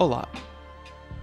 [0.00, 0.26] Olá!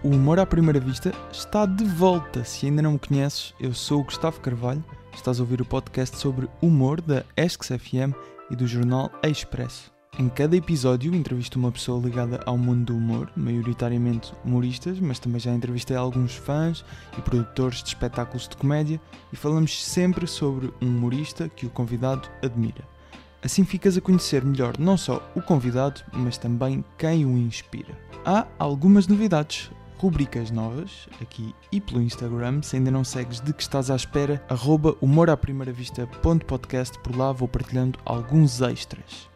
[0.04, 2.44] O Humor à Primeira Vista está de volta.
[2.44, 4.86] Se ainda não me conheces, eu sou o Gustavo Carvalho.
[5.16, 8.14] Estás a ouvir o podcast sobre humor da ESCS FM
[8.52, 9.92] e do jornal Expresso.
[10.20, 15.40] Em cada episódio entrevisto uma pessoa ligada ao mundo do humor, maioritariamente humoristas, mas também
[15.40, 16.86] já entrevistei alguns fãs
[17.18, 19.02] e produtores de espetáculos de comédia
[19.34, 22.84] e falamos sempre sobre um humorista que o convidado admira.
[23.44, 27.98] Assim ficas a conhecer melhor não só o convidado, mas também quem o inspira.
[28.26, 33.62] Há algumas novidades, rubricas novas, aqui e pelo Instagram, se ainda não segues de que
[33.62, 39.30] estás à espera, arroba humoraprimeiravista.podcast, por lá vou partilhando alguns extras.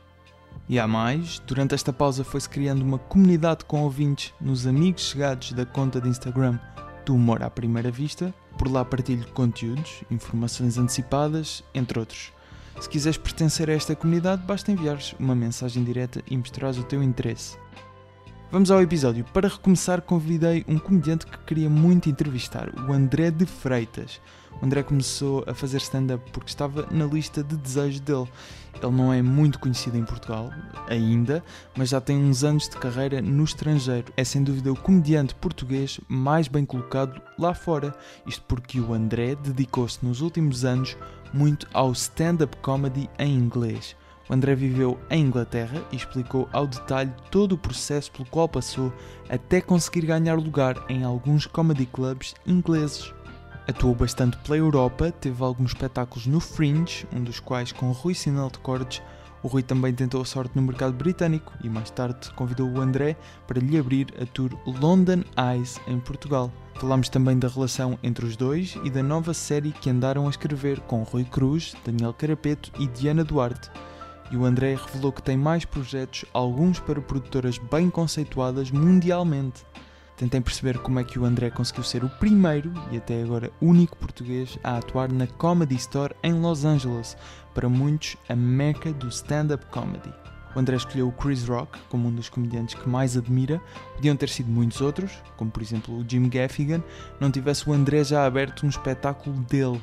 [0.67, 5.51] E há mais, durante esta pausa foi-se criando uma comunidade com ouvintes nos amigos chegados
[5.53, 6.57] da conta de Instagram
[7.05, 12.31] do Humor à Primeira Vista, por lá partilho conteúdos, informações antecipadas, entre outros.
[12.79, 17.03] Se quiseres pertencer a esta comunidade, basta enviares uma mensagem direta e mostrares o teu
[17.03, 17.57] interesse.
[18.51, 19.23] Vamos ao episódio.
[19.33, 24.19] Para recomeçar, convidei um comediante que queria muito entrevistar, o André de Freitas.
[24.59, 28.27] O André começou a fazer stand-up porque estava na lista de desejos dele.
[28.81, 30.49] Ele não é muito conhecido em Portugal,
[30.87, 31.43] ainda,
[31.75, 34.11] mas já tem uns anos de carreira no estrangeiro.
[34.17, 37.95] É sem dúvida o comediante português mais bem colocado lá fora.
[38.25, 40.97] Isto porque o André dedicou-se nos últimos anos
[41.33, 43.95] muito ao stand-up comedy em inglês.
[44.29, 48.93] O André viveu em Inglaterra e explicou ao detalhe todo o processo pelo qual passou
[49.29, 53.13] até conseguir ganhar lugar em alguns comedy clubs ingleses.
[53.67, 58.49] Atuou bastante pela Europa, teve alguns espetáculos no Fringe, um dos quais com Rui Sinal
[58.49, 59.01] de Cordes.
[59.43, 63.15] O Rui também tentou a sorte no mercado britânico e mais tarde convidou o André
[63.47, 66.51] para lhe abrir a tour London Eyes em Portugal.
[66.75, 70.79] Falámos também da relação entre os dois e da nova série que andaram a escrever
[70.81, 73.69] com Rui Cruz, Daniel Carapeto e Diana Duarte
[74.31, 79.65] e o André revelou que tem mais projetos, alguns para produtoras bem conceituadas mundialmente.
[80.21, 83.97] Tentei perceber como é que o André conseguiu ser o primeiro e até agora único
[83.97, 87.17] português a atuar na Comedy Store em Los Angeles,
[87.55, 90.13] para muitos a meca do stand-up comedy.
[90.55, 93.59] O André escolheu o Chris Rock como um dos comediantes que mais admira.
[93.95, 96.83] Podiam ter sido muitos outros, como por exemplo o Jim Gaffigan,
[97.19, 99.81] não tivesse o André já aberto um espetáculo dele.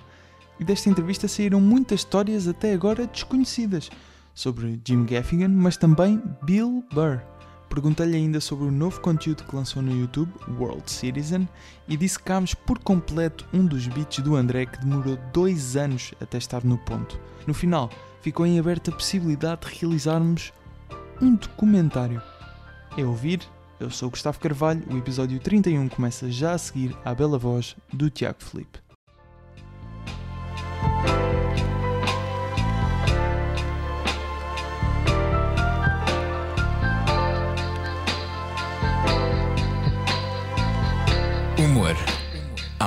[0.61, 3.91] E desta entrevista saíram muitas histórias até agora desconhecidas
[4.33, 7.38] sobre Jim Gaffigan, mas também Bill Burr.
[7.69, 11.49] Perguntei-lhe ainda sobre o novo conteúdo que lançou no YouTube, World Citizen,
[11.87, 16.15] e disse que cámos por completo um dos beats do André que demorou dois anos
[16.21, 17.21] até estar no ponto.
[17.47, 17.91] No final,
[18.23, 20.53] ficou em aberta a possibilidade de realizarmos
[21.21, 22.23] um documentário.
[22.97, 23.41] É ouvir,
[23.79, 28.11] eu sou Gustavo Carvalho, o episódio 31 começa já a seguir à bela voz do
[28.11, 28.88] Tiago Felipe.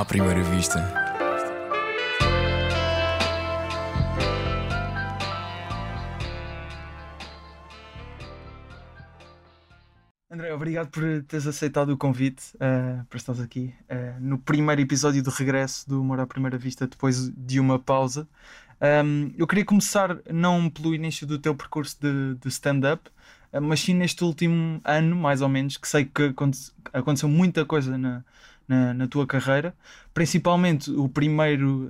[0.02, 0.80] À primeira vista.
[10.28, 15.22] André, obrigado por teres aceitado o convite uh, para estares aqui uh, no primeiro episódio
[15.22, 18.28] do regresso do Humor à Primeira Vista depois de uma pausa.
[19.06, 23.08] Um, eu queria começar não pelo início do teu percurso de, de stand-up,
[23.54, 26.34] uh, mas sim neste último ano, mais ou menos, que sei que
[26.92, 28.24] aconteceu muita coisa na,
[28.72, 29.76] na, na tua carreira,
[30.14, 31.90] principalmente o primeiro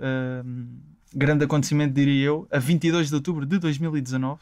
[1.13, 4.39] grande acontecimento, diria eu, a 22 de outubro de 2019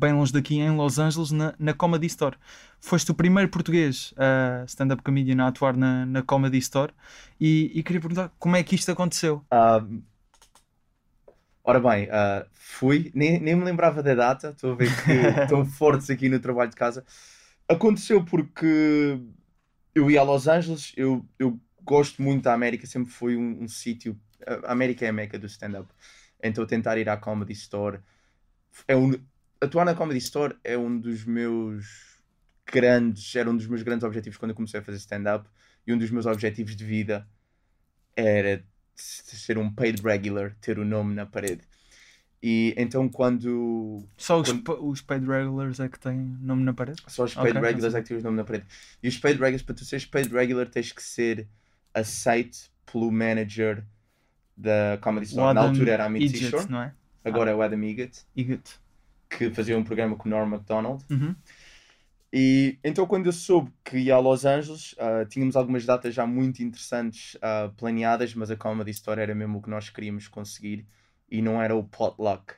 [0.00, 2.34] bem longe daqui, em Los Angeles, na, na Comedy Store.
[2.80, 6.90] Foste o primeiro português uh, stand-up comedian a atuar na, na Comedy Store
[7.38, 9.44] e, e, queria perguntar como é que isto aconteceu.
[9.52, 10.02] Uh,
[11.62, 15.12] ora bem, uh, fui, nem, nem me lembrava da data, estou a ver que
[15.42, 17.04] estão fortes aqui no trabalho de casa.
[17.68, 19.20] Aconteceu porque
[19.94, 23.68] eu ia a Los Angeles, eu, eu gosto muito da América, sempre foi um, um
[23.68, 24.18] sítio.
[24.64, 25.88] A América é a meca do stand-up.
[26.42, 28.00] Então tentar ir à Comedy Store
[28.86, 29.12] é um,
[29.60, 32.20] atuar na Comedy Store é um dos meus
[32.66, 35.48] grandes, era um dos meus grandes objetivos quando eu comecei a fazer stand-up
[35.86, 37.28] e um dos meus objetivos de vida
[38.16, 41.62] era ser um paid regular, ter o nome na parede.
[42.42, 44.06] E então quando.
[44.16, 44.88] Só os, quando...
[44.88, 47.02] os paid regulars é que têm nome na parede?
[47.06, 48.66] Só os paid okay, regulars é que têm o nome na parede.
[49.02, 51.46] E os paid regulars, para tu seres paid regular, tens que ser
[51.94, 53.84] aceito pelo manager
[54.56, 55.54] da Comedy Store.
[55.54, 56.94] Na altura era a Amit Shore, não é?
[57.24, 57.52] Agora ah.
[57.52, 57.82] é o Adam.
[57.82, 58.24] Egat
[59.30, 61.04] que fazia um programa com o Norm MacDonald.
[61.08, 61.34] Uhum.
[62.32, 66.26] E então, quando eu soube que ia a Los Angeles, uh, tínhamos algumas datas já
[66.26, 70.86] muito interessantes uh, planeadas, mas a Comedy Store era mesmo o que nós queríamos conseguir
[71.30, 72.54] e não era o potluck.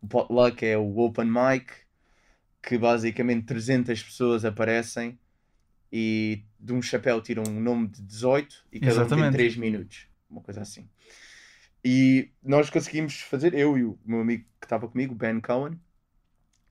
[0.00, 1.72] O potluck é o open mic,
[2.62, 5.18] que basicamente 300 pessoas aparecem
[5.96, 9.32] e de um chapéu tiram um nome de 18 e cada um tem Exatamente.
[9.34, 10.08] 3 minutos.
[10.28, 10.88] Uma coisa assim.
[11.84, 15.78] E nós conseguimos fazer, eu e o meu amigo que estava comigo, Ben Cohen,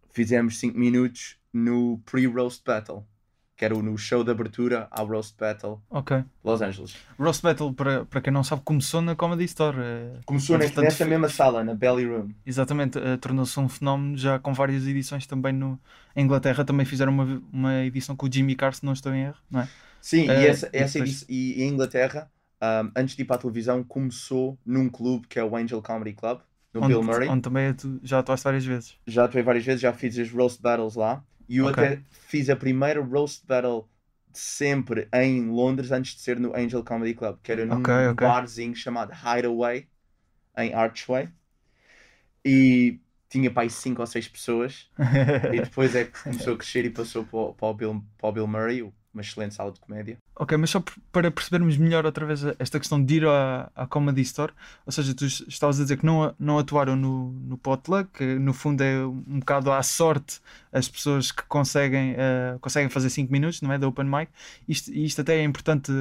[0.10, 3.08] fizemos 5 minutos no pre-roast battle,
[3.56, 6.24] que era no show de abertura ao roast battle Ok.
[6.44, 6.96] Los Angeles.
[7.20, 9.78] Roast Battle, para, para quem não sabe, começou na Comedy Store.
[9.80, 12.30] eh, Começou nessa mesma sala, na Belly Room.
[12.46, 15.80] Exatamente, eh, tornou-se um fenómeno já com várias edições também no
[16.16, 16.66] em Inglaterra.
[16.66, 19.62] Também fizeram uma, uma edição com o Jimmy Carr, se não estou em erro, não
[19.62, 19.68] é?
[20.02, 22.30] Sim, Eh, e, essa, e essa depois- e, e em Inglaterra,
[22.62, 26.14] um, antes de ir para a televisão, começou num clube que é o Angel Comedy
[26.14, 26.40] Club,
[26.74, 27.30] no onde, Bill Murray.
[27.30, 28.98] onde também tu já atuaste várias vezes.
[29.06, 31.24] Já atuei várias vezes, já fiz as roast battles lá.
[31.48, 31.78] E eu Ok.
[31.78, 33.90] até fiz a primeira roast battle
[34.32, 37.90] de sempre em Londres antes de ser no Angel Comedy Club, que era num Ok,
[38.12, 38.22] ok.
[38.22, 39.88] barzinho chamado Hideaway,
[40.58, 41.30] em Archway.
[42.46, 43.00] E
[43.30, 44.90] tinha para aí 5 ou 6 pessoas.
[45.52, 48.30] E depois é que começou a crescer e passou para o, para o Bill, para
[48.30, 50.18] o Bill Murray, uma excelente sala de comédia.
[50.36, 54.22] Ok, mas só para percebermos melhor outra vez esta questão de ir à, à Comedy
[54.22, 54.52] Store,
[54.86, 58.54] ou seja, tu estavas a dizer que não, não atuaram no, no potluck, que no
[58.54, 63.62] fundo é um bocado à sorte as pessoas que conseguem, eh, conseguem fazer 5 minutos,
[63.62, 63.78] não é?
[63.78, 64.32] Da Open Mic.
[64.68, 65.92] Isto, isto até é importante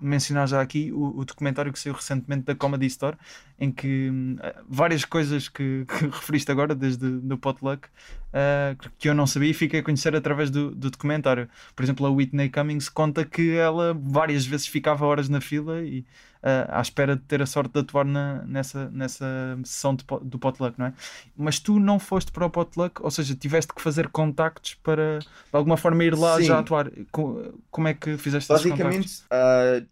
[0.00, 3.16] mencionar já aqui o, o documentário que saiu recentemente da Comedy Store,
[3.58, 4.36] em que hum,
[4.68, 7.88] várias coisas que, que referiste agora, desde o potluck,
[8.32, 11.48] eh, que eu não sabia e fiquei a conhecer através do, do documentário.
[11.74, 16.04] Por exemplo, a Whitney Cummings conta que ela várias vezes ficava horas na fila e
[16.42, 19.26] ah, à espera de ter a sorte de atuar na- nessa, nessa
[19.64, 20.92] sessão de do potluck, não é?
[21.36, 25.26] Mas tu não foste para o potluck, ou seja, tiveste que fazer contactos para de
[25.52, 26.44] alguma forma ir lá Sim.
[26.46, 26.90] já atuar.
[27.10, 28.52] Co- Como é que fizeste?
[28.52, 29.82] Basicamente, ah,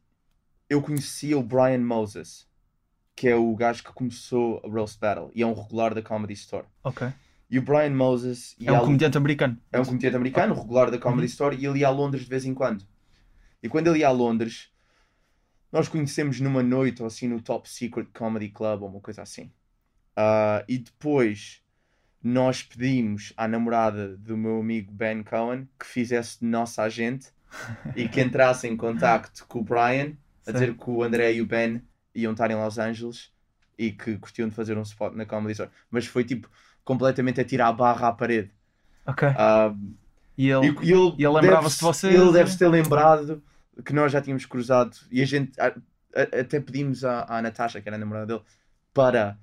[0.68, 2.46] eu conhecia o Brian Moses,
[3.14, 6.34] que é o gajo que começou a Roast Battle e é um regular da Comedy
[6.34, 6.66] Store.
[6.84, 7.02] Ok.
[7.48, 9.56] E o Brian Moses É um comediante americano.
[9.72, 11.26] é um comediante americano, regular da Comedy Uhum.
[11.26, 12.84] Store, e ele ia a Londres de vez em quando.
[13.62, 14.70] E quando ele ia a Londres,
[15.72, 19.50] nós conhecemos numa noite ou assim no Top Secret Comedy Club ou uma coisa assim.
[20.16, 21.62] Ah, e depois
[22.22, 27.28] nós pedimos à namorada do meu amigo Ben Cohen que fizesse nossa agente
[27.94, 30.14] e que entrasse em contacto com o Brian
[30.46, 31.82] a dizer que o André e o Ben
[32.14, 33.30] iam estar em Los Angeles
[33.78, 35.70] e que curtiam de fazer um spot na Comedy Store.
[35.90, 36.48] Mas foi tipo
[36.86, 38.50] completamente a tirar a barra à parede.
[39.06, 39.28] Ok.
[39.36, 39.74] Ah,
[40.38, 40.68] E ele.
[40.82, 43.42] e, ele, ele lembrava-se de vocês, Ele e- deve-se ter lembrado
[43.84, 45.66] que nós já tínhamos cruzado e a gente a-
[46.14, 48.42] a- até pedimos à, à Natasha, que era a namorada dele,
[48.94, 49.36] para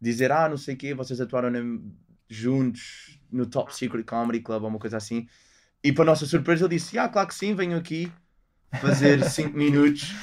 [0.00, 1.52] dizer: Ah, não sei o quê, vocês atuaram
[2.28, 5.28] juntos no Top Secret Comedy Club ou uma coisa assim.
[5.84, 8.10] E para nossa surpresa, ele disse: Ah, claro que sim, venho aqui
[8.80, 10.14] fazer 5 minutos.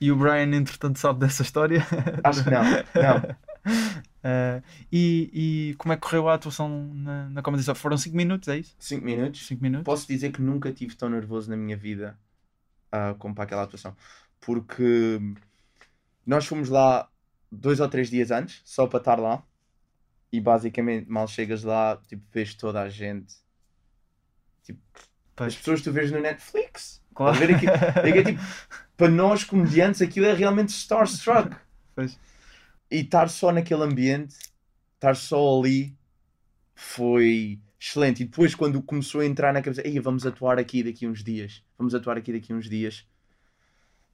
[0.00, 1.84] E o Brian, entretanto, sabe dessa história.
[2.22, 3.36] Acho que não, não.
[4.26, 5.30] Eh, e,
[5.70, 7.78] e como é que correu a atuação na, na Comedy Store?
[7.78, 8.74] Foram 5 minutos, é isso?
[8.78, 9.46] 5 minutos.
[9.46, 9.84] 5 minutos?
[9.84, 12.18] Posso dizer que nunca tive tão nervoso na minha vida
[12.90, 13.94] ah, como para aquela atuação.
[14.40, 15.20] Porque
[16.26, 17.08] nós fomos lá
[17.52, 19.42] dois ou três dias antes, só para estar lá.
[20.32, 23.34] E basicamente, mal chegas lá, tipo, vês toda a gente.
[24.64, 24.80] Tipo,
[25.36, 25.52] Pois.
[25.52, 27.02] as pessoas que tu vês no Netflix.
[27.14, 27.36] Claro.
[27.36, 28.40] A ver aqui- é é tipo,
[28.96, 31.54] para nós comediantes, aquilo é realmente starstruck.
[31.94, 32.18] Pois.
[32.94, 34.36] E estar só naquele ambiente,
[34.94, 35.92] estar só ali,
[36.76, 38.22] foi excelente.
[38.22, 41.60] E depois, quando começou a entrar na cabeça, Ei, vamos atuar aqui daqui uns dias,
[41.76, 43.04] vamos atuar aqui daqui uns dias.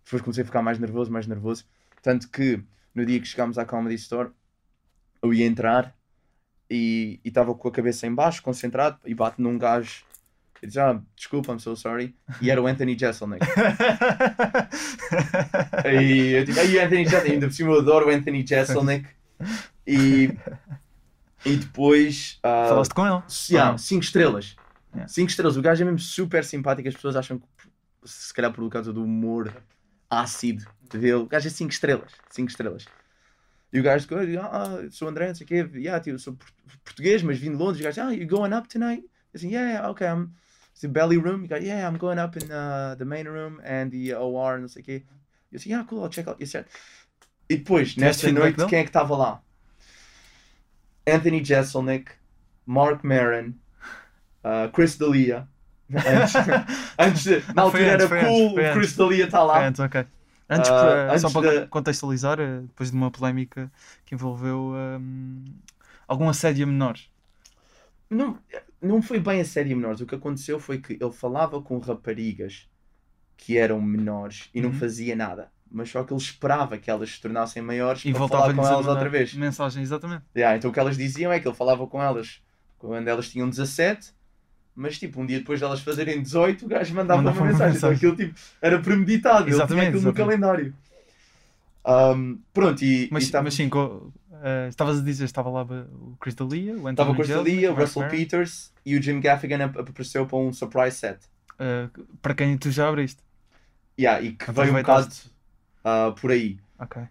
[0.03, 1.67] Depois comecei a ficar mais nervoso, mais nervoso.
[2.01, 2.59] Tanto que
[2.95, 4.31] no dia que chegámos à Comedy Store,
[5.23, 5.95] eu ia entrar
[6.71, 10.07] e estava com a cabeça em baixo, concentrado, e bate num gajo.
[10.63, 12.15] E diz, ah, desculpa, I'm so sorry.
[12.41, 13.41] E era o Anthony Jeselnik.
[15.93, 19.09] E eu tipo, aí Anthony Jeselnik, ainda por cima eu adoro o Anthony Jeselnik.
[19.87, 20.37] E,
[21.45, 22.39] e depois.
[22.43, 23.23] ah, Falaste com ele?
[23.29, 23.79] sim, ah, Ah.
[23.79, 24.57] cinco estrelas.
[24.93, 25.09] Yeah.
[25.09, 25.57] Cinco estrelas.
[25.57, 26.89] O gajo é mesmo super simpático.
[26.89, 27.47] As pessoas acham que,
[28.05, 29.53] se calhar por causa do humor
[30.11, 32.13] ácido dele, o gajo é cinco estrelas.
[32.29, 32.85] Cinco estrelas.
[33.73, 35.71] E o gajo diz, ah, sou André, não sei o quê.
[35.75, 36.49] Yeah, tipo, sou por-
[36.85, 37.79] português, mas vim de Londres.
[37.79, 39.03] E o gajo, ah, you going up tonight?
[39.33, 40.29] Eu assim, yeah, okay, I'm.
[40.81, 41.43] The belly room.
[41.43, 44.69] You go, yeah, I'm going up in uh, the main room and the OR, não
[44.69, 45.03] sei o quê.
[45.53, 46.41] Eu assim, ah, cool, I'll check out.
[46.41, 46.55] Yes.
[47.49, 49.43] E depois, feedback noite, quem é que estava lá?
[51.07, 52.13] Anthony Jeselnik,
[52.67, 53.55] Mark Maron,
[54.45, 55.49] uh, Chris D'Elia.
[55.93, 56.35] Antes,
[56.99, 58.97] antes de, na altura antes, era cool, antes, Chris.
[58.97, 59.67] D'Elia está lá.
[59.67, 60.07] Antes, ok.
[60.49, 63.71] Antes, Ah, para- antes só para da- contextualizar, eh, depois de uma polémica
[64.05, 65.45] que envolveu hum,
[66.07, 67.09] algum assédio a menores.
[68.11, 68.37] Não,
[68.83, 70.01] não foi bem a série menores.
[70.01, 72.69] O que aconteceu foi que ele falava com raparigas
[73.37, 74.75] que eram menores e não Uhum.
[74.75, 75.51] fazia nada.
[75.71, 78.67] Mas só que ele esperava que elas se tornassem maiores E para voltava falar com
[78.67, 79.33] elas outra vez.
[79.35, 80.25] Mensagem, exatamente.
[80.37, 82.43] Yeah, então o que elas diziam é que ele falava com elas
[82.77, 84.13] quando elas tinham 17,
[84.75, 87.77] mas tipo, um dia depois delas fazerem 18, o gajo mandava Mandava uma uma mensagem.
[87.79, 88.11] Então, mensagem.
[88.11, 90.41] aquilo tipo, era premeditado, ele tinha Exatamente, aquilo no exatamente.
[90.41, 90.75] calendário.
[91.85, 94.13] Ahm, pronto, e, Mas, e estava- mas sim, co-
[94.43, 97.51] eh, estavas a dizer, estava lá o Chris D'Elia, o estava Anthony com a Jelly,
[97.53, 100.97] Stalia, o Mark Russell Maron, Peters e o Jim Gaffigan ap- apareceu para um surprise
[100.97, 101.21] set.
[101.59, 101.89] eh,
[102.23, 103.23] para quem tu já abriste.
[103.99, 105.15] Yeah, e que veio um bocado
[105.85, 106.59] ah, por aí.
[106.79, 107.03] Ok.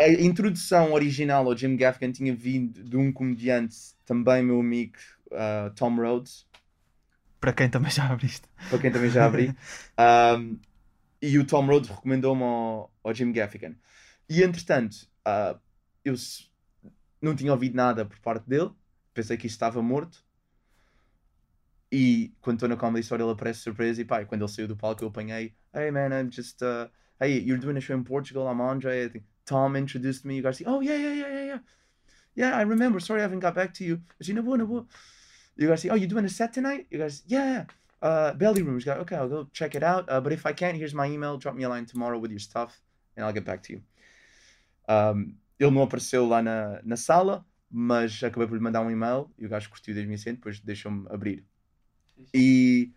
[0.00, 4.94] A introdução original ao Jim Gaffigan tinha vindo de um comediante, também meu amigo,
[5.32, 6.46] ah, Tom Rhodes,
[7.40, 8.48] Para quem também já abriste.
[8.68, 9.54] para quem também já abri.
[10.00, 10.60] Um,
[11.20, 13.74] e o Tom Rhodes recomendou-me ao, ao Jim Gaffigan.
[14.28, 15.58] E entretanto, ah,
[16.04, 16.14] eu
[17.20, 18.70] não tinha ouvido nada por parte dele,
[19.14, 20.24] pensei que estava morto.
[21.90, 24.00] E quando estou na Comedy Store, ele aparece surpresa.
[24.00, 26.62] E pá, quando ele saiu do palco, eu apanhei: Hey man, I'm just.
[26.62, 26.88] Uh,
[27.18, 29.06] hey, you're doing a show in Portugal, I'm Andre.
[29.06, 30.36] I think Tom introduced me.
[30.36, 31.58] You guys, say, oh yeah, yeah, yeah, yeah, yeah.
[32.34, 33.00] Yeah, I remember.
[33.00, 34.00] Sorry, I haven't got back to you.
[34.20, 34.86] Disse, na boa, na boa.
[35.56, 36.86] You guys say, oh, you're doing a set tonight?
[36.90, 37.64] You guys, yeah.
[38.00, 38.84] Uh, belly rooms.
[38.84, 40.04] Go, okay, I'll go check it out.
[40.08, 41.36] Uh, but if I can't, here's my email.
[41.36, 42.80] Drop me a line tomorrow with your stuff,
[43.16, 43.80] and I'll get back to you.
[44.88, 49.30] Um, ele não apareceu lá na, na sala, mas acabei por lhe mandar um e-mail
[49.38, 51.44] e o gajo curtiu desde mim depois deixou-me abrir.
[52.32, 52.92] E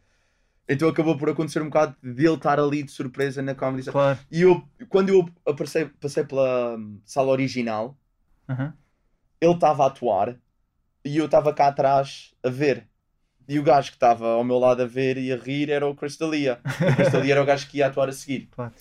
[0.67, 3.91] então acabou por acontecer um bocado dele estar ali de surpresa na comedy.
[3.91, 4.17] Claro.
[4.31, 7.97] E eu, quando eu aparecei, passei pela hum, sala original,
[8.47, 8.73] Aham.
[9.41, 10.39] ele estava a atuar
[11.03, 12.87] e eu estava cá atrás a ver.
[13.49, 15.95] E o gajo que estava ao meu lado a ver e a rir era o
[15.95, 16.61] Crystalia.
[16.63, 18.47] O Crystalia era o gajo que ia atuar a seguir.
[18.55, 18.73] Claro.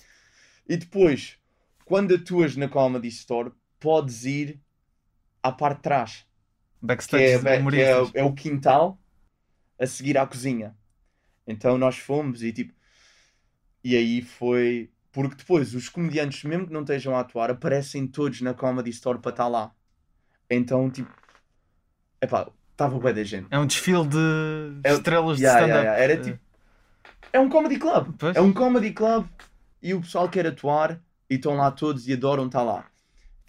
[0.69, 1.37] E depois,
[1.83, 4.61] quando atuas na Comedy Store, podes ir
[5.43, 6.25] à parte de trás,
[6.79, 8.97] que Backstage é, de que é, é o quintal
[9.77, 10.73] a seguir à cozinha.
[11.45, 12.73] Então nós fomos e tipo.
[13.83, 14.89] E aí foi.
[15.11, 19.19] Porque depois os comediantes, mesmo que não estejam a atuar, aparecem todos na Comedy Store
[19.19, 19.73] para estar lá.
[20.49, 21.11] Então, tipo.
[22.21, 23.47] Epá, estava bué da gente.
[23.49, 25.83] É um desfile de É- estrelas de Yeah, stand-up.
[25.85, 26.13] yeah, yeah.
[26.13, 26.39] Era tipo.
[27.33, 28.13] É um comedy club.
[28.17, 28.35] Pois.
[28.35, 29.25] É um comedy club
[29.81, 32.90] e o pessoal quer atuar e estão lá todos e adoram estar lá.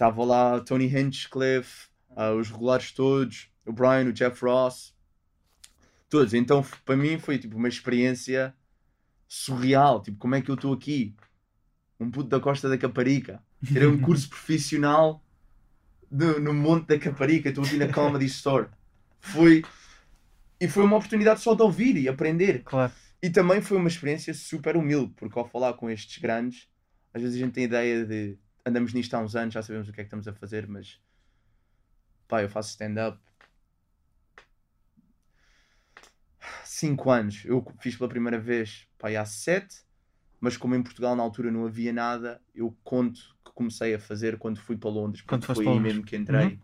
[0.03, 4.93] Estava lá Tony Hinchcliffe, ah, os regulares todos, o Brian, o Jeff Ross,
[6.11, 6.35] todos.
[6.35, 8.53] Então para mim foi tipo uma experiência
[9.29, 10.03] surreal.
[10.03, 11.15] Tipo, como é que eu estou aqui?
[12.01, 13.41] Um puto da Costa da Caparica.
[13.73, 15.25] Era um curso profissional
[16.11, 17.51] no, no Monte da Caparica.
[17.51, 18.67] Estou aqui na Comedy Store.
[19.21, 19.63] Foi.
[20.61, 22.65] E foi uma oportunidade só de ouvir e aprender.
[22.65, 22.91] Claro.
[23.23, 26.69] E também foi uma experiência super humilde, porque ao falar com estes grandes,
[27.15, 29.89] às vezes a gente tem a ideia de andamos nisto há uns anos, já sabemos
[29.89, 31.01] o que é que estamos a fazer, mas
[32.29, 33.19] pá, eu faço stand-up
[36.65, 37.45] 5 anos.
[37.45, 39.85] Eu fiz pela primeira vez pá, há 7,
[40.41, 44.39] mas como em Portugal na altura não havia nada, eu conto que comecei a fazer
[44.39, 46.47] quando fui para Londres, Quando foi aí mesmo que entrei.
[46.47, 46.61] Uhum.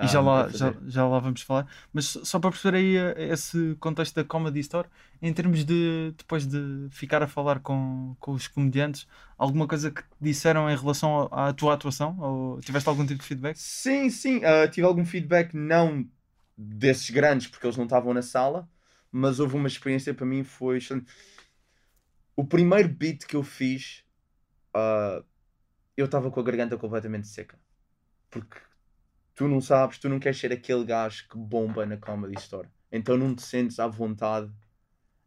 [0.00, 1.66] E já ah, lá, já, já lá vamos falar.
[1.92, 4.88] Mas só para perceber aí eh, esse contexto da Comedy Store,
[5.20, 10.02] em termos de depois de ficar a falar com, com os comediantes, alguma coisa que
[10.02, 12.16] te disseram em relação à tua atuação?
[12.20, 13.56] Ou tiveste algum tipo de feedback?
[13.56, 14.44] Sim, sim.
[14.44, 16.08] ah, tive algum feedback, não
[16.56, 18.68] desses grandes, porque eles não estavam na sala,
[19.10, 21.10] mas houve uma experiência para mim foi excelente.
[22.36, 24.04] O primeiro beat que eu fiz,
[24.72, 25.24] ah,
[25.96, 27.58] eu estava com a garganta completamente seca.
[28.30, 28.58] Porque
[29.38, 32.68] tu não sabes, tu não queres ser aquele gajo que bomba na Comedy Store.
[32.90, 34.50] Então não te sentes à vontade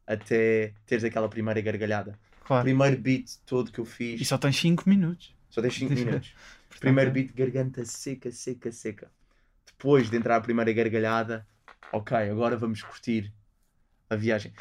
[0.05, 2.19] até teres aquela primeira gargalhada.
[2.43, 2.63] Claro.
[2.65, 5.33] primeiro beat todo que eu fiz, E só tens 5 minutos.
[5.49, 6.33] só tens 5 minutos.
[6.79, 9.09] Primeiro beat, garganta seca, seca, seca.
[9.65, 11.47] Depois de entrar a primeira gargalhada,
[11.93, 13.31] ok, agora vamos curtir
[14.09, 14.51] a viagem.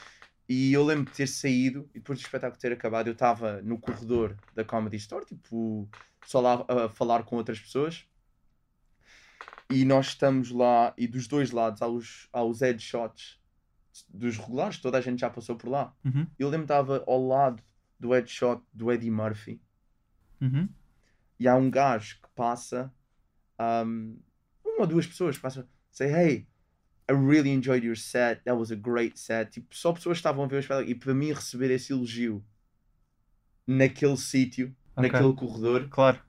[0.49, 3.79] E eu lembro de ter saído e depois do espetáculo ter acabado, eu estava no
[3.79, 5.89] corredor da Comedy Store, tipo,
[6.25, 8.05] só lá a falar com outras pessoas.
[9.71, 13.39] E nós estamos lá, e dos dois lados há os, há os headshots
[14.09, 15.95] dos regulares, toda a gente já passou por lá.
[16.05, 17.63] Uhum, Eu lembro que estava ao lado
[17.99, 19.61] do headshot do Eddie Murphy
[20.41, 20.69] uhum.
[21.39, 22.93] e há um gajo que passa,
[23.87, 24.19] um,
[24.65, 26.49] uma ou duas pessoas passam, say, hey,
[27.09, 29.51] I really enjoyed your set, that was a great set.
[29.53, 32.45] Tipo, só pessoas estavam a ver o espetáculo e para mim receber esse elogio
[33.67, 35.11] naquele sítio, Ok.
[35.11, 36.21] naquele corredor, Claro.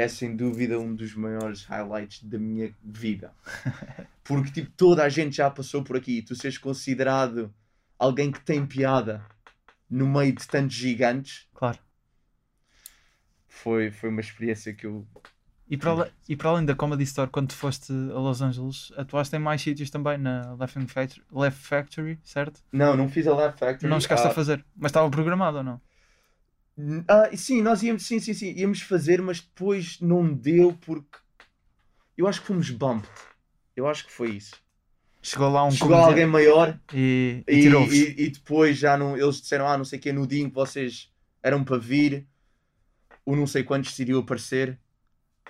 [0.00, 3.32] É sem dúvida um dos maiores highlights da minha vida.
[4.24, 7.52] Porque tipo, toda a gente já passou por aqui e tu seres considerado
[7.98, 9.24] alguém que tem piada
[9.90, 11.78] no meio de tantos gigantes Claro.
[13.48, 15.06] foi, foi uma experiência que eu
[15.68, 19.38] E para, e para além da Comedy Store, quando foste a Los Angeles, atuaste em
[19.38, 22.60] mais sítios também na Left Factory, Left Factory certo?
[22.72, 23.90] Não, não fiz a Laugh Factory.
[23.90, 25.80] Não chegaste Ah, a fazer, mas estava programado ou não?
[27.08, 31.18] Ah, sim, nós íamos, sim, sim, sim, íamos fazer, mas depois não deu porque
[32.16, 33.10] eu acho que fomos bumped.
[33.74, 34.54] Eu acho que foi isso.
[35.22, 39.40] Chegou lá um chegou alguém maior e, e, e, e- e depois já não, eles
[39.40, 41.10] disseram, ah, não sei o que, no dia em que vocês
[41.42, 42.26] eram para vir,
[43.24, 44.78] o não sei quantos decidiu aparecer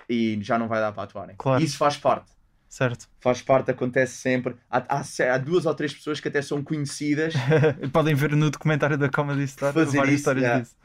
[0.09, 1.35] e já não vai dar para atuarem.
[1.37, 1.63] Claro.
[1.63, 2.31] Isso faz parte.
[2.67, 3.09] Certo.
[3.19, 4.55] Faz parte, acontece sempre.
[4.69, 7.33] Há, há, há duas ou três pessoas que até são conhecidas
[7.91, 10.61] Podem ver no documentário da Comedy Star várias isso, histórias yeah.
[10.61, 10.75] disso.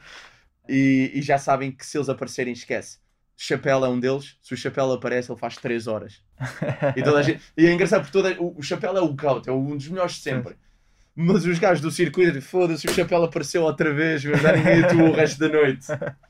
[0.69, 2.99] E, e já sabem que se eles aparecerem, esquece.
[3.35, 4.35] Chapéu é um deles.
[4.41, 6.21] Se o Chapéu aparece, ele faz 3 horas.
[6.95, 7.41] E, toda a gente...
[7.55, 8.41] e é engraçado porque toda...
[8.41, 10.55] o, o Chapéu é o GOAT, é um dos melhores de sempre.
[11.15, 15.11] Mas os gajos do circuito, foda-se, o Chapéu apareceu outra vez, mas já ninguém o
[15.13, 15.87] resto da noite.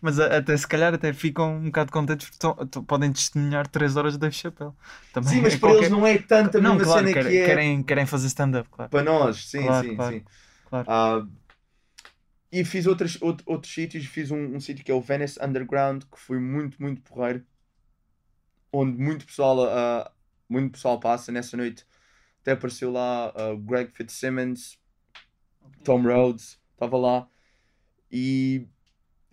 [0.00, 3.66] Mas a- até se calhar até ficam um bocado contentes porque tão- tão- podem testemunhar
[3.68, 4.72] 3 horas de Dave Chappelle.
[5.12, 7.30] Também Sim, mas é para qualquer- eles não é tanta Não, mesma claro, cena querem,
[7.30, 8.90] que é querem, querem fazer stand-up, claro.
[8.90, 9.48] para nós.
[9.48, 10.24] Sim, Claro, sim, claro, sim.
[10.68, 10.86] claro.
[10.90, 11.26] Ah,
[12.52, 14.04] e fiz outros, outro- outros sítios.
[14.04, 17.44] Fiz um, um sítio que é o Venice Underground, que foi muito, muito porreiro.
[18.70, 20.12] Onde muito pessoal, ah,
[20.48, 21.86] muito pessoal passa nessa noite.
[22.42, 24.78] Até apareceu lá ah, Greg Fitzsimmons,
[25.82, 27.28] Tom Rhodes, estava lá.
[28.10, 28.68] E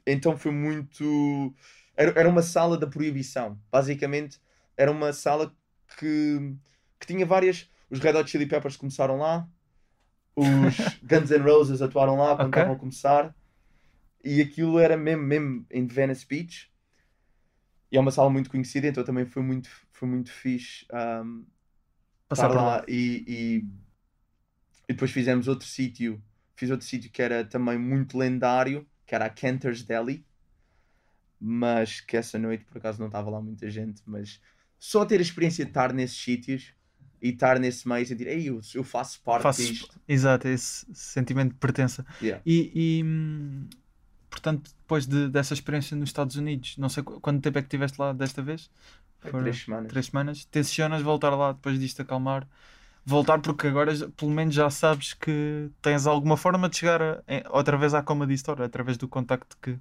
[0.07, 1.53] então foi muito.
[1.95, 3.61] Era, era uma sala da proibição.
[3.71, 4.39] Basicamente,
[4.77, 5.53] era uma sala
[5.97, 6.55] que,
[6.99, 7.69] que tinha várias.
[7.89, 9.49] Os Red Hot Chili Peppers começaram lá,
[10.39, 12.57] os Guns N' Roses atuaram lá quando Ok.
[12.57, 13.35] estavam a começar,
[14.23, 16.71] e aquilo era mesmo, mesmo em Venice Beach.
[17.91, 21.43] E é uma sala muito conhecida, então também foi muito, foi muito fixe ahm,
[22.27, 22.85] Passar lá.
[22.87, 23.65] e, e,
[24.87, 26.21] e depois fizemos outro sítio
[26.55, 30.25] fiz outro sítio que era também muito lendário que era a Cantor's Deli
[31.39, 34.41] mas que essa noite por acaso não estava lá muita gente mas
[34.77, 36.73] só ter a experiência de estar nesses sítios
[37.21, 40.85] e estar nesse meio e sentir ei eu, eu faço parte Faço- disto Exato, esse
[40.93, 42.05] sentimento de pertença.
[42.21, 42.41] Yeah.
[42.45, 43.67] E, e, hum,
[44.29, 47.67] portanto, depois de- dessa experiência nos Estados Unidos, não sei qu- quanto tempo é que
[47.67, 48.69] estiveste lá desta vez?
[49.19, 50.45] Foram três semanas Três semanas.
[50.45, 52.47] Tensionas voltar lá depois disto acalmar?
[53.05, 57.77] Voltar porque agora pelo menos já sabes que tens alguma forma de chegar a- outra
[57.77, 59.73] vez à Comedy Store, através do contacto que,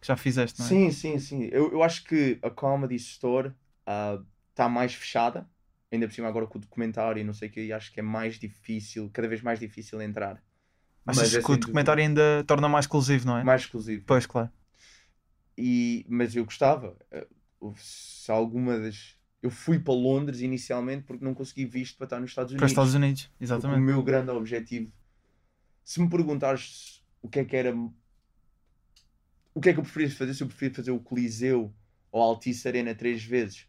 [0.00, 0.68] que já fizeste, não é?
[0.68, 1.44] Sim, sim, sim.
[1.52, 3.52] Eu, eu acho que a Comedy Store
[4.50, 5.48] está mais fechada.
[5.96, 8.00] Ainda por cima agora com o documentário e não sei o que, e acho que
[8.00, 10.42] é mais difícil, cada vez mais difícil entrar.
[11.06, 13.44] Achas é que o documentário ainda torna mais exclusivo, não é?
[13.44, 14.02] mais exclusivo.
[14.06, 14.50] Pois, claro.
[15.56, 16.96] E, mas eu gostava.
[17.10, 17.26] eh,
[17.76, 19.16] Se alguma das.
[19.42, 22.66] Eu fui para Londres inicialmente porque não consegui visto para estar nos Estados Para Unidos.
[22.66, 23.80] os Estados Unidos, Porque o exatamente.
[23.80, 24.92] meu grande objetivo.
[25.84, 27.72] Se me perguntares o que é que era.
[29.54, 30.34] O que é que eu preferia fazer?
[30.34, 31.72] Se eu preferia fazer o Coliseu
[32.10, 33.66] ou a Altice Arena três vezes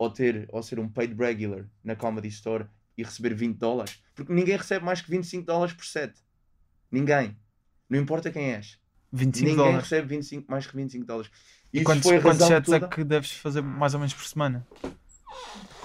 [0.00, 2.64] ou, ter, ou ser um paid regular na Comedy Store
[2.96, 4.02] e receber 20 dólares.
[4.14, 6.14] Porque ninguém recebe mais que 25 dólares por set.
[6.90, 7.36] Ninguém.
[7.86, 8.78] Não importa quem és.
[9.12, 9.82] 25 ninguém dólares.
[9.90, 11.30] recebe 25, mais que 25 dólares.
[11.70, 12.86] E Isso quantos, quantos sets toda.
[12.86, 14.66] é que deves fazer mais ou menos por semana?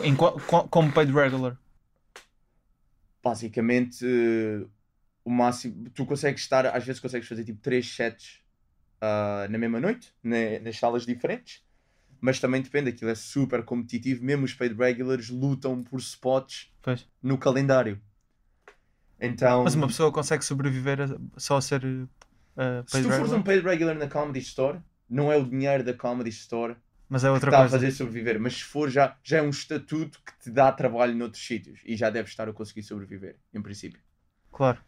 [0.01, 1.57] Em, como paid regular?
[3.23, 4.65] basicamente eh,
[5.23, 8.39] o máximo tu consegues estar às vezes consegues fazer tipo 3 sets
[9.01, 11.64] ah, na mesma noite na- nas salas diferentes
[12.25, 17.07] mas também depende aquilo é super competitivo mesmo os paid regulars lutam por spots Pois.
[17.21, 18.01] no calendário
[19.19, 22.07] então Mas uma pessoa consegue sobreviver a- só a ser uh,
[22.87, 25.93] se paid tu fores um paid regular na Comedy Store não é o dinheiro da
[25.93, 26.75] Comedy Store
[27.07, 27.77] Mas é que outra está a coisa.
[27.77, 31.45] fazer sobreviver mas se for já, já é um estatuto que te dá trabalho noutros
[31.45, 33.99] sítios e já deves estar a conseguir sobreviver em princípio
[34.51, 34.79] Claro.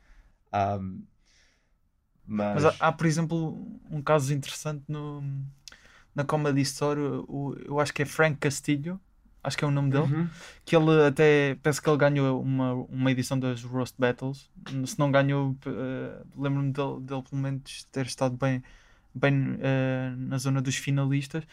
[0.54, 1.04] Um,
[2.26, 5.21] mas, Mas há, há, por exemplo, um caso interessante no,
[6.17, 6.99] na Comedy Store.
[7.27, 8.99] O, eu acho que é Frank Castilho.
[9.43, 10.12] Acho que é o nome dele.
[10.12, 10.27] Uhum.
[10.65, 11.56] Que ele até.
[11.62, 14.49] Penso que ele ganhou uma, uma edição das Roast Battles.
[14.86, 18.63] Se não ganhou, eh, lembro-me dele, dele pelo menos ter estado bem,
[19.13, 21.43] bem eh, na zona dos finalistas.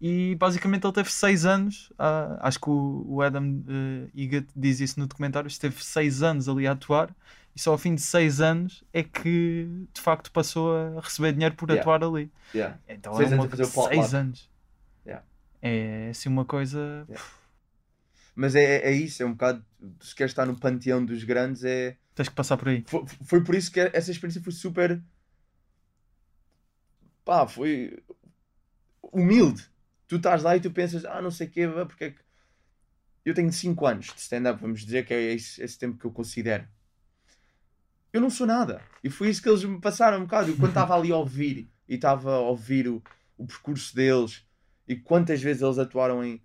[0.00, 1.92] E basicamente ele teve 6 anos.
[1.98, 5.48] ah, acho que o, o Adam uh, Igat diz isso no documentário.
[5.48, 7.10] Esteve 6 anos ali a atuar.
[7.54, 11.54] E só ao fim de 6 anos é que de facto passou a receber dinheiro
[11.54, 11.82] por Yeah.
[11.82, 12.30] atuar ali.
[12.54, 12.78] Yeah.
[12.88, 14.14] Então Seis é uma anos a fazer o 6 potluck.
[14.16, 14.50] anos.
[15.06, 15.26] Yeah.
[15.60, 17.06] É assim uma coisa.
[18.34, 19.62] Mas é, é isso, é um bocado.
[20.00, 21.98] Se queres estar no panteão dos grandes, é.
[22.14, 22.84] Tens que passar por aí.
[22.86, 25.02] Foi, foi por isso que essa experiência foi super.
[27.24, 28.02] Pá, foi.
[29.12, 29.64] humilde.
[30.08, 32.20] Tu estás lá e tu pensas, ah, não sei o quê, porque é que.
[33.24, 36.10] Eu tenho 5 anos de stand-up, vamos dizer que é esse, esse tempo que eu
[36.10, 36.66] considero.
[38.12, 38.82] Eu não sou nada.
[39.02, 40.50] E foi isso que eles me passaram um bocado.
[40.50, 43.02] Eu, quando estava ali a ouvir e estava a ouvir o,
[43.38, 44.44] o percurso deles
[44.86, 46.40] e quantas vezes eles atuaram em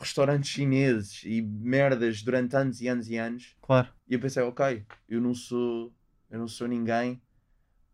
[0.00, 3.56] restaurantes chineses e merdas durante anos e anos e anos.
[3.60, 3.88] Claro.
[4.08, 5.92] E eu pensei, ok, eu não sou,
[6.30, 7.20] eu não sou ninguém.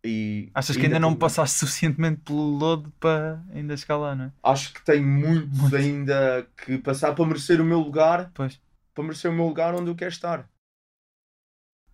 [0.03, 4.31] E Achas que ainda não por- passaste suficientemente pelo lodo para ainda lá, não é?
[4.43, 5.75] Acho que tenho muito, Muito.
[5.75, 8.29] ainda que passar para merecer o meu lugar.
[8.35, 8.61] Pois.
[8.93, 10.47] para merecer o meu lugar onde eu quero estar.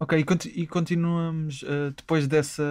[0.02, 2.64] Ok, e, conti- continuamos eh, depois dessa,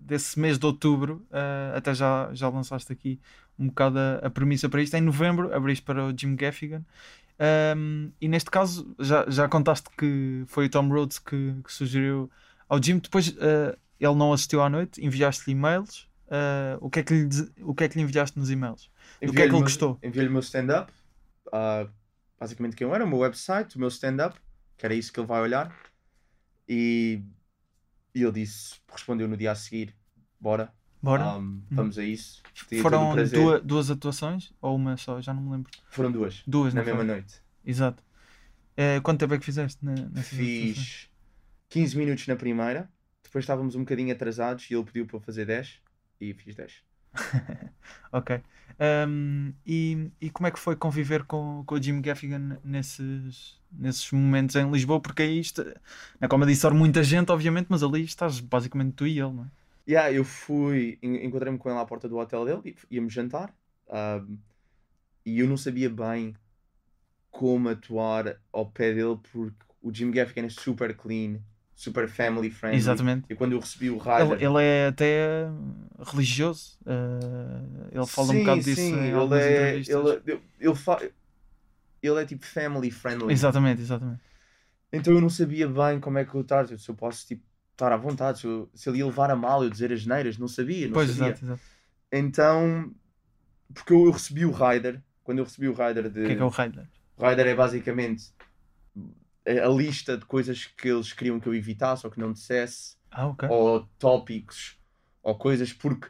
[0.00, 3.20] desse mês de outubro, eh, até já, já lançaste aqui
[3.56, 4.92] um bocado a, a premissa para isto.
[4.96, 6.84] Em novembro abriste para o Jim Gaffigan.
[7.38, 12.28] Ahm, e neste caso já, já contaste que foi o Tom Rhodes que, que sugeriu
[12.68, 12.98] ao Jim.
[12.98, 16.08] Depois eh, ele não assistiu à noite, enviaste-lhe e-mails.
[16.80, 17.28] O, que é que lhe,
[17.62, 18.90] o que é que lhe enviaste nos e-mails?
[19.22, 19.96] Do que é que ele o gostou?
[20.02, 20.92] Enviei-lhe o meu stand-up,
[21.52, 21.86] ah,
[22.40, 24.36] basicamente quem eu era, o meu website, o meu stand-up,
[24.76, 25.72] que era isso que ele vai olhar.
[26.68, 27.22] E,
[28.14, 29.94] e ele disse, respondeu no dia a seguir:
[30.40, 30.72] Bora,
[31.02, 31.36] Bora?
[31.38, 32.42] um, vamos a isso.
[32.68, 35.20] Tinha Foram duas, duas atuações ou uma só?
[35.20, 35.70] Já não me lembro.
[35.90, 37.06] Foram duas, Duas, na mesma foi?
[37.06, 37.34] noite.
[37.64, 38.02] Exato.
[38.76, 40.76] Eh, quanto tempo é que fizeste ne- nessas atuações?
[40.78, 41.10] Fiz
[41.68, 42.90] 15 minutos na primeira,
[43.22, 45.80] depois estávamos um bocadinho atrasados e ele pediu para fazer 10
[46.20, 46.82] e fiz 10.
[48.12, 48.40] Ok.
[48.80, 54.10] Um, e, e como é que foi conviver com, com o Jim Gaffigan nesses, nesses
[54.10, 55.00] momentos em Lisboa?
[55.00, 55.64] Porque aí, está,
[56.20, 59.46] na Comedy Store, muita gente, obviamente, mas ali estás basicamente tu e ele, não é?
[59.86, 63.54] Yeah, eu fui, en- encontrei-me com ele à porta do hotel dele, íamos jantar,
[63.88, 64.38] ahm,
[65.26, 66.34] e eu não sabia bem
[67.30, 71.40] como atuar ao pé dele, porque o Jim Gaffigan é super clean,
[71.74, 72.78] super family friendly.
[72.78, 73.26] Exatamente.
[73.28, 74.32] E quando eu recebi o Ryder...
[74.32, 75.48] Ele, ele é até
[75.98, 76.78] religioso.
[76.86, 81.02] uh, ele fala um bocado disso sim, em ele é, ele, ele, ele, fa-
[82.02, 83.32] ele é tipo family friendly.
[83.32, 84.20] Exatamente, exatamente.
[84.92, 87.92] Então eu não sabia bem como é que eu estar, se eu posso tipo, estar
[87.92, 90.46] à vontade, se, eu- se ele ia levar a mal eu dizer as neiras, não
[90.46, 91.30] sabia, não Pois, sabia.
[91.30, 91.62] exato, exato.
[92.12, 92.94] Então,
[93.74, 96.22] porque eu, eu recebi o Rider, quando eu recebi o Rider de.
[96.22, 96.86] O que é que é o Rider?
[97.18, 98.32] Rider é basicamente
[99.46, 103.26] a lista de coisas que eles queriam que eu evitasse ou que não dissesse, Ah,
[103.28, 103.48] ok.
[103.48, 104.78] ou tópicos,
[105.22, 106.08] ou coisas, porque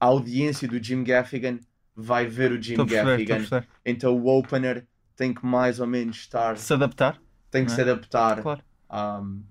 [0.00, 1.58] a audiência do Jim Gaffigan
[1.94, 3.64] vai ver o Jim perceber, Gaffigan.
[3.84, 7.80] Então o opener tem que mais ou menos estar, Se adaptar, tem que não se
[7.80, 7.84] é?
[7.84, 8.42] adaptar.
[8.42, 8.62] claro.
[8.90, 9.42] um,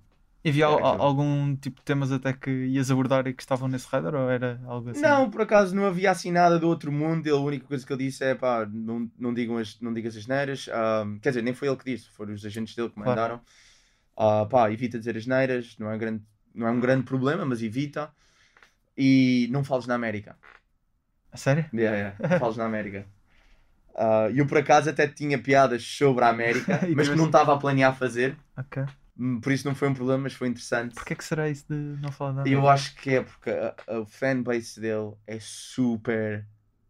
[0.44, 1.02] E havia É, al- aquilo.
[1.02, 4.62] algum tipo de temas até que ias abordar e que estavam nesse Rider ou era
[4.66, 5.02] algo assim?
[5.02, 7.26] Não, por acaso não havia assim nada do outro mundo.
[7.26, 10.16] Ele, a única coisa que ele disse é pá, não, não, digam as, não digas
[10.16, 10.68] as neiras.
[10.72, 13.10] Ahm, quer dizer, nem foi ele que disse, foram os agentes dele que Claro.
[13.10, 13.42] mandaram.
[14.18, 17.46] Ah, pá, evita dizer as neiras, não é, um grande, não é um grande problema,
[17.46, 18.12] mas evita.
[18.98, 20.38] E não fales na América.
[21.32, 21.66] A sério?
[21.74, 23.06] Yeah, yeah, não fales na América.
[23.96, 27.58] Ah, eu por acaso até tinha piadas sobre a América, mas que não estava a
[27.58, 28.38] planear fazer.
[28.58, 28.78] Ok.
[29.18, 30.96] Hum, Por isso não foi um problema, mas foi interessante.
[30.96, 32.50] Porquê que será isso de não falar nada?
[32.50, 36.46] Eu acho que é porque a, a fanbase dele é super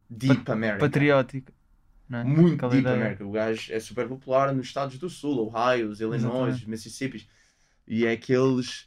[0.09, 0.79] deep America.
[0.79, 1.51] Patriótico.
[2.11, 2.23] É?
[2.23, 2.95] Muito Aquela deep ideia.
[2.95, 3.25] America.
[3.25, 6.69] O gajo é super popular nos Estados do Sul, Ohio, Illinois, Exatamente.
[6.69, 7.27] Mississippi.
[7.87, 8.85] E é aqueles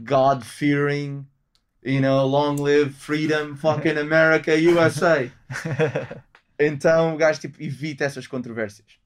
[0.00, 1.26] God-fearing,
[1.84, 5.30] you know, long live freedom, fucking America, USA.
[6.58, 8.99] Então o gajo tipo, evita essas controvérsias.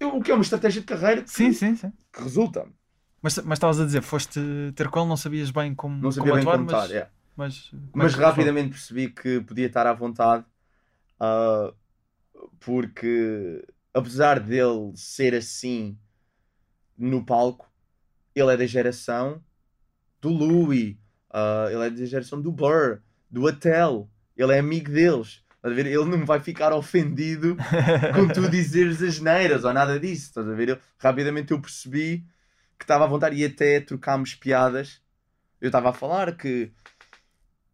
[0.00, 1.92] Eu- O que é uma estratégia de carreira que, sim, sim, sim.
[2.12, 2.66] que resulta.
[3.22, 4.40] Mas mas estavas a dizer, foste
[4.74, 6.96] ter com não sabias bem como, Não sabia como bem atuar, como mas, estar.
[6.96, 7.10] é.
[7.36, 10.44] mas, é Mas rapidamente percebi que podia estar à vontade,
[11.20, 11.72] ah,
[12.60, 15.98] porque apesar dele ser assim
[16.96, 17.68] no palco,
[18.34, 19.42] ele é da geração
[20.20, 20.96] do Louis,
[21.30, 25.42] ah, ele é da geração do Burr, do Atel, ele é amigo deles.
[25.60, 25.86] Estás a ver?
[25.86, 27.62] Ele não vai ficar ofendido
[28.10, 30.26] com tu dizeres as neiras ou nada disso.
[30.28, 30.70] Estás a ver?
[30.70, 32.26] Eu- rapidamente eu percebi
[32.78, 35.02] que estava à vontade e até trocámos piadas.
[35.60, 36.72] Eu estava a falar que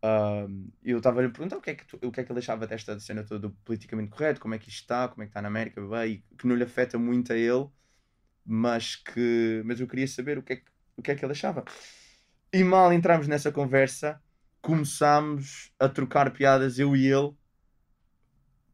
[0.03, 2.33] ahm, eu estava a lhe perguntar o que, é que tu- o que é que
[2.33, 5.27] ele achava desta cena toda do politicamente correto, como é que isto está, como é
[5.27, 7.69] que está na América, bem, e que não lhe afeta muito a ele,
[8.45, 10.65] mas que mas eu queria saber o que é que,
[10.97, 11.65] o que, é que ele achava.
[12.53, 14.21] E mal entramos nessa conversa,
[14.61, 17.33] começámos a trocar piadas, eu e ele,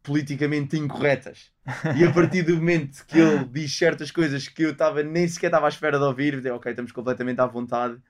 [0.03, 1.53] politicamente incorretas.
[1.97, 5.47] E a partir do momento que ele diz certas coisas que eu estava nem sequer
[5.47, 8.01] estava à espera de ouvir, eu ok, estamos completamente à vontade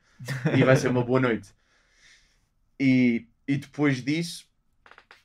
[0.56, 1.50] e vai ser uma boa noite.
[2.80, 4.46] E, e depois disso,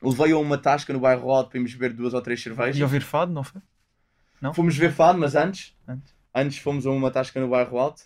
[0.01, 2.77] levei a uma tasca no bairro Alto para irmos beber duas ou três cervejas.
[2.77, 3.61] E ouvir fado, não foi?
[4.41, 4.53] não?
[4.53, 6.13] Fomos ver fado, mas antes, Antes.
[6.33, 8.03] antes fomos a uma tasca no bairro Alto.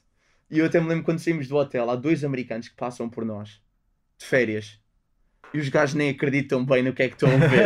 [0.50, 3.24] E eu até me lembro quando saímos do hotel, há dois americanos que passam por
[3.26, 3.62] nós,
[4.18, 4.81] de férias.
[5.54, 7.66] E os gajos nem acreditam bem no que é que estão a ver.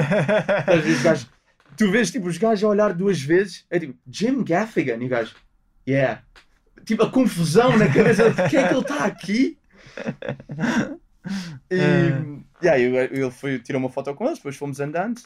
[0.68, 1.30] Às vezes os gajos,
[1.78, 5.10] tu vês tipo os gajos a olhar duas vezes, é tipo Jim Gaffigan, e o
[5.10, 5.36] gajo,
[5.88, 6.24] yeah.
[6.86, 9.58] Tipo a confusão na cabeça, de que é que ele está aqui?
[11.72, 12.12] E,
[12.64, 15.22] yeah, eu- ele foi, tirou uma foto com eles, depois fomos andando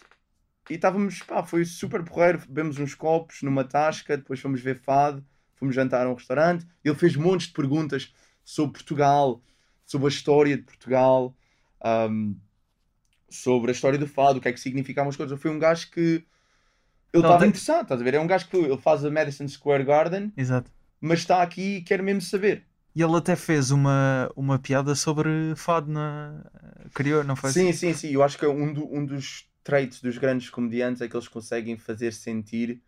[0.69, 2.39] e estávamos, pá, foi super porreiro.
[2.47, 6.65] Bebemos uns copos numa tasca, depois fomos ver fado, fomos jantar a um restaurante.
[6.83, 9.41] Ele fez montes de perguntas sobre Portugal,
[9.85, 11.35] sobre a história de Portugal,
[11.83, 12.35] ahm,
[13.29, 15.39] sobre a história do fado, o que é que significavam as coisas.
[15.39, 15.99] Foi um gajo que
[17.13, 18.13] Ele estava tem- interessado, estás a ver?
[18.13, 20.71] É um gajo que ele faz a Madison Square Garden, Exato.
[21.01, 22.63] mas está aqui e quer mesmo saber.
[22.95, 26.43] E ele até fez uma, uma piada sobre fado na.
[26.93, 27.51] Criou, não foi?
[27.51, 28.09] Sim, sim, sim.
[28.11, 31.27] Eu acho que é um, do- um dos traits dos grandes comediantes é que eles
[31.27, 32.81] conseguem fazer sentir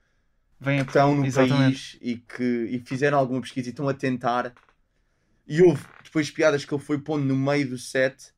[0.60, 1.64] Vem que estão no Exatamente.
[1.64, 4.54] país e que e fizeram alguma pesquisa e estão a tentar.
[5.48, 8.32] E houve depois piadas que ele foi pondo no meio do set,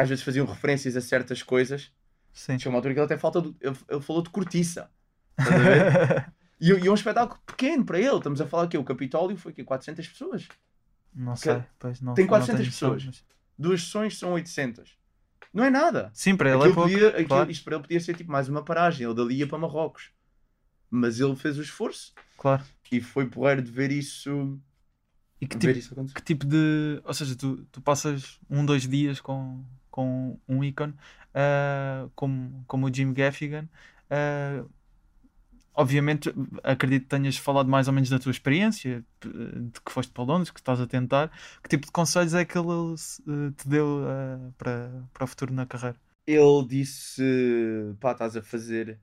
[0.00, 1.90] que às vezes faziam referências a certas coisas.
[2.32, 2.58] Sim.
[2.58, 3.40] Chegou uma altura que ele até falta.
[3.40, 4.90] do- ele, ele falou de cortiça.
[6.62, 8.16] E, e é um espetáculo pequeno para ele.
[8.18, 10.46] Estamos a falar que o Capitólio foi aqui 400 pessoas.
[11.14, 11.62] não sei.
[11.78, 13.04] Pois, não, Tem não 400 tenho noção, pessoas.
[13.06, 13.24] mas-
[13.58, 14.94] Duas sessões são 800.
[15.54, 16.10] Não é nada.
[16.12, 16.90] Sim, para ele Aquilo é pouco.
[16.90, 17.50] podia- aquilo- claro.
[17.50, 19.06] Isto para ele podia ser tipo mais uma paragem.
[19.06, 20.10] Ele dali ia para Marrocos.
[20.90, 22.62] Mas ele fez o esforço claro.
[22.92, 24.60] e foi porreiro de ver isso,
[25.40, 27.00] E que tipo, que tipo de.
[27.04, 30.94] Ou seja, tu, tu passas um, dois dias com, com um ícone
[31.34, 33.68] ah, como, como o Jim Gaffigan.
[34.10, 34.64] ah,
[35.74, 40.24] obviamente, acredito que tenhas falado mais ou menos da tua experiência, de que foste para
[40.24, 41.30] Londres, que estás a tentar.
[41.62, 42.94] Que tipo de conselhos é que ele
[43.28, 45.96] eh, te deu ah, para, para o futuro na carreira?
[46.26, 47.22] Ele disse:
[48.00, 48.98] pá, estás a fazer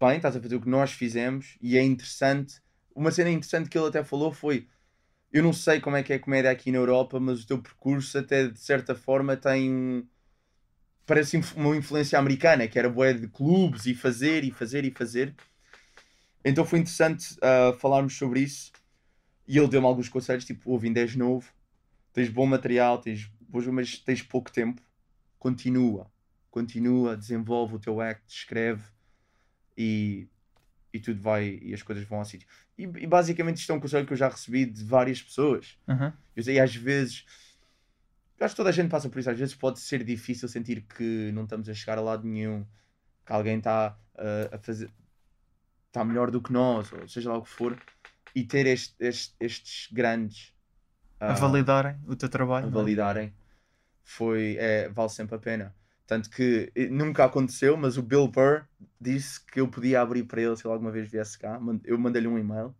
[0.00, 2.60] bem, estás a fazer o que nós fizemos e é interessante.
[2.94, 4.68] Uma cena interessante que ele até falou foi:
[5.32, 7.60] eu não sei como é que é a comédia aqui na Europa, mas o teu
[7.60, 10.08] percurso, até de certa forma, tem.
[11.06, 15.34] Parece uma influência americana, que era boé de clubes e fazer e fazer e fazer.
[16.44, 18.72] Então foi interessante ah, falarmos sobre isso.
[19.46, 21.52] E ele deu-me alguns conselhos, tipo, ouve, ainda és novo,
[22.12, 23.30] tens bom material, tens,
[23.72, 24.80] mas tens pouco tempo.
[25.38, 26.10] Continua,
[26.50, 28.84] continua, desenvolve o teu act, escreve
[29.76, 30.28] e,
[30.92, 32.48] e tudo vai, e as coisas vão ao sítio.
[32.76, 35.78] E, e basicamente isto é um conselho que eu já recebi de várias pessoas.
[36.34, 37.24] Eu sei, às vezes,
[38.40, 41.30] acho que toda a gente passa por isso, às vezes pode ser difícil sentir que
[41.32, 42.64] não estamos a chegar a lado nenhum,
[43.24, 44.90] que alguém está uh, a fazer,
[45.88, 47.78] está melhor do que nós, ou seja lá o que for,
[48.34, 50.54] e ter este- este- estes grandes
[51.18, 52.66] A ah, validarem o teu trabalho.
[52.66, 52.72] a é?
[52.72, 53.34] validarem,
[54.02, 55.74] foi, é, vale sempre a pena.
[56.10, 58.64] Tanto que eh, nunca aconteceu, mas o Bill Burr
[59.00, 61.60] disse que eu podia abrir para ele se ele alguma vez viesse cá.
[61.84, 62.74] Eu mandei-lhe um e-mail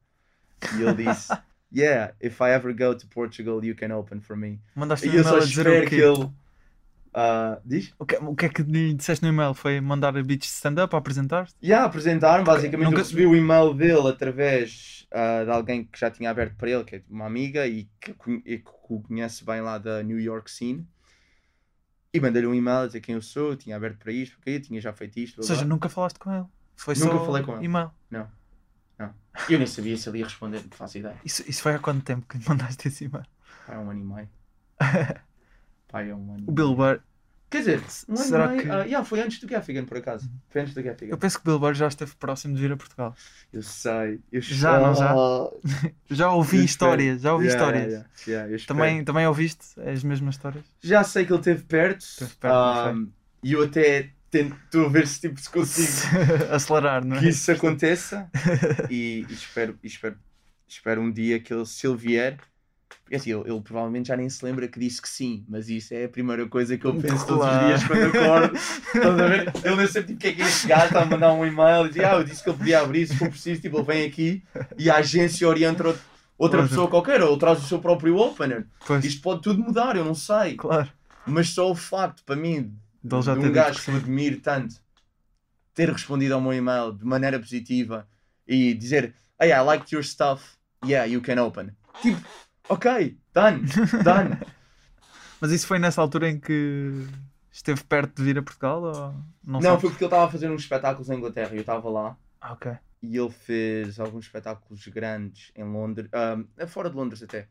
[0.77, 1.29] e ele disse:
[1.73, 4.59] Yeah, if I ever go to Portugal, you can open for me.
[4.75, 6.29] Mandaste um E eu e-mail a dizer que ele.
[7.15, 7.95] ah, diz?
[8.01, 9.55] O que, o que é que lhe disseste no e-mail?
[9.55, 11.55] Foi mandar beats de stand-up a apresentar-te?
[11.63, 16.11] Yeah, apresentaram basicamente Nunca- eu recebi o e-mail dele através ah, de alguém que já
[16.11, 18.13] tinha aberto para ele, que é uma amiga e que,
[18.45, 20.85] e que o conhece bem lá da New York Scene.
[22.13, 24.61] E mandei-lhe um e-mail a dizer quem eu sou, tinha aberto para isto, porque eu
[24.61, 25.39] tinha já feito isto.
[25.41, 26.47] Ou blá, seja, nunca falaste com ele.
[26.75, 27.65] Foi Nunca só falei com ele.
[27.67, 27.91] e-mail.
[29.49, 31.17] Eu nem sabia se ele ia responder, não faço ideia.
[31.25, 33.25] Isso, isso foi há quanto tempo que lhe mandaste esse e-mail?
[33.67, 34.29] Pai, é um ano e meio.
[35.89, 36.45] Pai, é um ano.
[36.47, 37.01] O Bill Burr,
[37.51, 38.63] Quer dizer, um ano Será meio.
[38.63, 40.31] que- ah, yeah, foi antes do Gaffigan, por acaso.
[40.49, 41.13] Foi antes do Gaffigan.
[41.13, 43.15] eu penso que o Bill Burr já esteve próximo de vir a Portugal.
[43.53, 44.21] Eu sei.
[44.31, 45.13] Eu Já, não já?
[46.11, 48.07] Já ouvi histórias, já ouvi Yeah, histórias.
[48.27, 48.65] yeah.
[48.67, 50.65] Também, também ouviste as mesmas histórias?
[50.81, 52.01] Já sei que ele esteve perto.
[52.03, 53.09] Esteve perto, ah, não
[53.43, 55.89] e eu até tento ver se, tipo, se consigo
[56.55, 57.21] Acelerar, não é?
[57.21, 58.31] que isso aconteça.
[58.89, 60.17] e, e espero, e espero,
[60.69, 62.39] espero um dia que ele, se ele vier.
[63.11, 65.93] Porque assim, ele, ele provavelmente já nem se lembra que disse que sim, mas isso
[65.93, 67.67] é a primeira coisa que eu penso todos os Claro.
[67.67, 68.57] dias quando acordo.
[68.57, 69.53] Estás a ver?
[69.67, 71.45] Ele nem sabe tipo, o que é que é este gajo, está a mandar um
[71.45, 73.85] e-mail e diz: Ah, eu disse que ele podia abrir, se for preciso, tipo, ele
[73.85, 74.45] vem aqui
[74.79, 76.01] e a agência orienta outra,
[76.39, 76.69] outra Outra.
[76.69, 78.65] pessoa qualquer, ou traz o seu próprio opener.
[78.87, 80.55] Pois, Isto pode tudo mudar, eu não sei.
[80.55, 80.89] claro.
[81.27, 84.01] Mas só o facto, para mim, De um gajo que eu sim.
[84.01, 84.77] admiro tanto
[85.75, 88.07] ter respondido ao meu e-mail de maneira positiva
[88.47, 90.45] e dizer Hey, I liked your stuff,
[90.87, 91.71] yeah, you can open.
[92.01, 92.21] Tipo,
[92.71, 93.63] ok, done,
[94.05, 94.37] done.
[95.41, 97.07] Mas isso foi nessa altura em que
[97.51, 98.83] esteve perto de vir a Portugal?
[98.83, 101.61] Ou não não, foi porque ele estava a fazer uns espetáculos em Inglaterra e eu
[101.61, 102.73] estava lá Ah, ok.
[103.03, 107.49] e ele fez alguns espetáculos grandes em Londres, ah, fora de Londres até.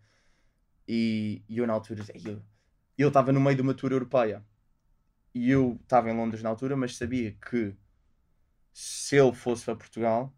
[0.88, 2.41] E, e eu na altura, eu-
[2.97, 4.43] ele estava no meio de uma tour europeia
[5.34, 7.75] e eu estava em Londres na altura, mas sabia que
[8.73, 10.34] se ele fosse para Portugal,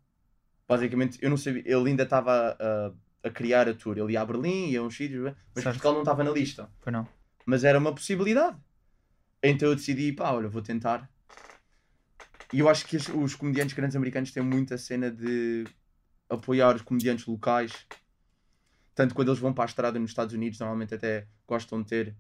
[0.68, 3.98] basicamente eu não sabia, ele ainda estava a, a criar a tour.
[3.98, 5.76] Ele ia a Berlim, ia a uns sítios, mas Certo.
[5.76, 6.70] Portugal não estava na lista.
[6.80, 7.08] Foi não.
[7.46, 8.58] Mas era uma possibilidade.
[9.44, 11.10] Então eu decidi, pá, olha, vou tentar.
[12.54, 15.66] E eu acho que os, comediantes grandes americanos têm muita cena de
[16.30, 17.88] apoiar os comediantes locais.
[18.94, 22.16] Tanto quando eles vão para a estrada nos Estados Unidos, normalmente até gostam de ter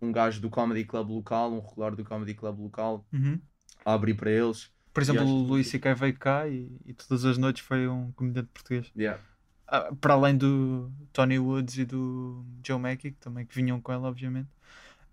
[0.00, 3.40] um gajo do Comedy Club local, um regular do Comedy Club local, Uhum.
[3.84, 4.70] a abrir para eles.
[4.92, 5.94] Por exemplo, o Luís C.K.
[5.94, 8.92] veio cá e, e todas as noites foi um comediante português.
[8.96, 9.20] Yeah.
[9.66, 13.92] Ah, para além do Tony Woods e do Joe Mackey, que também que vinham com
[13.92, 14.48] ele, obviamente.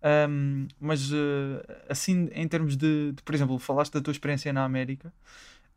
[0.03, 4.63] Ahm, mas eh, assim, em termos de, de, por exemplo, falaste da tua experiência na
[4.65, 5.13] América.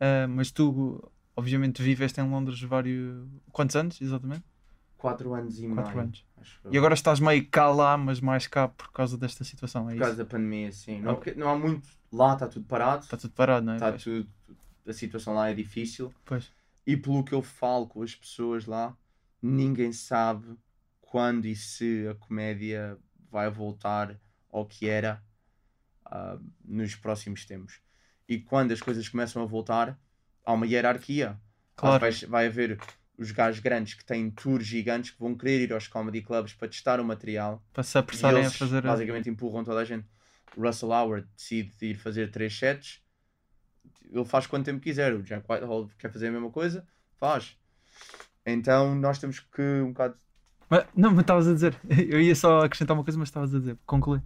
[0.01, 1.03] Ah, mas tu,
[1.37, 3.27] obviamente, viveste em Londres vários.
[3.53, 4.43] Quantos anos, exatamente?
[4.99, 6.05] Quatro anos e Quatro meio.
[6.05, 6.25] anos.
[6.71, 9.93] E agora estás meio cá lá, mas mais cá por causa desta situação, é Por
[9.93, 10.01] isso?
[10.01, 11.01] causa da pandemia, sim.
[11.01, 11.89] Não, porque não há muito.
[12.13, 13.05] Lá está tudo parado.
[13.05, 13.77] Está tudo parado, não é?
[13.77, 14.03] Está Pois.
[14.03, 14.27] tudo.
[14.87, 16.13] A situação lá é difícil.
[16.25, 16.51] Pois.
[16.87, 18.97] E pelo que eu falo com as pessoas lá,
[19.41, 20.57] ninguém sabe
[21.01, 22.99] quando e se a comédia
[23.31, 24.19] vai voltar
[24.51, 25.23] ao que era
[26.05, 27.81] ah, nos próximos tempos.
[28.29, 29.99] E quando as coisas começam a voltar,
[30.45, 31.39] há uma hierarquia.
[31.77, 32.01] Claro.
[32.01, 32.79] Vai, vai haver
[33.19, 36.69] os gajos grandes que têm tours gigantes que vão querer ir aos comedy clubs para
[36.69, 38.83] testar o material Para se apressarem a fazer.
[38.83, 40.07] basicamente empurram toda a gente.
[40.57, 43.01] Russell Howard decide ir fazer três sets,
[44.11, 45.13] ele faz quanto tempo quiser.
[45.15, 46.87] O Jack Whitehall quer fazer a mesma coisa,
[47.19, 47.57] faz.
[48.47, 50.15] Então nós temos que um bocado.
[50.69, 51.77] Mas- não, mas estavas a dizer.
[51.89, 53.77] Eu ia só acrescentar uma coisa, mas estavas a dizer.
[53.87, 54.21] Conclui.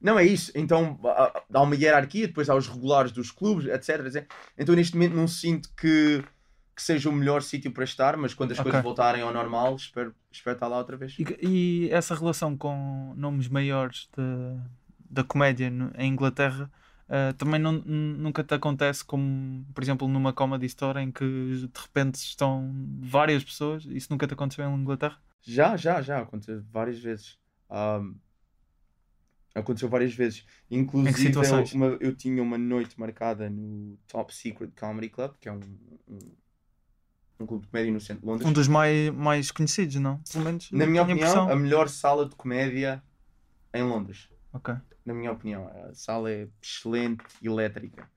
[0.00, 0.52] Não é isso.
[0.54, 4.06] Então há- uma hierarquia, depois há os regulares dos clubes, etc.
[4.06, 4.30] etc.
[4.56, 6.22] Então neste momento não sinto que,
[6.76, 8.70] que seja o melhor sítio para estar, mas quando as Ok.
[8.70, 11.16] coisas voltarem ao normal, espero, espero estar lá outra vez.
[11.18, 14.56] E, e essa relação com nomes maiores da,
[15.10, 16.70] da comédia no- em Inglaterra
[17.08, 21.80] ah, também não, nunca te acontece como, por exemplo, numa comedy store em que de
[21.80, 23.84] repente estão várias pessoas.
[23.86, 25.18] Isso nunca te aconteceu em Inglaterra?
[25.42, 26.20] Já, já, já.
[26.20, 27.38] Aconteceu várias vezes.
[27.70, 28.14] Ahm,
[29.54, 30.44] aconteceu várias vezes.
[30.70, 35.52] Inclusive, eu, uma- eu tinha uma noite marcada no Top Secret Comedy Club, que é
[35.52, 35.60] um,
[36.08, 36.18] um,
[37.40, 38.48] um clube de comédia no centro de Londres.
[38.48, 40.20] Um dos mais, mais conhecidos, não?
[40.32, 40.70] Pelo menos.
[40.70, 41.50] Na minha opinião, impressão.
[41.50, 43.02] a melhor sala de comédia
[43.74, 44.28] em Londres.
[44.52, 44.74] Ok.
[45.04, 48.08] Na minha opinião, a sala é excelente, elétrica.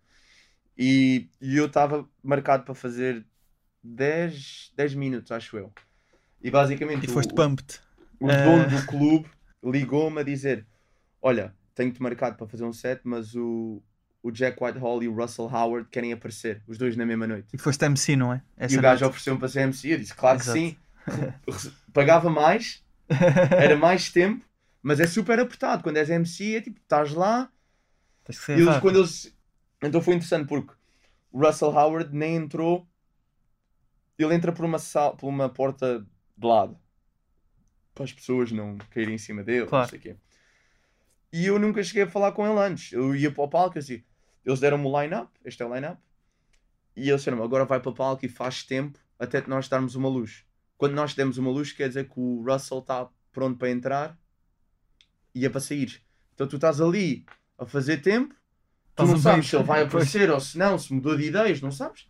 [0.78, 3.26] E, e eu estava marcado para fazer
[3.84, 5.72] 10, 10 minutos, acho eu.
[6.42, 7.80] E basicamente E o- foste o- pumped.
[8.20, 8.44] o Eh.
[8.44, 9.30] dono do clube
[9.64, 10.66] ligou-me a dizer:
[11.22, 13.82] Olha, tenho-te marcado para fazer um set, mas o,
[14.24, 17.48] o Jack Whitehall e o Russell Howard querem aparecer, os dois na mesma noite.
[17.54, 18.42] E foste MC, não é?
[18.60, 19.94] e Essa o gajo ofereceu-me para ser MC.
[19.94, 20.58] Eu disse: Claro Exato.
[20.58, 20.78] que sim.
[21.94, 22.84] Pagava mais,
[23.52, 24.44] era mais tempo,
[24.82, 25.84] mas é super apertado.
[25.84, 27.52] Quando és MC, é tipo, estás lá.
[28.24, 29.36] Tens que ser eles, quando eles.
[29.82, 30.74] Então foi interessante porque
[31.32, 32.88] o Russell Howard nem entrou.
[34.18, 35.16] Ele entra por uma, sal...
[35.16, 36.06] por uma porta
[36.38, 36.80] de lado
[37.94, 39.68] para as pessoas não caírem em cima dele.
[39.68, 39.84] Claro.
[39.84, 40.16] Não sei quê.
[41.32, 42.92] E eu nunca cheguei a falar com ele antes.
[42.92, 44.04] Eu ia para o palco assim.
[44.46, 45.32] Eles deram-me o line-up.
[45.46, 46.02] Este é o line-up.
[46.96, 50.10] E eles disseram agora vai para o palco e faz tempo até nós darmos uma
[50.10, 50.46] luz.
[50.78, 54.20] Quando nós demos uma luz, quer dizer que o Russell está pronto para entrar
[55.34, 56.02] e é para sair.
[56.34, 57.26] Então tu estás ali
[57.58, 58.36] a fazer tempo,
[58.96, 61.72] tu não sabes se ele vai aparecer ou se não, se mudou de ideias, não
[61.72, 62.08] sabes?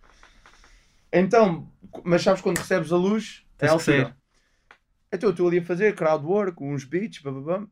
[1.12, 1.72] Então,
[2.04, 4.18] mas sabes quando recebes a luz, é a altura.
[5.12, 7.70] Então eu estou ali a fazer crowd work, uns beats, bababam,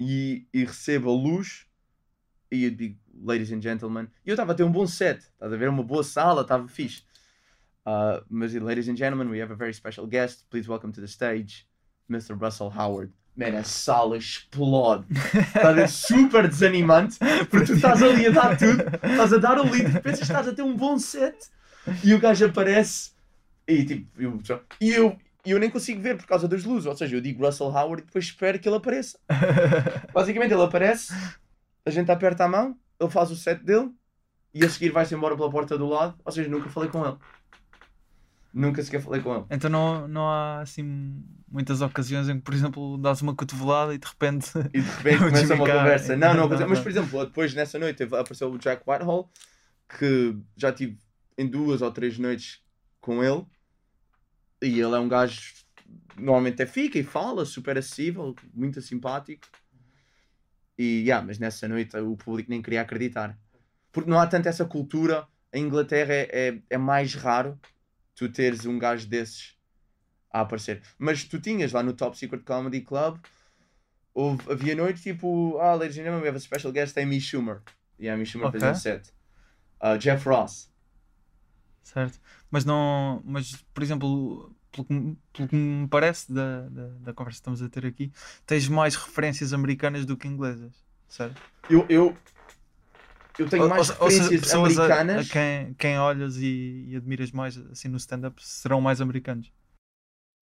[0.00, 1.66] e, e recebo a luz
[2.52, 5.52] e eu digo, ladies and gentlemen, e eu estava a ter um bom set, estás
[5.52, 5.70] a ver?
[5.70, 7.02] Uma boa sala, estava fixe.
[7.84, 10.46] Uh, mas, ladies and gentlemen, we have a very special guest.
[10.50, 11.66] Please welcome to the stage,
[12.08, 12.38] Mr.
[12.38, 13.12] Russell Howard.
[13.34, 15.06] Man, a sala explode.
[15.54, 17.18] Está a super desanimante,
[17.50, 20.48] porque tu estás ali a dar tudo, estás a dar o lead, pensas que estás
[20.48, 21.36] a ter um bom set,
[22.04, 23.12] e o gajo aparece,
[23.66, 24.40] e tipo, eu,
[24.80, 25.16] e eu,
[25.46, 26.86] eu nem consigo ver por causa das luzes.
[26.86, 29.18] Ou seja, eu digo Russell Howard e depois espero que ele apareça.
[30.12, 31.14] Basicamente, ele aparece,
[31.86, 33.90] a gente aperta a mão, ele faz o set dele,
[34.52, 36.14] e a seguir vai-se embora pela porta do lado.
[36.22, 37.16] Ou seja, nunca falei com ele.
[38.52, 39.44] Nunca sequer falei com ele.
[39.50, 43.98] Então não, não há assim muitas ocasiões em que, por exemplo, dás uma cotovelada e
[43.98, 44.50] de repente.
[44.74, 46.16] E de repente começa uma conversa.
[46.16, 49.30] Não, não, Não, mas por exemplo, depois nessa noite apareceu o Jack Whitehall,
[49.98, 50.98] que já tive
[51.38, 52.62] em duas ou três noites
[53.00, 53.42] com ele.
[54.60, 55.40] E ele é um gajo,
[56.16, 59.48] normalmente é fica e fala, super acessível, muito simpático.
[60.78, 63.38] E, yeah, mas nessa noite o público nem queria acreditar.
[63.90, 65.26] Porque não há tanto essa cultura.
[65.54, 67.58] Em Inglaterra é, é, é mais raro
[68.14, 69.56] tu teres um gajo desses
[70.30, 70.82] a aparecer.
[70.98, 73.18] Mas tu tinhas lá no Top Secret Comedy Club,
[74.14, 77.60] houve, havia noites tipo, ah, ladies and gentlemen, we have a special guest, Amy Schumer.
[77.98, 78.58] E a Amy Schumer Ok.
[78.60, 79.12] fez um set.
[79.80, 80.70] Uh, Jeff Ross.
[81.82, 82.20] Certo.
[82.50, 83.20] Mas não.
[83.24, 87.40] Mas, por exemplo, pelo que, me- pelo que me parece da, da, da conversa que
[87.40, 88.12] estamos a ter aqui,
[88.46, 90.72] tens mais referências americanas do que inglesas.
[91.08, 91.40] Certo?
[91.68, 92.16] Eu, eu,
[93.38, 95.20] eu tenho mais Ou- ou seja, referências pessoas a- americanas.
[95.20, 99.52] A, quem, quem olhas e, e admiras mais assim no stand-up serão mais americanos.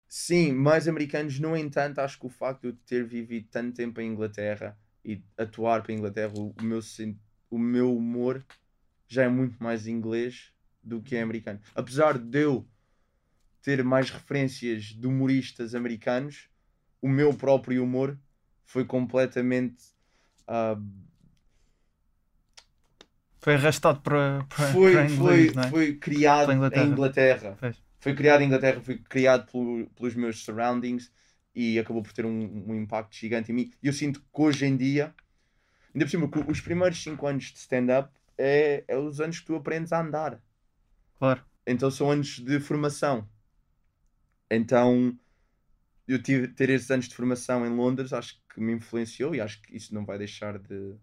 [0.09, 1.39] Sim, mais americanos.
[1.39, 5.23] No entanto, acho que o facto de eu ter vivido tanto tempo em Inglaterra e
[5.39, 6.81] atuar para a Inglaterra, o, o meu,
[7.51, 8.45] o meu humor
[9.09, 11.61] já é muito mais inglês do que é americano.
[11.75, 12.69] Apesar de eu
[13.63, 16.49] ter mais referências de humoristas americanos,
[17.03, 18.19] o meu próprio humor
[18.67, 19.83] foi completamente.
[20.47, 20.77] ah,
[23.41, 25.69] Foi arrastado para, para, foi, para inglês, foi, é?
[25.69, 26.85] foi criado Inglaterra.
[26.85, 27.57] em Inglaterra.
[27.59, 27.77] Pois.
[27.99, 31.11] Foi criado em Inglaterra, foi criado pelo- pelos meus surroundings
[31.55, 33.73] e acabou por ter um, um impacto gigante em mim.
[33.83, 35.15] E eu sinto que hoje em dia,
[35.95, 39.47] ainda por cima, que os primeiros 5 anos de stand-up é, é os anos que
[39.47, 40.41] tu aprendes a andar.
[41.19, 41.43] Claro.
[41.67, 43.29] Então são anos de formação.
[44.51, 45.17] Então
[46.07, 49.63] eu tive ter esses anos de formação em Londres, acho que me influenciou e acho
[49.63, 50.97] que isso não vai deixar de,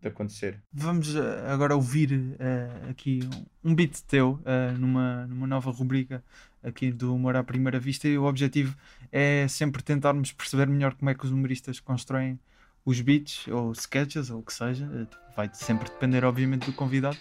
[0.00, 0.62] de acontecer.
[0.72, 3.20] Vamos eh, agora ouvir eh, aqui
[3.64, 6.22] um beat teu eh, numa, numa nova rubrica
[6.62, 8.76] aqui do Humor à Primeira Vista e o objetivo
[9.10, 12.38] é sempre tentarmos perceber melhor como é que os humoristas constroem
[12.84, 14.88] os beats ou sketches ou o que seja.
[15.36, 17.18] Vai sempre depender, obviamente, do convidado.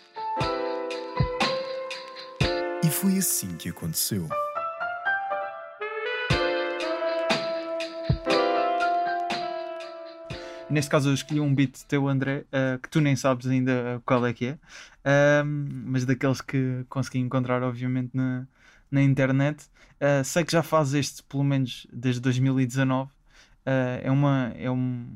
[2.84, 4.30] E foi assim que aconteceu.
[10.70, 14.26] Neste caso eu escolhi um beat teu, André, eh, que tu nem sabes ainda qual
[14.26, 14.58] é que é,
[15.44, 18.46] mas daqueles que consegui encontrar, obviamente, na,
[18.92, 19.66] na internet.
[20.00, 23.10] Ah, sei que já fazes este, pelo menos, desde 2019.
[23.66, 25.08] Ah, é, uma, é um,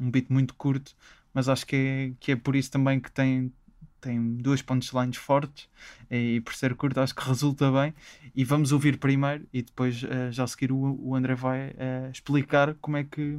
[0.00, 0.96] um beat muito curto,
[1.34, 3.52] mas acho que é, que é por isso também que tem,
[4.00, 5.68] tem duas punchlines fortes
[6.10, 7.94] e por ser curto acho que resulta bem.
[8.34, 12.10] E vamos ouvir primeiro e depois, ah, já a seguir, o, o André vai ah,
[12.10, 13.38] explicar como é que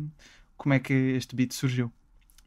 [0.60, 1.92] como é que este beat surgiu.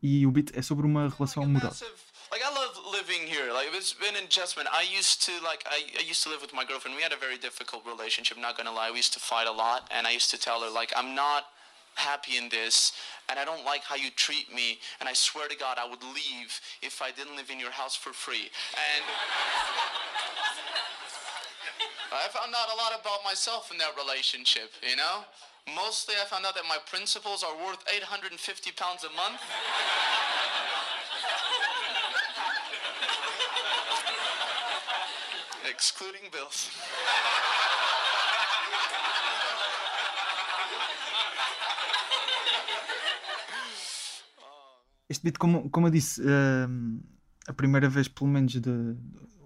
[0.03, 1.85] E o beat é sobre uma relação amorosa.
[2.31, 3.53] like I love living here.
[3.53, 4.69] Like it's been an adjustment.
[4.73, 6.97] I used to like I, I used to live with my girlfriend.
[6.97, 8.91] We had a very difficult relationship, not gonna lie.
[8.91, 11.45] We used to fight a lot and I used to tell her like I'm not
[11.95, 12.93] happy in this
[13.29, 16.03] and I don't like how you treat me and I swear to God I would
[16.03, 16.51] leave
[16.81, 18.49] if I didn't live in your house for free.
[18.77, 19.05] And
[22.13, 25.25] I found out a lot about myself in that relationship, you know?
[25.69, 29.41] Mostly I found out that my principles are worth 850 pounds a month.
[35.69, 36.71] Excluding bills.
[45.09, 48.95] Este beat, como, como eu disse, hum, eh, a primeira vez, pelo menos, de,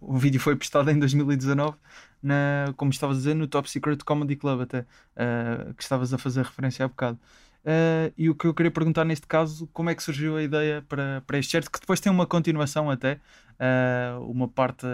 [0.00, 1.76] o vídeo foi postado em 2019,
[2.22, 4.84] na, como estavas a dizer, no Top Secret Comedy Club, até
[5.16, 7.18] ah, que estavas a fazer referência há bocado.
[7.64, 10.84] Ah, e o que eu queria perguntar neste caso, como é que surgiu a ideia
[10.88, 13.20] para, para este certo, que depois tem uma continuação até,
[13.58, 14.86] ah, uma parte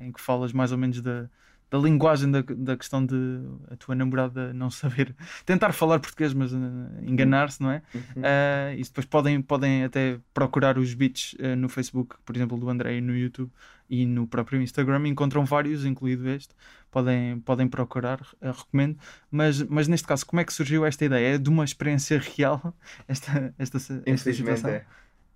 [0.00, 1.28] em que falas mais ou menos da,
[1.70, 3.40] da linguagem da, da questão de
[3.70, 5.14] a tua namorada não saber
[5.44, 6.58] tentar falar português, mas ah,
[7.02, 7.82] enganar-se, não é?
[7.94, 12.68] Uh, e depois podem, podem até procurar os beats uh, no Facebook, por exemplo, do
[12.70, 13.50] André e no YouTube
[13.88, 15.06] e no próprio Instagram.
[15.06, 16.54] Encontram vários, incluído este.
[16.90, 18.98] Podem, podem procurar, uh, recomendo.
[19.30, 21.34] Mas, mas neste caso, como é que surgiu esta ideia?
[21.34, 22.74] É de uma experiência real?
[23.06, 24.70] Esta, esta, esta Infelizmente situação?
[24.70, 24.86] é.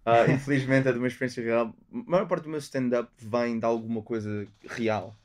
[0.05, 1.75] Ah, infelizmente é de uma experiência real.
[1.93, 5.17] A maior parte do meu stand-up vem de alguma coisa real.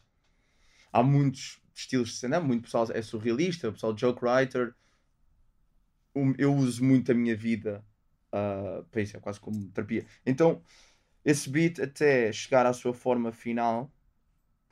[0.92, 4.74] Há muitos estilos de stand-up, muito pessoal é surrealista, o pessoal joke writer.
[6.38, 7.86] Eu uso muito a minha vida
[8.32, 10.06] ah, para isso, é quase como terapia.
[10.26, 10.62] Então,
[11.24, 13.92] esse beat até chegar à sua forma final,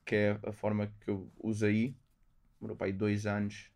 [0.06, 1.96] que é a forma que eu uso aí,
[2.60, 3.70] demorou para aí dois anos,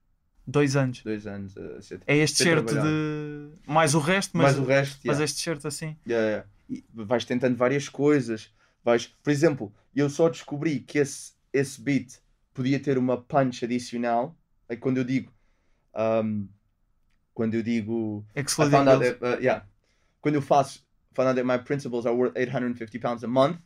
[0.48, 1.04] Dois anos.
[1.04, 3.52] dois anos a ser É este certo de.
[3.68, 5.24] Mais o resto, mas, Mas o resto, mas yeah.
[5.26, 5.96] este certo assim.
[6.08, 6.50] Yeah, yeah.
[6.68, 8.52] E vais tentando várias coisas.
[8.84, 9.06] Vais...
[9.06, 12.18] Por exemplo, eu só descobri que esse, esse beat
[12.54, 14.36] podia ter uma punch adicional.
[14.68, 15.32] É quando eu digo.
[15.96, 16.48] um,
[17.34, 18.26] quando eu digo.
[18.36, 19.00] Excluding bills.
[19.20, 19.66] that, uh, yeah.
[20.22, 20.86] Quando eu faço.
[21.14, 23.58] Found out that my principles are worth 850 pounds a month.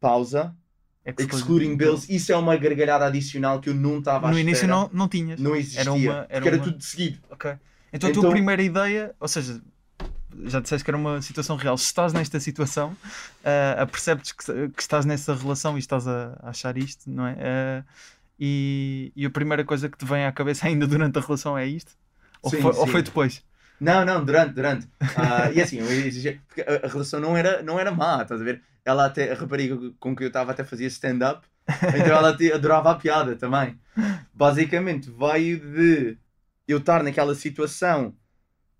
[0.00, 0.54] Pausa.
[1.04, 2.08] Excluding bills.
[2.08, 5.40] Isso é uma gargalhada adicional que eu não estava a No início não, não tinhas.
[5.40, 5.80] Não existia.
[5.80, 7.18] Era uma- era porque era uma- tudo de seguido.
[7.28, 7.52] Ok.
[7.92, 9.60] Então, a tua Então- primeira ideia, ou seja,
[10.46, 11.76] já disseste que era uma situação real.
[11.78, 12.96] Se estás nesta situação,
[13.44, 17.36] ah, apercebes que, que estás nessa relação e estás a, a achar isto, não é?
[17.40, 17.84] Ah,
[18.38, 21.66] e, e a primeira coisa que te vem à cabeça ainda durante a relação é
[21.66, 21.92] isto?
[22.42, 22.88] Ou, Sim, foi, ou sim.
[22.88, 23.44] foi depois?
[23.80, 24.88] Não, não, durante, durante.
[25.14, 25.78] Ah, e assim,
[26.84, 28.62] a relação não era, não era má, estás a ver?
[28.84, 31.46] Ela até, a rapariga com que eu estava até fazia stand-up,
[31.92, 33.80] então ela te- adorava a piada também.
[34.32, 36.18] Basicamente veio de
[36.68, 38.16] eu estar naquela situação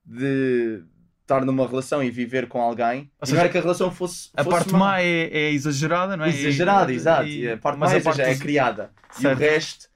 [0.04, 0.84] de
[1.32, 3.10] estar numa relação e viver com alguém.
[3.20, 4.30] Ou seja, não era que a relação fosse.
[4.34, 4.78] A fosse parte má.
[4.78, 6.28] má é, é exagerada, não é?
[6.28, 7.26] Exagerada, exato.
[7.26, 8.90] e- a parte mais a parte já é criada.
[9.16, 9.38] E o Certo.
[9.38, 9.88] resto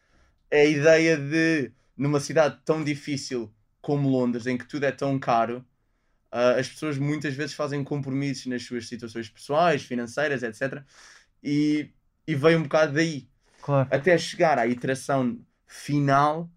[0.51, 5.19] é a ideia de, numa cidade tão difícil como Londres, em que tudo é tão
[5.19, 5.65] caro,
[6.31, 10.83] ah, as pessoas muitas vezes fazem compromissos nas suas situações pessoais, financeiras, etc.
[11.43, 11.91] E,
[12.27, 13.29] e veio um bocado daí.
[13.63, 13.89] Claro.
[13.91, 16.51] Até chegar à iteração final,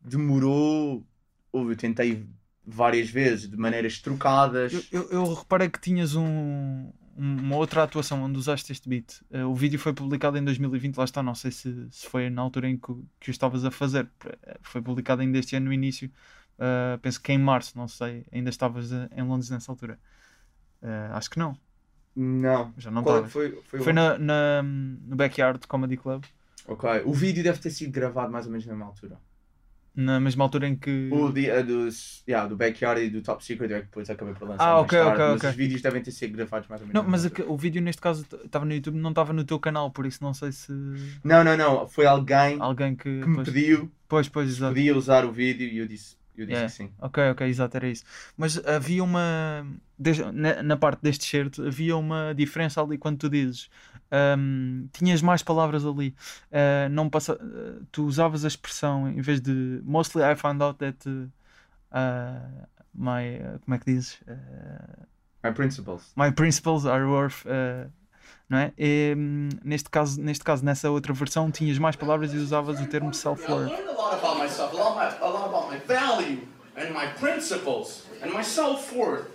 [0.00, 1.06] demorou.
[1.52, 2.26] Ouve, eu tentei
[2.66, 4.72] várias vezes, de maneiras trocadas.
[4.72, 9.20] Eu, eu, eu reparei que tinhas um, uma outra atuação onde usaste este beat.
[9.30, 12.40] Uh, o vídeo foi publicado em 2020, lá está, não sei se, se foi na
[12.42, 14.08] altura em que, que o estavas a fazer.
[14.24, 16.10] Eh, Foi publicado ainda este ano no início,
[16.58, 19.98] uh, penso que em março, não sei, ainda estavas em Londres nessa altura.
[20.82, 21.56] Uh, acho que não,
[22.16, 22.72] Não.
[22.76, 26.24] já não Qual é foi, foi, Foi na, na- no Backyard Comedy Club,
[26.66, 26.88] Ok.
[27.04, 29.18] O vídeo deve ter sido gravado mais ou menos na mesma altura.
[29.94, 31.08] Na mesma altura em que.
[31.12, 34.08] O de, a dos, yeah, do Backyard e do Top Secret eu é que depois
[34.10, 35.50] acabei por lançar Ah, ok, tarde, ok, ok.
[35.50, 38.00] os vídeos devem ter sido gravados mais ou menos Não, mas a- o vídeo neste
[38.00, 40.72] caso estava no YouTube, não estava no teu canal, por isso não sei se.
[41.24, 41.88] Não, não, não.
[41.88, 43.20] Foi alguém alguém que.
[43.20, 44.74] que me pois, pediu, pois, pois, exato.
[44.74, 46.66] podia usar o vídeo e eu disse, eu disse Yeah.
[46.70, 46.90] que sim.
[46.98, 48.04] Ok, ok, exato, era isso.
[48.36, 49.66] Mas havia uma.
[50.32, 53.68] na, na parte deste certo, havia uma diferença ali quando tu dizes.
[54.12, 56.14] Ahm, tinhas mais palavras ali.
[56.52, 59.80] Ah, não passa, ah, tu usavas a expressão em vez de.
[59.84, 60.98] Mostly I found out that.
[61.90, 62.40] ah,
[62.94, 63.40] my.
[63.64, 64.20] como é que dizes?
[64.28, 65.06] Ah,
[65.44, 66.02] My principles.
[66.14, 67.44] my principles are worth.
[68.48, 68.72] não é?
[68.78, 72.86] E, hum, neste, caso, neste caso, nessa outra versão, tinhas mais palavras e usavas o
[72.86, 73.70] termo self-worth.
[73.70, 76.46] learned a lot about myself, a lot, my, a lot about my value
[76.76, 79.26] and my principles and my self-worth.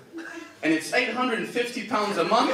[0.63, 2.51] And it's 850 pounds a month,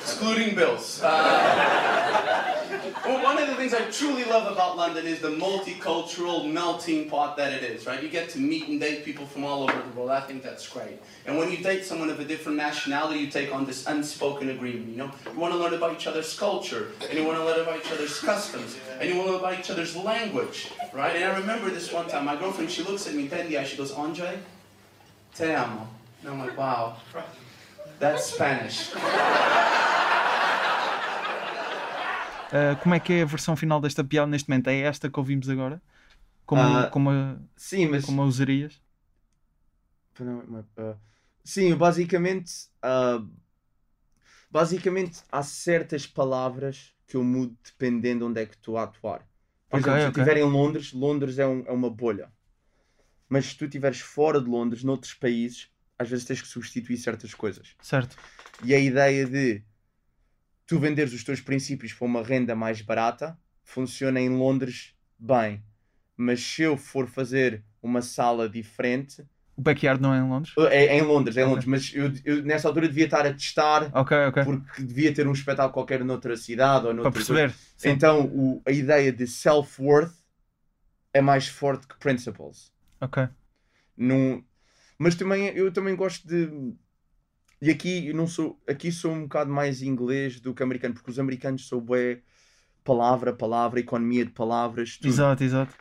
[0.00, 1.00] excluding bills.
[1.02, 2.56] Uh,
[3.04, 7.36] well, one of the things I truly love about London is the multicultural melting pot
[7.36, 8.02] that it is, right?
[8.02, 10.10] You get to meet and date people from all over the world.
[10.10, 11.00] I think that's great.
[11.26, 14.88] And when you date someone of a different nationality, you take on this unspoken agreement,
[14.88, 15.10] you know?
[15.32, 17.92] You want to learn about each other's culture, and you want to learn about each
[17.92, 21.16] other's customs, and you want to learn about each other's language, right?
[21.16, 23.92] And I remember this one time, my girlfriend, she looks at me, eye, she goes,
[23.92, 24.38] Andre,
[25.34, 25.86] te amo.
[26.22, 26.96] And I'm like, wow,
[28.00, 28.90] that's Spanish.
[32.52, 34.68] Ah, como é que é a versão final desta piada neste momento?
[34.68, 35.82] É esta que ouvimos agora?
[36.46, 38.06] Como, Ah, como, a, Sim, mas.
[38.06, 38.82] como a usarias?
[40.76, 40.96] Ah,
[41.44, 42.68] Sim, basicamente.
[42.82, 43.24] ah,
[44.50, 49.26] basicamente há certas palavras que eu mudo dependendo de onde é que estou a atuar.
[49.68, 50.20] Por Ok, exemplo, se eu ok.
[50.20, 52.32] estiver em Londres, Londres é, um- é uma bolha.
[53.28, 55.70] Mas se tu estiveres fora de Londres, noutros países,
[56.00, 57.74] às vezes tens que substituir certas coisas.
[57.82, 58.16] Certo.
[58.64, 59.62] E a ideia de
[60.66, 65.62] tu venderes os teus princípios para uma renda mais barata funciona em Londres bem.
[66.16, 69.26] Mas se eu for fazer uma sala diferente,
[69.56, 70.54] O backyard não é em Londres?
[70.70, 71.44] é, é em Londres, é em.
[71.46, 74.44] Londres, mas eu, eu nessa altura devia estar a testar Ok, ok.
[74.44, 77.48] porque devia ter um espetáculo qualquer noutra cidade ou Para noutra perceber.
[77.50, 77.54] coisa.
[77.76, 77.88] Sim.
[77.90, 80.14] Então o- a ideia de self-worth
[81.12, 82.72] é mais forte que principles.
[83.00, 83.28] Ok.
[83.96, 84.42] Num...
[85.00, 86.74] Mas também eu também gosto de.
[87.62, 88.60] E aqui eu não sou.
[88.68, 92.20] Aqui sou um bocado mais inglês do que americano, porque os americanos são bué
[92.84, 95.08] palavra, palavra, economia de palavras, tudo.
[95.08, 95.74] Exato, exato.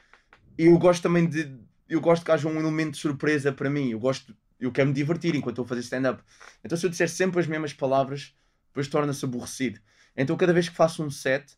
[0.58, 1.54] E eu gosto também de.
[1.90, 3.90] Eu gosto que haja um elemento de surpresa para mim.
[3.90, 4.34] Eu gosto.
[4.58, 6.24] Eu quero me divertir enquanto estou a fazer stand-up.
[6.64, 8.34] Então se eu disser sempre as mesmas palavras,
[8.68, 9.82] depois torna-se aborrecido.
[10.16, 11.58] Então cada vez que faço um set,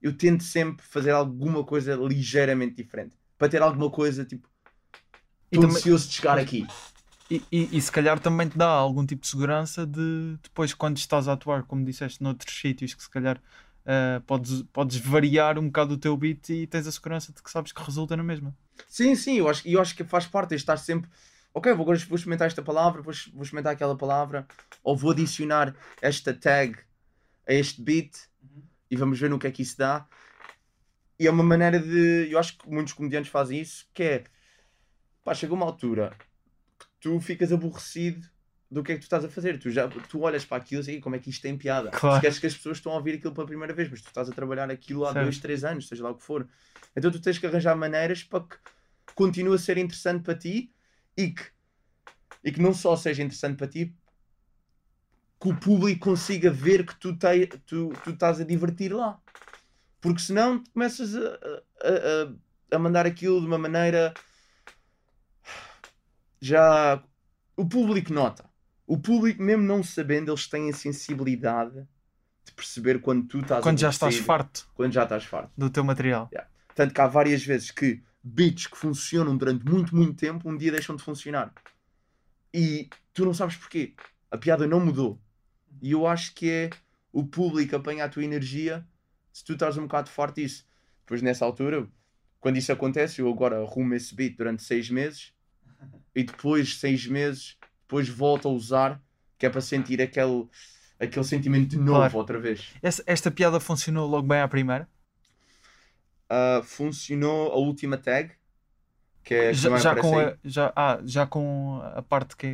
[0.00, 3.18] eu tento sempre fazer alguma coisa ligeiramente diferente.
[3.36, 4.48] Para ter alguma coisa tipo.
[5.54, 6.66] E Estou ansioso de chegar aqui.
[7.30, 10.96] E, e- e se calhar também te dá algum tipo de segurança de depois, quando
[10.98, 13.40] estás a atuar, como disseste, noutros sítios que se calhar
[13.86, 17.50] ah, podes, podes variar um bocado o teu beat e tens a segurança de que
[17.50, 18.54] sabes que resulta na mesma.
[18.88, 21.08] Sim, sim, eu acho, eu acho que faz parte de estar sempre.
[21.52, 24.46] Ok, vou, agora vou experimentar esta palavra, vou, vou experimentar aquela palavra,
[24.82, 26.76] ou vou adicionar esta tag
[27.46, 28.12] a este beat
[28.90, 30.06] e vamos ver no que é que isso dá.
[31.18, 32.28] E é uma maneira de.
[32.30, 34.24] Eu acho que muitos comediantes fazem isso, que é.
[35.24, 36.12] Pá, chega uma altura
[36.78, 38.28] que tu ficas aborrecido
[38.70, 39.58] do que é que tu estás a fazer.
[39.58, 41.90] Tu, já, tu olhas para aquilo e "Ei, como é que isto tem piada?
[41.90, 42.16] Claro.
[42.16, 44.32] Esqueces que as pessoas estão a ouvir aquilo pela primeira vez, mas tu estás a
[44.32, 45.24] trabalhar aquilo há Certo.
[45.24, 46.46] dois, três anos, seja lá o que for.
[46.94, 48.56] Então tu tens que arranjar maneiras para que
[49.14, 50.70] continue a ser interessante para ti
[51.16, 51.44] e que,
[52.44, 53.96] e que não só seja interessante para ti,
[55.40, 59.18] que o público consiga ver que tu, te, tu, tu estás a divertir lá.
[60.00, 64.12] Porque senão tu começas a, a, a, a mandar aquilo de uma maneira.
[66.44, 67.02] Já.
[67.56, 68.44] O público nota.
[68.86, 71.88] O público, mesmo não sabendo, eles têm a sensibilidade
[72.44, 75.50] de perceber quando tu estás Quando já estás farto Quando já estás farto.
[75.56, 76.28] do teu material.
[76.74, 80.70] Tanto que há várias vezes que beats que funcionam durante muito, muito tempo, um dia
[80.70, 81.50] deixam de funcionar.
[82.52, 83.94] E tu não sabes porquê.
[84.30, 85.18] A piada não mudou.
[85.80, 86.70] E eu acho que é
[87.10, 88.86] o público apanhar a tua energia
[89.32, 90.66] se tu estás um bocado forte disso.
[91.00, 91.88] Depois nessa altura,
[92.38, 95.33] quando isso acontece, eu agora arrumo esse beat durante seis meses
[96.14, 99.02] e depois seis meses, depois volto a usar,
[99.38, 100.46] que é para sentir aquele,
[100.98, 102.16] aquele sentimento de novo Claro.
[102.18, 102.72] outra vez.
[102.82, 104.88] Essa- esta piada funcionou logo bem à primeira.
[106.28, 108.32] Ah, funcionou a última tag.
[109.22, 112.46] que é que já, já com a, já, ah, já com a parte que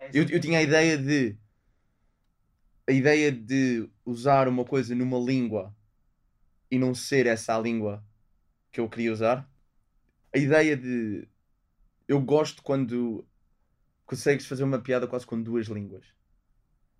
[0.00, 0.10] é.
[0.12, 1.36] Eu, eu tinha a ideia de
[2.88, 5.74] a ideia de usar uma coisa numa língua
[6.70, 8.02] e não ser essa a língua
[8.72, 9.48] que eu queria usar.
[10.34, 11.26] A ideia de
[12.08, 13.26] eu gosto quando
[14.04, 16.04] consegues fazer uma piada quase com duas línguas.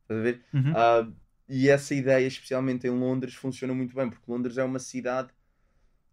[0.02, 0.44] Estás a ver?
[0.52, 0.72] Uhum.
[0.74, 1.08] Ah,
[1.48, 5.30] e essa ideia, especialmente em Londres, funciona muito bem, porque Londres é uma cidade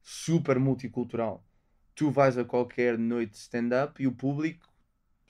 [0.02, 1.44] super multicultural.
[1.96, 4.68] Tu vais a qualquer noite stand-up e o público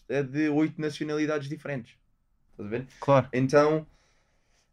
[0.09, 1.95] é de oito nacionalidades diferentes.
[2.51, 2.87] Estás a ver?
[2.99, 3.29] Claro.
[3.31, 3.87] Então,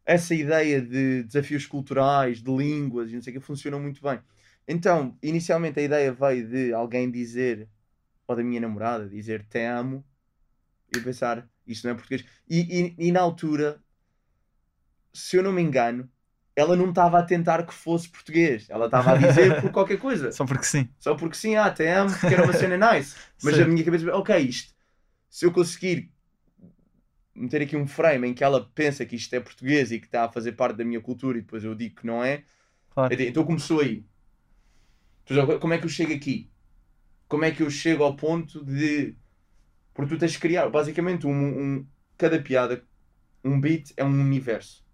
[0.05, 4.21] essa ideia de desafios culturais, de línguas e não sei o que, funciona muito bem.
[4.67, 7.69] Então, inicialmente a ideia veio de alguém dizer,
[8.31, 10.05] ou da minha namorada, dizer te amo,
[10.95, 12.25] e pensar, isto não é português.
[12.49, 13.83] E, e, e na altura,
[15.13, 16.09] se eu não me engano,
[16.55, 18.69] ela não estava a tentar que fosse português.
[18.71, 20.31] Ela estava a dizer por qualquer coisa.
[20.31, 20.89] Só porque sim.
[21.01, 23.17] Só porque sim, ah, te amo, porque era uma cena nice.
[23.43, 23.63] Mas Sim.
[23.63, 24.75] a minha cabeça, ok, isto,
[25.31, 26.13] se eu conseguir
[27.35, 30.25] meter aqui um frame em que ela pensa que isto é português e que está
[30.25, 32.45] a fazer parte da minha cultura e depois eu digo que não é,
[32.91, 33.15] Claro.
[33.15, 34.05] então- então começou aí.
[35.27, 36.50] Depois, como é que eu chego aqui?
[37.31, 39.17] Como é que eu chego ao ponto de.
[39.95, 41.87] Porque tu tens de criar, basicamente, um, um-
[42.19, 42.85] cada piada,
[43.45, 44.85] um beat é um universo.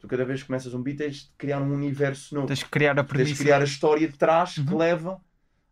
[0.00, 2.68] Tu cada vez que começas um beat tens de criar um universo novo Tens que
[2.68, 4.76] criar a tens de criar a história de trás que Uhum.
[4.76, 5.20] leva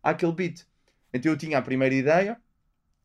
[0.00, 0.64] àquele beat.
[1.12, 2.40] Então eu tinha a primeira ideia,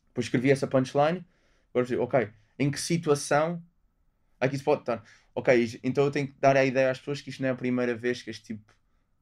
[0.10, 1.26] depois escrevi essa punchline,
[1.72, 2.30] agora dizer, ok,
[2.60, 3.62] em que situação
[4.40, 5.04] aqui se pode estar?
[5.34, 7.56] Ok, então eu tenho que dar a ideia às pessoas que isto não é a
[7.56, 8.72] primeira vez que este tipo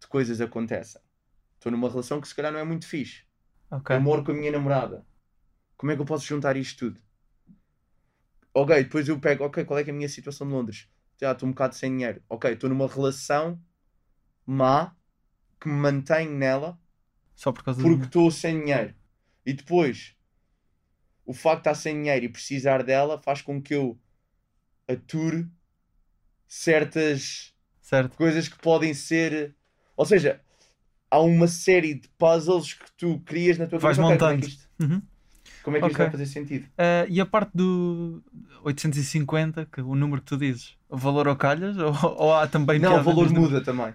[0.01, 1.01] de coisas acontecem.
[1.55, 3.26] Estou numa relação que se calhar não é muito fixe.
[3.69, 3.91] Ok.
[3.91, 5.05] Eu moro com a minha namorada.
[5.77, 7.01] Como é que eu posso juntar isto tudo?
[8.53, 10.89] Ok, depois eu pego, ok, qual é é a minha situação de Londres?
[11.21, 12.21] Já estou um bocado sem dinheiro.
[12.29, 13.61] Ok, estou numa relação
[14.45, 14.95] má
[15.59, 16.79] que me mantenho nela
[17.35, 18.93] Só por causa porque estou sem dinheiro.
[19.45, 20.15] E depois,
[21.25, 23.99] o facto de estar sem dinheiro e precisar dela faz com que eu
[24.87, 25.49] ature
[26.47, 28.17] certas Certo.
[28.17, 29.55] coisas que podem ser.
[29.97, 30.41] Ou seja,
[31.09, 34.13] há uma série de puzzles que tu crias na tua Vais cabeça.
[34.15, 34.47] Ok, como é que montando.
[34.47, 35.01] isto, Uhum.
[35.63, 36.05] como é que isto Ok.
[36.05, 36.65] vai fazer sentido?
[36.77, 38.21] Ah, e a parte do
[38.63, 41.75] 850, que o número que tu dizes, o valor ao calhas?
[41.77, 42.79] Ou, ou há também.
[42.79, 43.51] Não, o valor nos números?
[43.53, 43.93] muda também.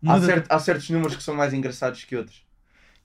[0.00, 0.44] Muda.
[0.48, 2.44] Há, há certos números que são mais engraçados que outros.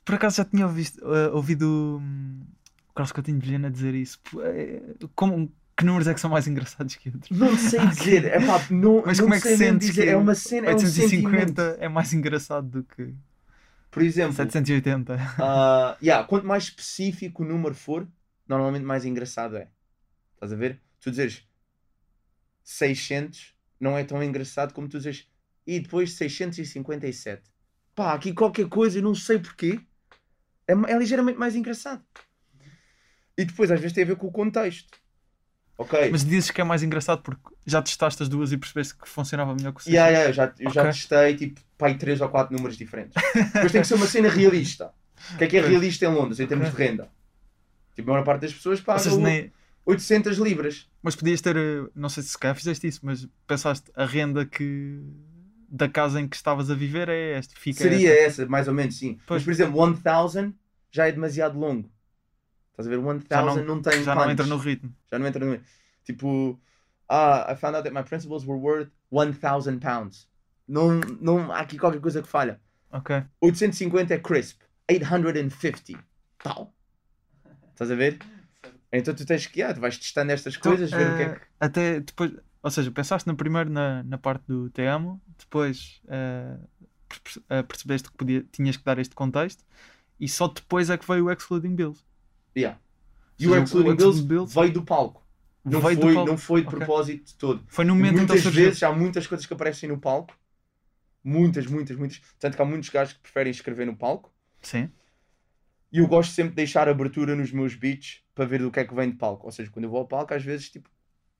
[0.05, 2.41] Por acaso já tinha ouvido, ah, ouvido hum,
[2.89, 4.19] o Carlos Coutinho de Vilhena dizer isso.
[4.43, 4.81] É-
[5.15, 7.35] Como, que números é que são mais engraçados que outros?
[7.35, 10.35] Não sei dizer, é pá, não, Mas não como é que sentes que É uma
[10.35, 10.73] cena, é um.
[10.73, 13.13] 850 é mais engraçado do que
[13.93, 15.15] Por exemplo, 780.
[15.37, 18.07] ah, yeah, quanto mais específico o número for,
[18.47, 19.69] normalmente mais engraçado é.
[20.33, 20.81] Estás a ver?
[20.99, 21.47] Tu dizes
[22.63, 25.27] 600 não é tão engraçado como tu dizes
[25.67, 27.43] e depois 657.
[27.93, 29.79] Pá, aqui qualquer coisa, eu não sei porquê,
[30.67, 32.03] é, é ligeiramente mais engraçado.
[33.37, 34.97] E depois às vezes tem a ver com o contexto.
[35.77, 36.09] Ok.
[36.11, 39.55] Mas dizes que é mais engraçado porque já testaste as duas e percebeste que funcionava
[39.55, 40.91] melhor que o Yeah, yeah, eu já, eu já Ok.
[40.93, 43.13] testei tipo, pai, 3 ou 4 números diferentes.
[43.55, 44.93] Mas tem que ser uma cena realista.
[45.33, 47.09] O que é que é realista em Londres em termos de renda?
[47.95, 49.51] Tipo, a maior parte das pessoas paga seja, nem-
[49.85, 50.87] 800 libras.
[51.01, 54.45] Mas podias ter, eh, não sei se se calhar fizeste isso, mas pensaste a renda
[54.45, 55.01] que
[55.69, 58.41] da casa em que estavas a viver é esta, fica Seria esta.
[58.43, 59.17] essa, mais ou menos, sim.
[59.25, 59.39] Pois.
[59.41, 60.53] Mas, por exemplo, 1000
[60.91, 61.89] já é demasiado longo.
[62.73, 62.99] Estás a ver?
[62.99, 64.31] 1000 Já não- não, tem já não punch.
[64.33, 64.93] entra no ritmo.
[65.11, 65.59] Já não entra no...
[66.03, 66.59] Tipo,
[67.07, 70.27] ah, I found out that my principles were worth 1000 pounds.
[70.67, 72.59] Não, não, há aqui qualquer coisa que falha.
[72.91, 73.23] Ok.
[73.41, 74.61] 850 é crisp.
[74.89, 76.03] 850.
[76.43, 76.73] Tal.
[77.71, 78.19] Estás a ver?
[78.91, 81.25] Então tu tens que, ah, tu vais testando estas Então, coisas, ver o que é
[81.25, 81.41] eh, que...
[81.59, 86.57] Até depois, ou seja, pensaste no primeiro na, na parte do te amo, depois eh,
[87.67, 89.63] percebeste que podia, tinhas que dar este contexto
[90.19, 92.03] e só depois é que veio o Excluding Bills.
[92.55, 92.79] Yeah.
[93.39, 95.23] E o Excluding o Bills, Bills veio do palco.
[95.63, 96.29] Não, veio do foi, palco.
[96.29, 97.63] não foi de propósito de todo.
[97.67, 100.37] Foi no momento muitas vezes há muitas coisas que aparecem no palco.
[101.23, 102.21] Muitas, muitas, muitas.
[102.37, 104.33] Tanto que há muitos gajos que preferem escrever no palco.
[104.61, 104.91] Sim.
[105.91, 108.85] E eu gosto sempre de deixar abertura nos meus beats para ver do que é
[108.85, 109.45] que vem de palco.
[109.45, 110.89] Ou seja, quando eu vou ao palco, às vezes, tipo,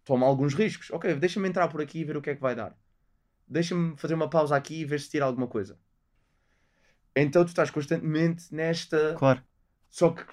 [0.06, 0.90] tomo alguns riscos.
[0.92, 2.78] Ok, deixa-me entrar por aqui e ver o que é que vai dar.
[3.48, 5.78] Deixa-me fazer uma pausa aqui e ver se tira alguma coisa.
[7.16, 9.16] Então tu estás constantemente nesta.
[9.16, 9.44] Claro.
[9.90, 10.24] Só que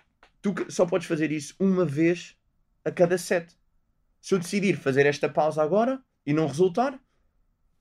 [0.42, 2.36] tu só podes fazer isso uma vez
[2.84, 3.56] a cada set.
[4.20, 6.98] Se eu decidir fazer esta pausa agora e não resultar,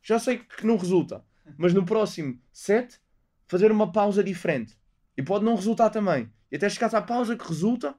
[0.02, 1.24] já sei que não resulta.
[1.58, 3.00] Mas no próximo set,
[3.48, 4.78] fazer uma pausa diferente.
[5.18, 6.32] E pode não resultar também.
[6.52, 7.96] E até chegares à pausa que resulta,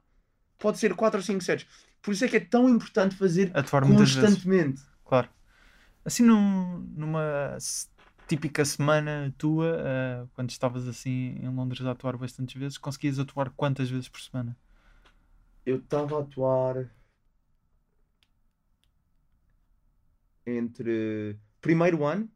[0.57, 1.67] pode ser 4 ou 5 sets.
[2.01, 4.81] Por isso é que é tão importante fazer Atuar constantemente.
[5.05, 5.29] Claro.
[6.03, 7.57] Assim, num, numa.
[8.35, 13.49] Típica semana tua, eh, quando estavas assim em Londres a atuar bastantes vezes, conseguias atuar
[13.51, 14.57] quantas vezes por semana?
[15.65, 16.91] Eu estava a atuar
[20.45, 22.29] entre primeiro ano,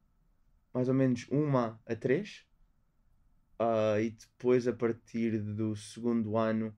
[0.73, 2.45] mais ou menos uma a três,
[3.59, 6.75] ah, e depois a partir do segundo ano,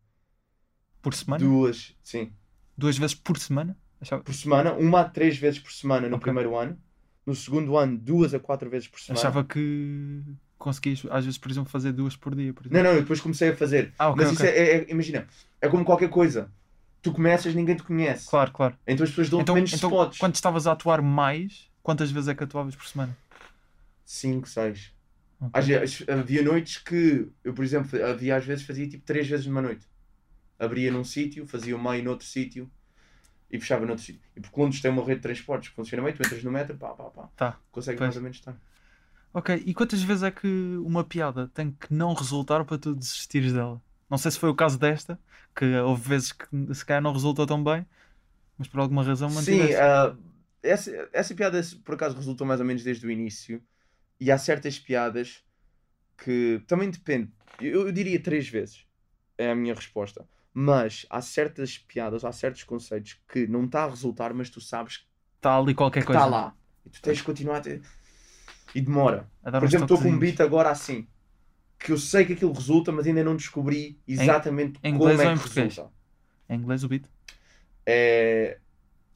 [1.01, 1.43] Por semana?
[1.43, 2.33] duas, sim,
[2.77, 3.77] Duas vezes por semana?
[3.99, 6.21] Achava- por semana, uma a três vezes por semana no Ok.
[6.21, 6.79] primeiro ano,
[7.27, 9.19] no segundo ano, duas a quatro vezes por semana.
[9.19, 10.21] Achava que
[10.57, 12.53] conseguias, às vezes, por exemplo, fazer duas por dia.
[12.71, 13.93] Não, não, eu depois comecei a fazer.
[13.99, 14.53] Ah, ok, Mas isso ok.
[14.55, 15.27] é, é- imagina,
[15.61, 16.49] é como qualquer coisa.
[17.01, 18.27] Tu começas, ninguém te conhece.
[18.29, 18.75] Claro, claro.
[18.87, 20.17] Então as pessoas dão Então, menos então spots.
[20.17, 23.15] quando estavas a atuar mais, quantas vezes é que atuavas por semana?
[24.05, 24.91] 5, 6.
[25.39, 25.51] Ok.
[25.53, 29.45] Às vezes, havia noites que eu, por exemplo, havia às vezes fazia tipo 3 vezes
[29.45, 29.85] numa noite.
[30.57, 32.71] Abria num sítio, fazia o meio noutro sítio
[33.49, 34.21] e fechava noutro sítio.
[34.35, 36.75] E porque Londres tem uma rede de transportes que funciona bem, tu entras no metro,
[36.77, 37.29] pá, pá, pá.
[37.35, 37.59] Tá.
[37.71, 38.07] Consegue Pois.
[38.07, 38.55] mais ou menos estar.
[39.33, 40.47] Ok, e quantas vezes é que
[40.83, 43.81] uma piada tem que não resultar para tu desistires dela?
[44.09, 45.19] Não sei se foi o caso desta,
[45.55, 47.85] que houve vezes que se calhar não resultou tão bem,
[48.57, 49.75] mas por alguma razão Sim, mantiveste.
[49.75, 50.15] ah,
[50.63, 53.61] essa, essa piada por acaso resultou mais ou menos desde o início.
[54.19, 55.43] E há certas piadas
[56.17, 57.31] que também depende.
[57.61, 58.85] Eu, eu diria três vezes.
[59.37, 60.27] É a minha resposta.
[60.59, 64.97] Mas há certas piadas, há certos conceitos que não está a resultar, mas tu sabes
[64.97, 65.05] que
[65.35, 66.25] Está ali qualquer está coisa.
[66.25, 66.55] lá.
[66.83, 67.83] E tu tens de continuar a ter.
[68.73, 69.29] E demora.
[69.43, 71.07] Por exemplo, estou com um beat agora assim.
[71.77, 75.17] Que eu sei que aquilo resulta, mas ainda não descobri exatamente em como é ou
[75.19, 75.75] que em português?
[75.75, 75.93] resulta.
[76.49, 77.05] Em inglês o beat?
[77.85, 78.57] É.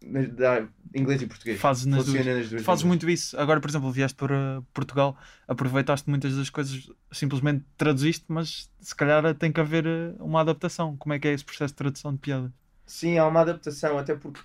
[0.04, 1.60] dá- Inglês e português.
[1.60, 2.26] Fazes nas duas.
[2.26, 3.38] nas duas Fazes muito isso.
[3.40, 9.34] Agora, por exemplo, vieste para Portugal, aproveitaste muitas das coisas, simplesmente traduziste, mas se calhar
[9.36, 10.98] tem que haver eh, uma adaptação.
[10.98, 12.54] Como é que é esse processo de tradução de piada?
[12.86, 14.42] Sim, há uma adaptação, até porque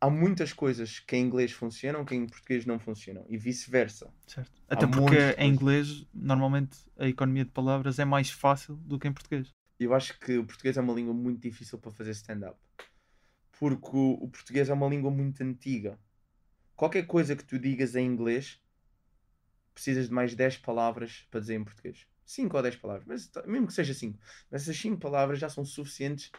[0.00, 4.12] há muitas coisas que em inglês funcionam que em português não funcionam e vice-versa.
[4.26, 4.52] Certo.
[4.68, 9.08] Até Há porque em inglês, normalmente, a economia de palavras é mais fácil do que
[9.08, 9.48] em português.
[9.80, 12.56] Eu acho que o português é uma língua muito difícil para fazer stand-up.
[13.58, 15.98] Porque o, português é uma língua muito antiga.
[16.76, 18.60] Qualquer coisa que tu digas em inglês,
[19.72, 22.06] precisas de mais 10 palavras para dizer em português.
[22.24, 24.18] 5 ou 10 palavras, mas mesmo que seja 5.
[24.50, 26.32] Mas essas 5 palavras já são suficientes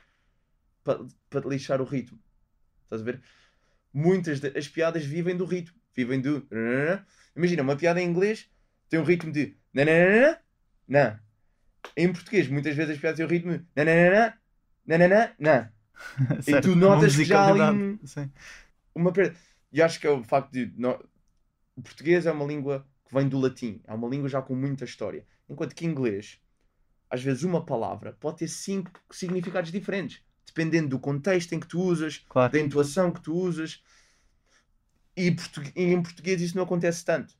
[0.83, 2.19] para, para lixar o ritmo.
[2.83, 3.21] Estás a ver?
[3.93, 5.79] Muitas das piadas vivem do ritmo.
[5.93, 6.45] Vivem do.
[7.35, 8.49] Imagina, uma piada em inglês
[8.89, 9.55] tem um ritmo de.
[11.95, 13.65] Em português, muitas vezes as piadas têm o ritmo
[16.41, 18.31] Certo, tu notas que já há ali Sim.
[18.93, 19.35] Uma perda.
[19.71, 20.73] E acho que é o facto de.
[21.75, 23.81] O português é uma língua que vem do latim.
[23.85, 25.25] É uma língua já com muita história.
[25.49, 26.39] Enquanto que inglês,
[27.09, 30.21] às vezes uma palavra pode ter cinco significados diferentes.
[30.45, 32.53] Dependendo do contexto em que tu usas, Claro.
[32.53, 33.83] da intuação que tu usas.
[35.17, 37.33] E, portu- e em português isso não acontece tanto.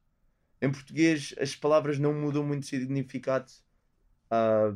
[0.61, 3.51] Em português as palavras não mudam muito de significado.
[4.31, 4.73] ah,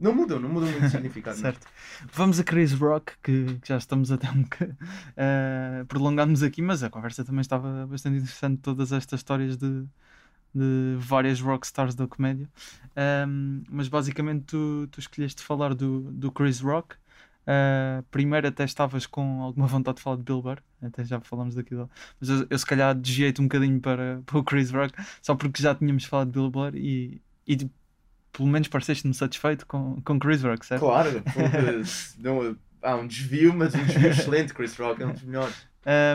[0.00, 1.36] não mudam, não mudam muito de significado.
[1.36, 1.66] Certo.
[2.12, 6.82] Vamos a Chris Rock, que, que já estamos até um bocado uh, prolongamos aqui, mas
[6.82, 8.60] a conversa também estava bastante interessante.
[8.60, 9.84] Todas estas histórias de,
[10.54, 12.48] de várias rockstars da comédia.
[13.28, 16.96] Um, mas basicamente tu, tu escolheste falar do, do Chris Rock.
[17.42, 21.54] Uh, primeiro até estavas com alguma vontade de falar de Bill Burr, até já falamos
[21.54, 21.90] daquilo,
[22.20, 25.60] mas eu, eu se calhar desviei-te um bocadinho para, para o Chris Rock, só porque
[25.60, 27.56] já tínhamos falado de Bill Burr e, e
[28.32, 30.80] pelo menos pareceste-me satisfeito com, com Chris Rock, certo?
[30.80, 31.82] Claro, porque
[32.18, 34.54] não, há um desvio, mas um desvio excelente.
[34.54, 35.54] Chris Rock é um dos melhores.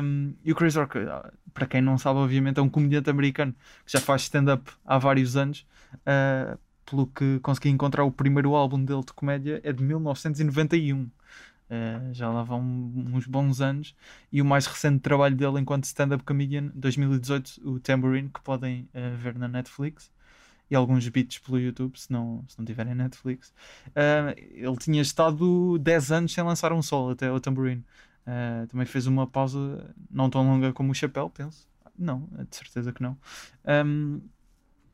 [0.03, 3.53] Um, e o Chris Rock, ah, para quem não sabe, obviamente é um comediante americano
[3.85, 5.65] que já faz stand-up há vários anos.
[6.05, 11.09] ah, pelo que consegui encontrar, o primeiro álbum dele de comédia é de 1991.
[11.69, 13.95] Ah, já lá vão uns bons anos.
[14.31, 19.15] E o mais recente trabalho dele enquanto stand-up comedian, 2018, o Tambourine, que podem ah,
[19.17, 20.11] ver na Netflix.
[20.69, 23.53] E alguns beats pelo YouTube, se não, se não tiverem Netflix.
[23.95, 27.83] Ah, ele tinha estado 10 anos sem lançar um solo até o Tambourine.
[28.25, 31.67] Uh, também fez uma pausa não tão longa como o Chapéu, penso.
[31.97, 33.15] Não, de certeza que não.
[33.85, 34.19] Um,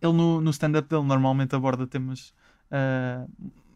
[0.02, 2.34] ele no, no stand-up dele normalmente aborda temas,
[2.70, 3.30] uh,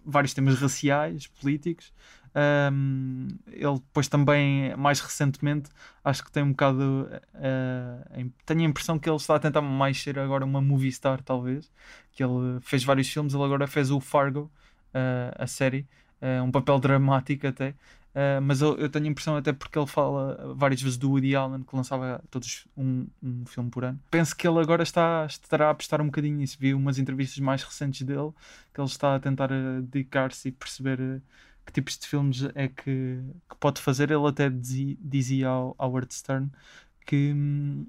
[0.06, 1.94] vários temas raciais, políticos.
[2.36, 5.70] Um, ele depois também, mais recentemente,
[6.04, 7.10] acho que tem um bocado.
[7.34, 11.22] Uh, tenho a impressão que ele está a tentar mais ser agora uma movie star,
[11.24, 11.72] talvez.
[12.12, 14.52] Que ele fez vários filmes, ele agora fez o Fargo,
[14.94, 15.88] uh, a série,
[16.22, 17.74] uh, um papel dramático até.
[18.42, 21.64] Mas eu, eu tenho a impressão, até porque ele fala várias vezes do Woody Allen,
[21.64, 24.00] que lançava todos um, um filme por ano.
[24.10, 26.56] Penso que ele agora está, estará a apostar um bocadinho nisso.
[26.58, 28.32] Vi umas entrevistas mais recentes dele,
[28.74, 29.50] que ele está a tentar
[29.82, 31.22] dedicar-se e perceber
[31.66, 34.12] que tipos de filmes é que, que pode fazer.
[34.12, 36.52] Ele até dizia, dizia ao Howard Stern
[37.06, 37.86] que hum,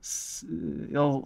[0.00, 1.22] se- ele,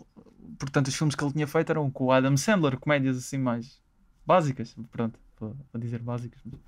[0.59, 3.81] portanto, os filmes que ele tinha feito eram com o Adam Sandler, comédias assim mais
[4.27, 6.41] básicas, pronto, vou dizer básicas.
[6.45, 6.61] mas,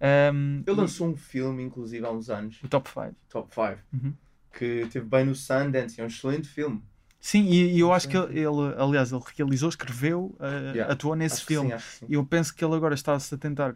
[0.00, 3.14] ehm, Ele lançou um filme, inclusive, há uns anos, o Top 5.
[3.28, 4.14] Top 5, Uhum.
[4.52, 6.82] que teve bem no Sundance, é um excelente filme.
[7.20, 11.14] Sim, e, e eu acho que ele, ele- aliás, ele realizou, escreveu, eh, Yeah, atuou
[11.14, 11.70] nesse Acho filme.
[11.70, 12.06] sim, sim.
[12.08, 13.74] E eu penso que ele agora está-se a tentar,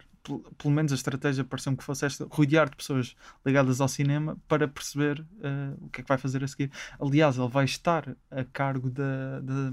[0.58, 3.14] pelo menos a estratégia pareceu-me que fosse esta, rodear de pessoas
[3.44, 6.70] ligadas ao cinema para perceber eh, o que é que vai fazer a seguir.
[6.98, 9.72] Aliás, ele vai estar a cargo da, da,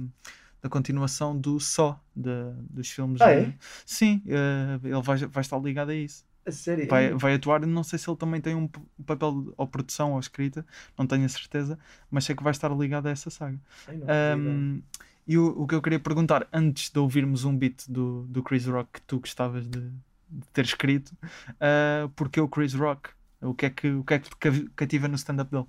[0.64, 3.22] da continuação do Só, da- dos filmes.
[3.22, 3.54] Ah, de- é?
[3.86, 6.26] Sim, eh, ele vai, vai estar ligado a isso.
[6.45, 6.88] A sério?
[6.88, 8.68] Vai, vai atuar, não sei se ele também tem um
[9.06, 10.66] papel de- ou produção ou escrita,
[10.97, 11.78] não tenho a certeza,
[12.10, 13.60] mas sei que vai estar ligado a essa saga.
[13.88, 14.82] Ai, não
[15.28, 18.66] e o, o que eu queria perguntar, antes de ouvirmos um beat do, do Chris
[18.66, 19.91] Rock que tu gostavas de,
[20.32, 21.10] de ter escrito,
[21.52, 23.10] uh, porque o Chris Rock?
[23.42, 25.66] O que é que, o que, é que cativa no stand-up dele?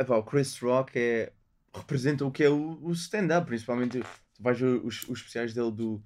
[0.00, 1.32] Epá, o Chris Rock é,
[1.74, 5.72] representa o que é o, o stand-up, principalmente tu vais ver os, os especiais dele
[5.72, 6.02] do,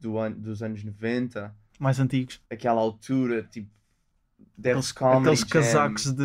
[0.00, 2.40] do an, dos anos 90, Mais antigos.
[2.50, 3.70] aquela altura, tipo
[4.58, 6.24] Aqueles, Comedy aqueles Jam, casacos de.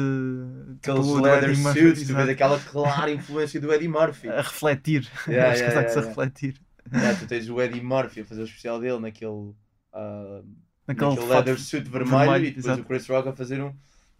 [0.81, 3.87] tipo aqueles o do leather Eddie Murphy, suits, tu vês aquela clara influência do Eddie
[3.87, 4.29] Murphy.
[4.29, 5.07] a refletir.
[5.27, 6.07] Yeah, Os yeah, casacos yeah, a yeah.
[6.07, 6.61] refletir.
[6.91, 9.53] Yeah, tu tens o Eddie Murphy a fazer o especial dele naquele,
[9.93, 10.41] ah,
[10.87, 12.81] Naquele, naquele leather suit vermelho, vermelho, e depois exato.
[12.81, 13.73] o Chris Rock a fazer um.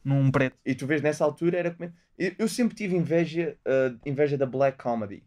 [0.03, 0.57] num preto.
[0.66, 1.93] E tu vês nessa altura era como.
[2.18, 5.24] Eu, eu sempre tive inveja, ah, inveja da Black Comedy.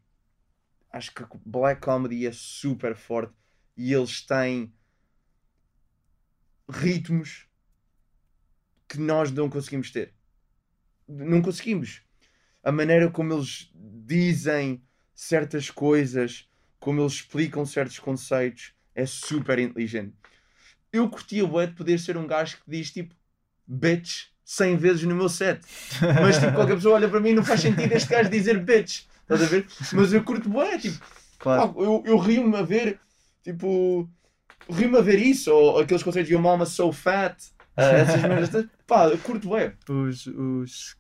[0.91, 3.34] Acho que Black Comedy é super forte
[3.76, 4.72] e eles têm
[6.68, 7.47] ritmos
[8.89, 10.14] que nós não conseguimos ter.
[11.07, 12.03] Não conseguimos.
[12.62, 14.82] A maneira como eles dizem
[15.14, 16.49] certas coisas,
[16.80, 20.14] como eles explicam certos conceitos, é super inteligente.
[20.97, 23.14] Eu curtia bué de poder ser um gajo que diz tipo
[23.66, 25.61] bitch 100 vezes no meu set.
[26.22, 29.03] Mas tipo, qualquer pessoa olha para mim e não faz sentido este gajo dizer bitch.
[29.22, 29.66] Estás a ver?
[29.92, 30.99] Mas eu curto bué, tipo,
[31.38, 31.72] Claro.
[31.74, 33.01] pá, eu, eu rio-me a ver,
[33.42, 34.09] tipo,
[34.70, 37.36] rio-me a ver isso, ou aqueles conceitos Your Mama So Fat,
[37.76, 39.74] ah, essas merdas, pá, eu curto bué.
[39.88, 40.97] Os, os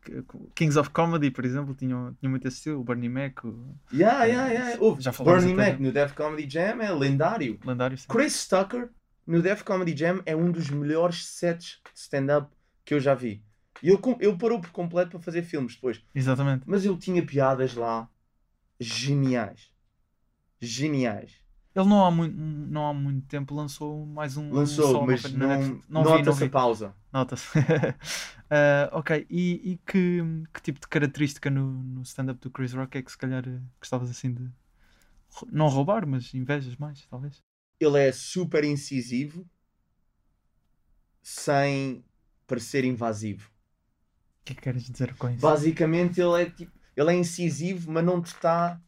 [0.56, 2.80] Kings of Comedy, por exemplo, tinham, tinham muito esse estilo.
[2.80, 4.76] O Bernie Mac, o Yeah, yeah, yeah.
[4.80, 7.58] Ouve, Já Bernie Mac no Def Comedy Jam é lendário.
[7.64, 7.96] lendário.
[7.96, 8.06] sim.
[8.08, 8.90] Chris Tucker
[9.26, 12.54] no Def Comedy Jam é um dos melhores sets de stand-up
[12.84, 13.42] que eu já vi.
[13.82, 16.02] E ele, com- ele parou por completo para fazer filmes depois.
[16.14, 16.64] Exatamente.
[16.66, 18.08] Mas ele tinha piadas lá
[18.80, 19.70] geniais.
[20.60, 21.32] Geniais.
[21.74, 24.44] Ele não há muito, não há muito tempo lançou mais um.
[24.50, 25.88] um Lançou, solo mas não, Netflix.
[25.90, 26.94] não não nota-se a pausa.
[27.12, 27.46] Nota-se.
[28.48, 30.22] Ah, ok, e, e que,
[30.54, 33.60] que tipo de característica no, no stand-up do Chris Rock é que se calhar eh,
[33.78, 34.48] gostavas assim de
[35.52, 37.42] não roubar, mas invejas mais, talvez?
[37.78, 39.48] Ele é super incisivo
[41.22, 42.04] sem
[42.46, 43.48] parecer invasivo.
[43.48, 45.40] O que é que queres dizer com isso?
[45.40, 48.80] Basicamente ele é tipo, ele é incisivo, mas não te está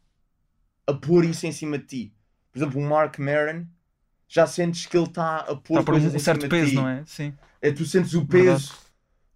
[0.86, 2.14] a pôr isso em cima de ti.
[2.52, 3.66] Por exemplo, o Mark Maron
[4.28, 7.04] já sentes que ele está a pôr Está por um, certo peso, não é?
[7.06, 7.34] Sim.
[7.60, 8.62] É, tu sentes o Verdade.
[8.62, 8.78] peso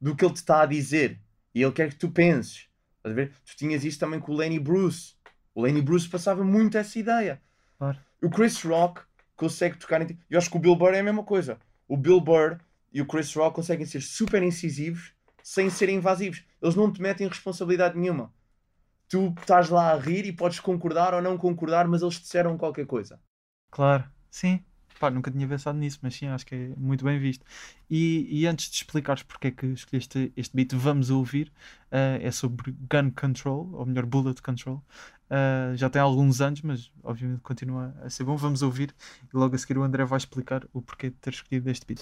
[0.01, 1.21] do que ele te está a dizer
[1.55, 2.69] e ele quer que tu penses.
[2.99, 3.33] Estás a ver?
[3.45, 5.15] Tu tinhas isso também com o Lenny Bruce.
[5.55, 7.43] O Lenny Bruce passava muito essa ideia.
[7.79, 7.99] Claro.
[8.23, 9.03] O Chris Rock
[9.43, 10.19] consegue tocar em ti.
[10.31, 11.59] Eu acho que o Bill Burr é a mesma coisa.
[11.89, 12.59] O Bill Burr
[12.93, 15.13] e o Chris Rock conseguem ser super incisivos
[15.43, 16.45] sem serem invasivos.
[16.63, 18.33] Eles não te metem responsabilidade nenhuma.
[19.09, 22.87] Tu estás lá a rir e podes concordar ou não concordar, mas eles disseram qualquer
[22.87, 23.21] coisa.
[23.69, 24.65] Claro, sim.
[25.03, 27.45] Pá, nunca tinha pensado nisso, mas sim, acho que é muito bem visto.
[27.91, 31.51] E, e antes de explicares porque é que escolheste este beat, vamos ouvir.
[31.91, 34.81] eh, é sobre gun control, ou melhor, bullet control.
[35.29, 38.37] Eh, já tem alguns anos, mas obviamente continua a ser bom.
[38.37, 38.95] Vamos ouvir
[39.25, 42.01] e logo a seguir o André vai explicar o porquê de ter escolhido este beat.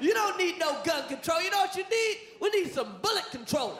[0.00, 1.40] You don't need no gun control.
[1.40, 2.18] You know what you need?
[2.42, 3.78] We need some bullet control.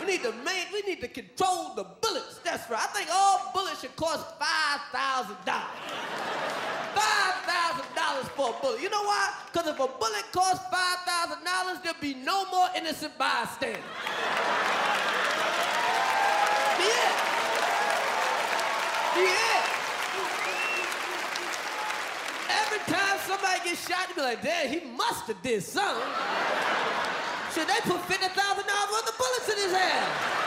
[0.00, 0.70] We need to make.
[0.70, 2.40] We need to control the bullets.
[2.44, 2.84] That's right.
[2.84, 4.64] I think all bullets should cost five
[6.94, 7.44] thousand dollars.
[7.44, 8.80] Five thousand dollars for a bullet.
[8.82, 9.32] You know why?
[9.52, 13.82] Because if a bullet costs five thousand dollars, there'll be no more innocent bystanders.
[16.78, 17.10] Yeah.
[19.16, 19.62] Yeah.
[22.50, 26.02] Every time somebody gets shot, you be like, damn, he must have did something.
[27.54, 30.43] Should they put fifty thousand dollars worth of bullets in his head?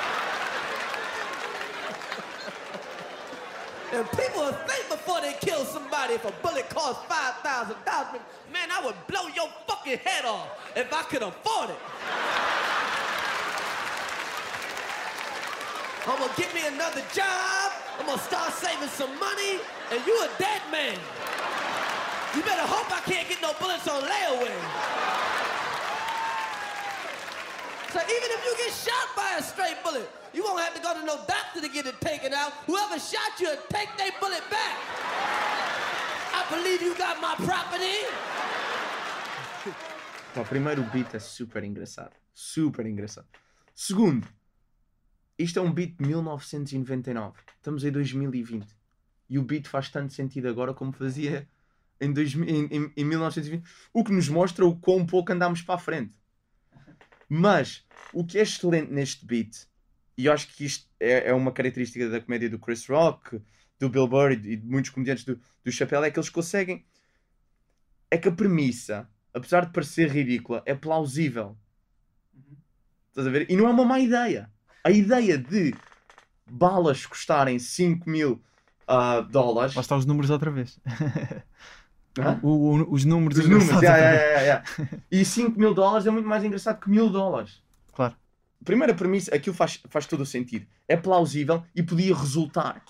[3.94, 8.22] And people will think before they kill somebody if a bullet costs five thousand dollars.
[8.52, 11.80] Man, I would blow your fucking head off if I could afford it.
[16.08, 17.72] I'm gonna get me another job.
[18.00, 19.60] I'm gonna start saving some money,
[19.92, 20.98] and you a dead man.
[22.36, 24.56] You better hope I can't get no bullets on layaway.
[27.92, 30.08] So even if you get shot by a straight bullet,
[30.38, 32.54] you won't have to go to no doctor to get it taken out.
[32.68, 34.76] Whoever shot you, take their bullet back.
[36.34, 38.06] I believe you got my property.
[40.34, 42.12] Pá, primeiro, o beat é super engraçado.
[42.34, 43.28] Super engraçado.
[43.74, 44.28] Segundo,
[45.38, 47.38] isto é um beat de 1999.
[47.56, 48.68] Estamos em 2020.
[49.30, 51.50] E o beat faz tanto sentido agora como fazia
[52.00, 53.68] em, 2000 em, em- em 1920.
[53.92, 56.16] O que nos mostra o quão pouco andámos para a frente.
[57.28, 59.68] Mas, o que é excelente neste beat,
[60.18, 63.40] e eu acho que isto é, é uma característica da comédia do Chris Rock,
[63.80, 66.86] do Bill Burr e de muitos comediantes do, do Chapéu, é que eles conseguem.
[68.10, 71.58] É que a premissa, apesar de parecer ridícula, é plausível.
[73.10, 73.50] Estás a ver?
[73.50, 74.50] E não é uma má ideia.
[74.84, 75.76] A ideia de
[76.50, 78.42] balas custarem 5 mil
[78.88, 79.76] ah, dólares.
[79.76, 80.80] Lá estão os números outra vez.
[82.42, 83.38] O- o- os números.
[83.38, 84.64] Os números, yeah, yeah, yeah.
[85.12, 87.62] E 5 mil dólares é muito mais engraçado que mil dólares.
[88.64, 90.68] Primeira premissa, aquilo faz, faz todo o sentido.
[90.88, 92.84] É plausível e podia resultar.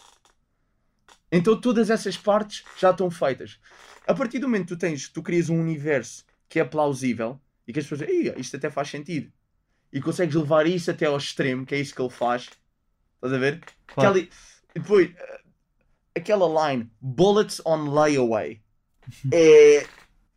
[1.32, 3.59] Então todas essas partes já estão feitas.
[4.07, 7.74] A partir do momento que tu tens, tu crias um universo que é plausível e
[7.74, 9.32] que as pessoas dizem, "Ih, isto até faz sentido.
[9.91, 12.49] E consegues levar isso até ao extremo, que é isso que ele faz.
[13.15, 13.61] Estás a ver?
[13.88, 14.09] Claro.
[14.11, 14.30] Aquela-
[14.74, 15.41] depois, eh,
[16.15, 18.61] aquela line, bullets on layaway,
[19.34, 19.86] é,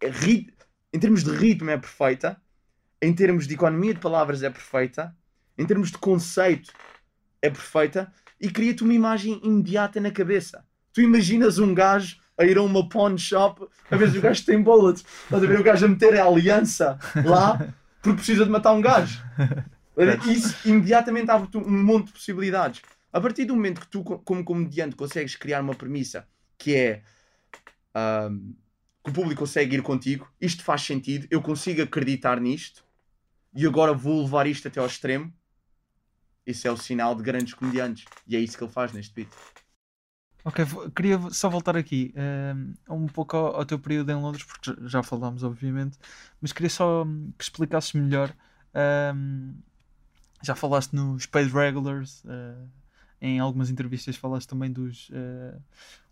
[0.00, 0.52] é rit-
[0.92, 2.40] em termos de ritmo é perfeita,
[3.02, 5.16] em termos de economia de palavras é perfeita,
[5.60, 6.72] em termos de conceito
[7.42, 10.64] é perfeita e cria-te uma imagem imediata na cabeça.
[10.92, 14.44] Tu imaginas um gajo a ir a uma pawn shop a ver se o gajo
[14.44, 17.58] tem bullets, estás a ver o gajo a meter a aliança lá
[18.02, 19.22] porque precisa de matar um gajo.
[20.24, 22.80] Isso imediatamente abre-te um monte de possibilidades.
[23.12, 27.02] A partir do momento que tu, co- como comediante, consegues criar uma premissa que é
[27.94, 28.54] ahm,
[29.04, 32.84] que o público consegue ir contigo, isto faz sentido, eu consigo acreditar nisto
[33.54, 35.32] e agora vou levar isto até ao extremo.
[36.46, 39.30] Isso é o sinal de grandes comediantes e é isso que ele faz neste beat.
[40.42, 40.64] Ok,
[40.96, 45.02] queria só voltar aqui ehm, um pouco ao, ao teu período em Londres, porque já-
[45.02, 45.98] falámos, obviamente,
[46.40, 48.34] mas queria só hum, que explicasses melhor.
[48.74, 49.52] ehm,
[50.42, 52.56] já falaste nos paid regulars, eh,
[53.22, 55.58] em algumas entrevistas falaste também dos eh,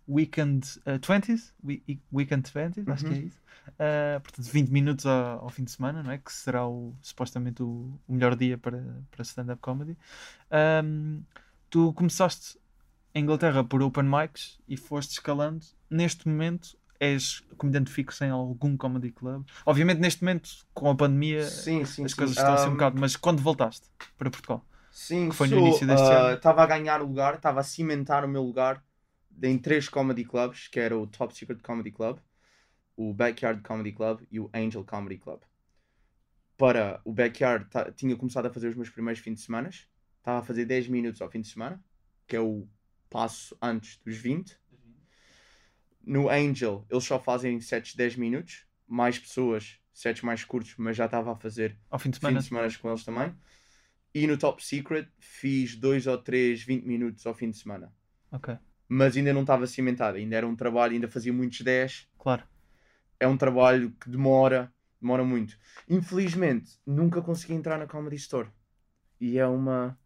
[0.09, 3.23] Weekend eh, 20s, we- Weekend 20s, acho que é Uhum.
[3.23, 3.41] isso.
[3.79, 6.19] Eh, portanto, 20 minutos ao, ao fim de semana, não é?
[6.19, 9.97] Que será o, supostamente o, o melhor dia para, para stand-up comedy.
[10.51, 11.21] Ehm,
[11.71, 12.59] tu começaste
[13.15, 15.65] em Inglaterra por open mics e foste escalando.
[15.91, 19.45] Neste momento és comediante fixo em algum comedy club.
[19.65, 22.17] Obviamente, neste momento, com a pandemia, Sim, sim, as sim.
[22.17, 23.01] coisas estão assim um bocado.
[23.01, 24.65] Mas quando voltaste para Portugal?
[24.91, 26.37] Sim, que foi no sou, início deste ah, ano.
[26.37, 28.83] Estava a ganhar o lugar, estava a cimentar o meu lugar
[29.43, 32.19] em três comedy clubs, que era o Top Secret Comedy Club,
[32.99, 35.41] o Backyard Comedy Club e o Angel Comedy Club.
[36.57, 39.69] Para o Backyard, tinha começado a fazer os meus primeiros fins de semana.
[39.69, 41.81] Estava a fazer 10 minutos ao fim de semana,
[42.27, 42.67] que é o
[43.09, 44.59] passo antes dos 20.
[46.05, 48.67] No Angel, eles só fazem sets de 10 minutos.
[48.87, 52.39] Mais pessoas, sets mais curtos, mas já estava a fazer Ao fim de fim semana?
[52.41, 53.33] de semana com eles também.
[54.13, 57.95] E no Top Secret fiz dois ou três 20 minutos ao fim de semana.
[58.33, 58.57] Ok,
[58.89, 62.09] Mas ainda não estava cimentado, ainda era um trabalho, ainda fazia muitos 10.
[62.19, 62.43] claro.
[63.21, 65.57] É um trabalho que demora, demora muito.
[65.89, 68.49] Infelizmente, nunca consegui entrar na Comedy Store.
[69.21, 69.99] E é uma.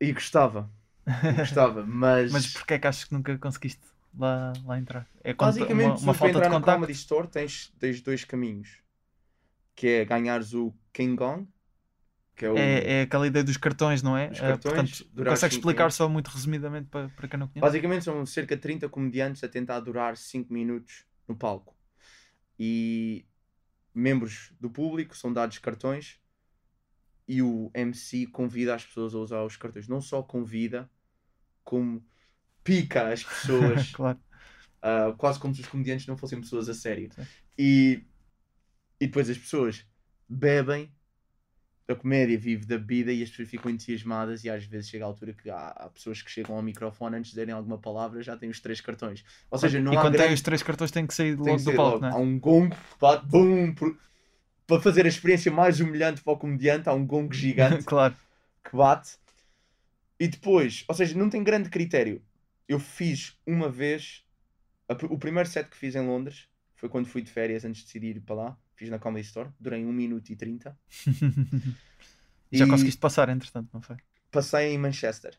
[0.00, 0.70] E gostava.
[1.06, 2.32] E gostava, mas.
[2.32, 3.82] Mas porquê é que achas que nunca conseguiste
[4.16, 5.08] lá, lá entrar?
[5.22, 6.60] É Basicamente, uma, se uma falta de entrar na?
[6.74, 8.82] Comedy Store tens, tens dois caminhos.
[9.76, 11.48] Que é ganhares o King Kong,
[12.36, 12.56] que é o.
[12.56, 14.28] É, é aquela ideia dos cartões, não é?
[14.30, 15.96] Dos Eh, cartões, portanto, consegues cinco explicar minutos.
[15.96, 17.60] só muito resumidamente para, para quem não conhece?
[17.60, 21.73] Basicamente são cerca de 30 comediantes a tentar durar 5 minutos no palco.
[22.58, 23.26] E
[23.94, 26.20] membros do público são dados cartões
[27.26, 29.88] e o MC convida as pessoas a usar os cartões.
[29.88, 30.90] Não só convida,
[31.62, 32.04] como
[32.62, 34.18] pica as pessoas, claro.
[34.82, 37.10] ah, quase como se os comediantes não fossem pessoas a sério.
[37.58, 38.04] E,
[39.00, 39.86] e depois as pessoas
[40.28, 40.93] bebem,
[41.88, 45.08] a comédia vive da bebida e as pessoas ficam entusiasmadas e às vezes chega a
[45.08, 48.36] altura que há, há pessoas que chegam ao microfone antes de dizerem alguma palavra já
[48.36, 49.24] têm os três cartões.
[49.50, 51.52] Ou seja, não e há quando tem grande os três cartões tem que sair tem
[51.52, 52.02] logo que do ser palco, logo.
[52.02, 52.12] não é?
[52.12, 53.96] Há um gongo bate, bum, por-
[54.66, 58.16] para fazer a experiência mais humilhante para o comediante, há um gongo gigante claro.
[58.64, 59.18] que bate.
[60.18, 62.22] E depois, ou seja, não tem grande critério.
[62.68, 64.24] Eu fiz uma vez,
[64.88, 67.86] a o primeiro set que fiz em Londres foi quando fui de férias antes de
[67.86, 68.58] decidir ir para lá.
[68.74, 70.76] Fiz na Comedy Store, durei 1 minuto e 30.
[72.52, 73.96] E já conseguiste passar, entretanto, não foi?
[74.30, 75.36] Passei em Manchester.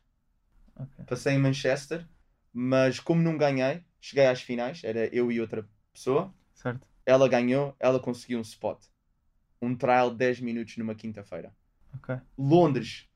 [0.76, 1.06] Ok.
[1.06, 2.06] Passei em Manchester,
[2.52, 6.34] mas como não ganhei, cheguei às finais, era eu e outra pessoa.
[6.54, 6.86] Certo?
[7.06, 8.84] Ela ganhou, ela conseguiu um spot.
[9.62, 11.56] Um trial de 10 minutos numa quinta-feira.
[11.94, 12.18] Ok.
[12.38, 13.08] Londres.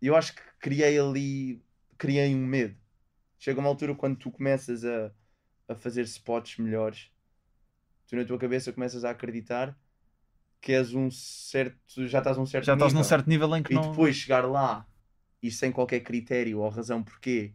[0.00, 1.62] Eu acho que criei ali.
[1.98, 2.76] Criei um medo.
[3.38, 5.12] Chega uma altura quando tu começas a,
[5.68, 7.10] a fazer spots melhores,
[8.06, 9.76] tu na tua cabeça começas a acreditar
[10.60, 12.06] que és um certo.
[12.08, 13.08] Já estás a um certo Já estás num nível.
[13.08, 13.90] certo nível em que E não.
[13.90, 14.86] depois chegar lá
[15.42, 17.52] e sem qualquer critério ou razão porquê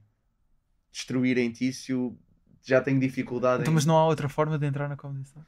[0.91, 2.15] destruírem-te isso,
[2.63, 3.75] já tenho dificuldade Então, em...
[3.75, 5.45] mas não há outra forma de entrar na Comedy Store?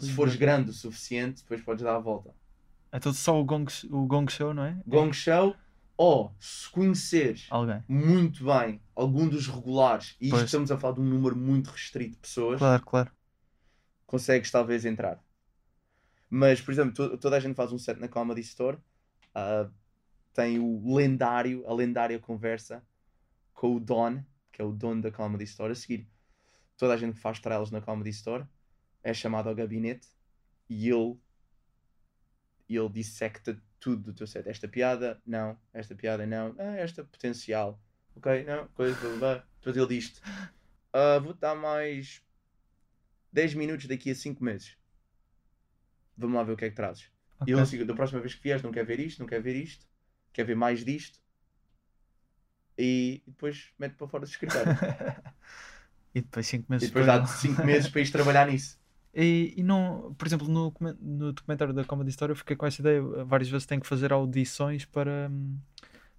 [0.00, 2.34] Se fores grande o suficiente, depois podes dar a volta.
[2.92, 4.76] Então só o Gong, o gong Show, não é?
[4.86, 5.54] Gong Show,
[5.96, 7.82] ou se conheceres Alguém.
[7.88, 10.44] muito bem algum dos regulares, e isto Pois.
[10.44, 13.10] estamos a falar de um número muito restrito de pessoas, Claro, claro.
[14.06, 15.22] Consegues talvez entrar.
[16.28, 18.78] Mas, por exemplo, to- toda a gente faz um set na Comedy Store,
[19.34, 19.68] ah,
[20.34, 22.84] tem o lendário, a lendária conversa
[23.54, 25.72] com o Don, que é o dono da Comedy Store.
[25.72, 26.06] A seguir,
[26.76, 28.44] toda a gente que faz trials na Comedy Store
[29.02, 30.08] é chamado ao gabinete
[30.68, 31.16] e ele,
[32.68, 34.48] ele dissecta tudo do teu set.
[34.48, 35.56] Esta piada, não.
[35.72, 36.54] Esta piada, não.
[36.58, 37.80] Ah, esta potencial.
[38.16, 38.66] Ok, não.
[38.68, 39.44] Coisa, blá, blá.
[39.60, 40.20] Depois ele diz
[40.92, 42.22] "Ah, vou dar mais
[43.36, 44.78] 10 minutos daqui a 5 meses.
[46.16, 47.10] Vamos lá ver o que é que trazes.
[47.38, 47.52] Ok.
[47.52, 49.54] E ele assim, da próxima vez que vieres, não quer ver isto, não quer ver
[49.54, 49.86] isto,
[50.32, 51.20] quer ver mais disto.
[52.78, 54.72] E, e depois mete para fora do escritório.
[56.14, 58.78] e depois 5 e meses depois dá-te 5 meses para ires trabalhar nisso.
[59.14, 62.80] E, e não, por exemplo, no, no documentário da Comedy Story eu fiquei com essa
[62.80, 63.02] ideia.
[63.02, 65.30] Várias vezes tem que fazer audições para,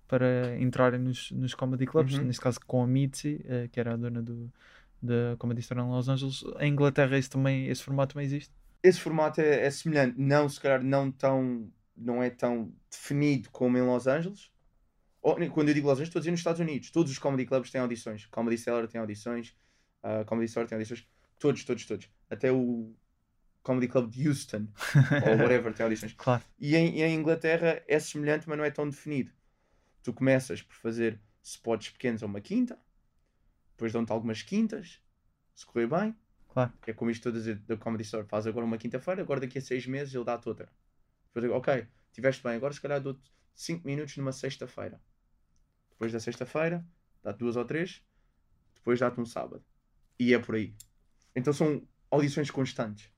[0.08, 2.14] para entrarem nos, nos comedy clubs.
[2.14, 2.26] Uhum.
[2.26, 4.52] Neste caso com a Mitzi, eh, que era a dona do,
[5.02, 6.44] da Comedy Story em Los Angeles.
[6.60, 8.54] Em Inglaterra esse, também, esse formato também existe?
[8.84, 13.78] Esse formato é, é semelhante, não se calhar não tão não é tão definido como
[13.78, 14.52] em Los Angeles.
[15.22, 16.92] Ou, quando eu digo Los Angeles, estou a dizer nos Estados Unidos.
[16.92, 18.28] Todos os comedy clubs têm audições.
[18.28, 19.56] Comedy Cellar tem audições,
[20.04, 21.08] a Comedy Store tem audições.
[21.40, 22.10] Todos, todos, todos.
[22.30, 22.94] Até o
[23.64, 24.68] Comedy Club de Houston
[25.26, 26.14] ou whatever tem audições.
[26.14, 26.44] Claro.
[26.60, 29.32] E em, em Inglaterra é semelhante, mas não é tão definido.
[30.04, 32.80] Tu começas por fazer spots pequenos a uma quinta,
[33.78, 35.00] depois dão-te algumas quintas,
[35.54, 36.16] se correr bem.
[36.50, 36.74] Claro.
[36.88, 38.26] É como isto todas da Comedy Store.
[38.26, 40.68] Faz agora uma quinta-feira, agora daqui a seis meses ele dá-te outra.
[41.28, 45.00] Depois digo, ok, tiveste bem, agora se calhar dou-te cinco minutos numa sexta-feira.
[45.92, 46.84] Depois da sexta-feira,
[47.22, 48.04] dá-te duas ou três,
[48.74, 49.64] depois dá-te um sábado.
[50.20, 50.74] E é por aí.
[51.36, 53.12] Então são audições constantes.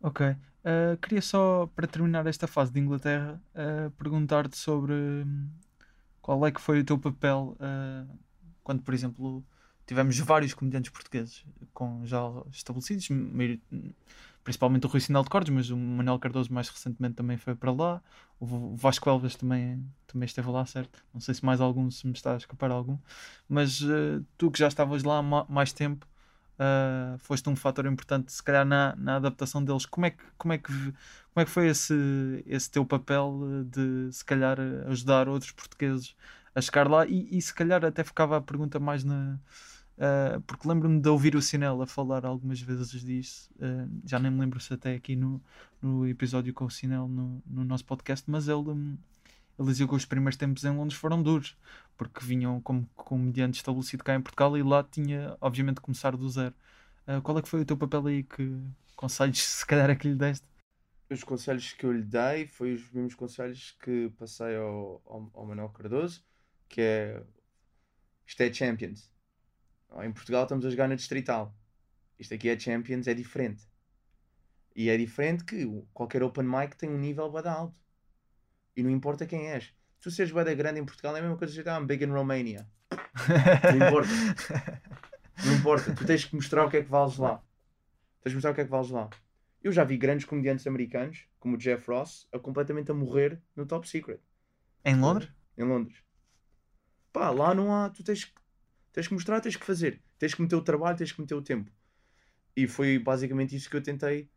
[0.00, 0.24] Ok.
[0.28, 5.50] Uh, queria só, para terminar esta fase de Inglaterra, uh, perguntar-te sobre hum,
[6.22, 8.18] qual é que foi o teu papel uh,
[8.62, 9.44] quando, por exemplo,
[9.86, 12.20] tivemos vários comediantes portugueses com já
[12.50, 13.08] estabelecidos,
[14.42, 17.72] principalmente o Rui Sinal de Cordes, mas o Manuel Cardoso mais recentemente também foi para
[17.72, 18.02] lá,
[18.38, 21.02] o Vasco Elvas também, também esteve lá, certo?
[21.12, 22.98] Não sei se mais algum, se me está a escapar algum,
[23.48, 26.06] mas uh, tu que já estavas lá há ma- mais tempo,
[26.58, 29.84] Uh, foste um fator importante se calhar na, na adaptação deles.
[29.84, 30.94] Como é que, como é que, como
[31.36, 31.92] é que foi esse,
[32.46, 36.16] esse teu papel uh, de se calhar ajudar outros portugueses
[36.54, 37.06] a chegar lá?
[37.06, 39.38] E, e se calhar até ficava a pergunta mais na
[39.98, 44.30] uh, porque lembro-me de ouvir o Sinel a falar algumas vezes disso uh, já nem
[44.30, 45.40] me lembro se até aqui no,
[45.80, 48.96] no episódio com o Sinel no, no nosso podcast mas ele, um,
[49.58, 51.56] ele dizia que os primeiros tempos em Londres foram duros
[51.96, 56.54] porque vinham como comediante estabelecido cá em Portugal e lá tinha, obviamente, começar do zero.
[57.06, 58.22] Ah, qual é que foi o teu papel aí?
[58.22, 58.60] Que
[58.94, 60.46] conselhos, se calhar, é que lhe deste?
[61.08, 65.46] Os conselhos que eu lhe dei foi os mesmos conselhos que passei ao, ao, ao
[65.46, 66.24] Manuel Cardoso,
[66.68, 67.22] que é
[68.26, 69.08] isto é Champions.
[70.02, 71.54] Em Portugal estamos a jogar na Distrital.
[72.18, 73.64] Isto aqui é Champions, é diferente.
[74.74, 77.80] E é diferente que qualquer open mic tem um nível bada alto.
[78.76, 79.64] E não importa quem és.
[79.64, 82.04] Se tu seres bada grande em Portugal é a mesma coisa que ah, I'm big
[82.04, 82.68] in Romania.
[83.72, 84.08] Não importa.
[85.44, 85.94] Não importa.
[85.94, 87.42] Tu tens que mostrar o que é que vales lá.
[88.22, 89.08] Tens que mostrar o que é que vales lá.
[89.62, 93.66] Eu já vi grandes comediantes americanos, como o Jeff Ross, a completamente a morrer no
[93.66, 94.20] Top Secret,
[94.84, 95.28] em Londres?
[95.58, 96.02] em Londres.
[97.12, 97.90] Pá, lá não há.
[97.90, 98.32] Tu tens que,
[98.96, 100.00] tens que mostrar, tens que fazer.
[100.18, 101.70] Tens que meter o trabalho, tens que meter o tempo.
[102.56, 104.30] E foi basicamente isso que eu tentei.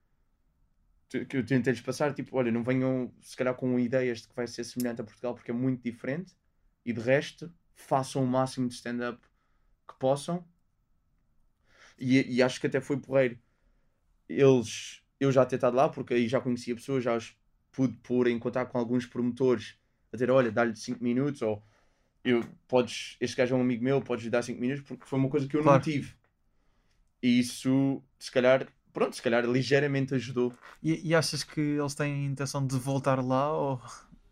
[1.07, 2.13] Que eu tentei-lhes passar.
[2.13, 5.33] Tipo, olha, não venham se calhar com ideias de que vai ser semelhante a Portugal
[5.33, 6.35] porque é muito diferente.
[6.85, 9.25] E de resto, façam o máximo de stand-up
[9.87, 10.45] que possam.
[11.97, 13.39] E, e acho que até foi porreiro.
[14.27, 17.33] Eles, eu já ter estado lá, porque aí já conhecia pessoas, já os
[17.71, 19.77] pude pôr em contato com alguns promotores
[20.11, 21.63] a dizer: olha, dá-lhe 5 minutos, ou
[22.23, 25.19] eu, podes, este gajo é um amigo meu, podes lhe dar 5 minutos, porque foi
[25.19, 25.77] uma coisa que eu Claro.
[25.79, 26.13] não tive.
[27.21, 30.53] E isso, se calhar, pronto, se calhar ligeiramente ajudou.
[30.81, 33.81] E, e achas que eles têm a intenção de voltar lá ou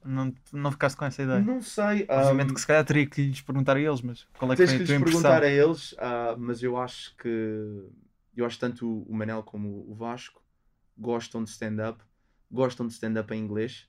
[0.05, 1.41] não, não ficaste com essa ideia?
[1.41, 2.05] Não sei.
[2.09, 4.65] Obviamente ahm, que se calhar teria que lhes perguntar a eles, mas qual é que
[4.65, 5.21] Tens foi a lhes tua impressão?
[5.21, 7.83] perguntar a eles, ah, mas eu acho que
[8.35, 10.41] eu acho tanto o Manel como o Vasco
[10.97, 12.01] gostam de stand-up,
[12.49, 13.87] gostam de stand-up em inglês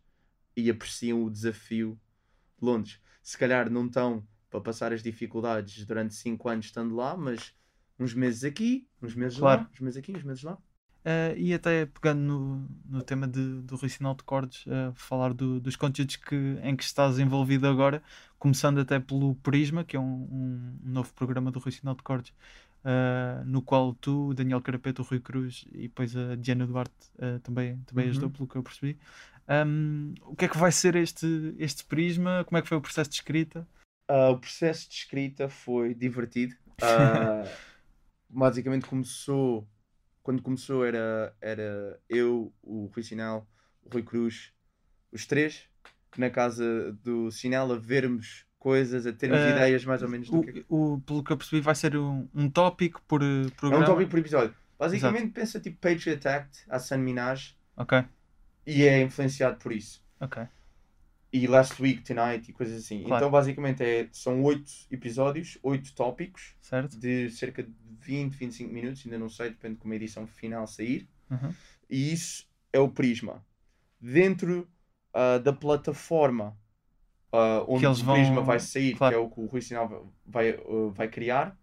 [0.56, 1.98] e apreciam o desafio
[2.58, 3.00] de Londres.
[3.28, 7.52] Se calhar não estão para passar as dificuldades durante 5 anos estando lá, mas
[7.98, 9.60] uns meses aqui, uns meses Claro.
[9.60, 10.56] lá, uns meses aqui, uns meses lá.
[11.04, 15.34] Eh, e até pegando no, no tema de, do Rui Sinal de Cordes, eh, falar
[15.34, 18.02] do- dos conteúdos que, em que estás envolvido agora,
[18.38, 22.32] começando até pelo Prisma, que é um, um novo programa do Rui Sinal de Cordes,
[22.82, 26.94] eh, no qual tu, Daniel Carapeto, o Rui Cruz e depois a Diana Duarte
[27.42, 28.10] também, também Uhum.
[28.10, 28.98] ajudou, pelo que eu percebi.
[29.48, 31.26] Ahm, o que é que vai ser este,
[31.58, 32.44] este Prisma?
[32.44, 33.66] Como é que foi o processo de escrita?
[34.06, 36.54] Ah, o processo de escrita foi divertido.
[36.80, 37.44] Ah,
[38.28, 39.68] basicamente começou,
[40.22, 43.48] quando começou era, era eu, o Rui Sinal,
[43.82, 44.52] o Rui Cruz,
[45.10, 45.68] os três,
[46.16, 50.38] na casa do Sinal a vermos coisas, a termos Ah, ideias mais ou menos do
[50.38, 53.46] O, que o- pelo que eu percebi, vai ser um, um tópico por eh, É
[53.46, 53.86] um programa.
[53.86, 54.54] tópico por episódio.
[54.78, 57.92] Basicamente pensa tipo Patriot Act, a San Minaj, Ok,
[58.70, 60.02] e é influenciado por isso.
[60.20, 60.46] ok.
[61.30, 63.02] E Last Week, Tonight e coisas assim.
[63.02, 63.16] Claro.
[63.16, 66.98] Então basicamente é, são oito episódios, oito tópicos, Certo?
[66.98, 67.70] de cerca de
[68.00, 71.06] 20, 25 minutos, ainda não sei, depende de como a edição final sair.
[71.30, 71.52] Uhum.
[71.90, 73.44] E isso é o Prisma.
[74.00, 74.66] Dentro
[75.12, 76.56] ah, da plataforma
[77.32, 79.14] ah, onde o vão- Prisma vai sair, claro.
[79.14, 80.58] que é o que o Rui Sinal vai, ah,
[80.94, 81.58] vai criar,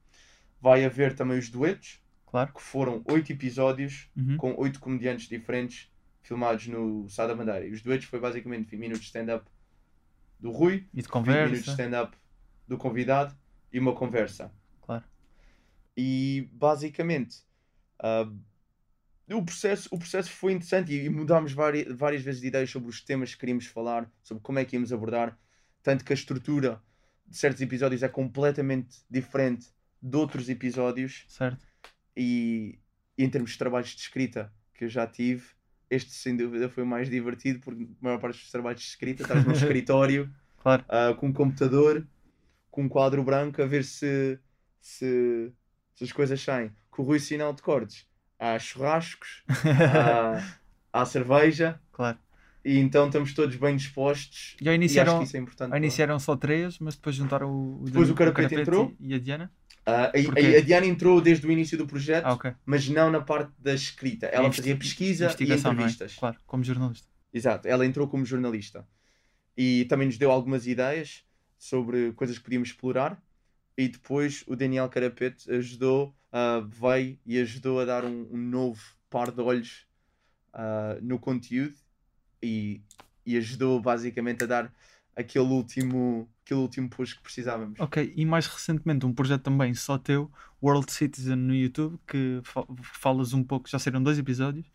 [0.61, 2.53] vai haver também os duetos, Claro.
[2.53, 4.37] que foram oito episódios Uhum.
[4.37, 5.89] com oito comediantes diferentes
[6.27, 7.65] filmados no Sá da.
[7.65, 9.45] E os duetos foi basicamente 20 minutos de stand-up
[10.39, 11.71] do Rui, E de 20 minutos de conversa.
[11.71, 12.17] stand-up
[12.67, 13.35] do convidado
[13.71, 14.51] e uma conversa.
[14.81, 15.03] Claro.
[15.95, 17.45] E basicamente
[17.99, 18.29] ah,
[19.33, 22.89] o, processo, o processo foi interessante e, e mudámos vari, várias vezes de ideias sobre
[22.89, 25.37] os temas que queríamos falar, sobre como é que íamos abordar,
[25.81, 26.81] tanto que a estrutura
[27.25, 29.67] de certos episódios é completamente diferente
[30.01, 31.65] de outros episódios Certo.
[32.15, 32.77] e,
[33.17, 35.43] e em termos de trabalhos de escrita que eu já tive,
[35.89, 39.23] este sem dúvida foi o mais divertido porque a maior parte dos trabalhos de escrita
[39.23, 40.83] estás num escritório Claro.
[40.89, 42.05] ah, com um computador,
[42.71, 44.39] com um quadro branco a ver se,
[44.81, 45.51] se,
[45.93, 46.71] se as coisas saem.
[46.89, 48.07] Com o Rui Sinal de Cortes
[48.39, 50.57] há churrascos, há,
[50.91, 52.17] há cerveja Claro.
[52.63, 54.57] e então estamos todos bem dispostos.
[54.59, 55.21] E acho iniciaram,
[55.71, 58.93] é iniciaram só três, mas depois juntaram o, o, Depois o Carapete entrou.
[58.99, 59.51] e a Diana.
[59.85, 62.53] Ah, a, a, Diana entrou desde o início do projeto, Ah, ok.
[62.65, 64.25] mas não na parte da escrita.
[64.27, 65.55] Ela fazia pesquisa e é?
[65.55, 66.15] entrevistas.
[66.15, 67.07] Claro, como jornalista.
[67.31, 68.87] Exato, ela entrou como jornalista
[69.55, 71.23] e também nos deu algumas ideias
[71.57, 73.21] sobre coisas que podíamos explorar.
[73.77, 78.81] E depois o Daniel Carapete ajudou, ah, veio e ajudou a dar um, um novo
[79.09, 79.85] par de olhos
[80.53, 81.75] ah, no conteúdo
[82.41, 82.81] e,
[83.25, 84.73] e ajudou basicamente a dar
[85.15, 87.79] aquele último, aquele último push que precisávamos.
[87.79, 90.31] Ok, e mais recentemente um projeto também só teu,
[90.61, 94.65] World Citizen no YouTube, que fa- falas um pouco, já saíram dois episódios,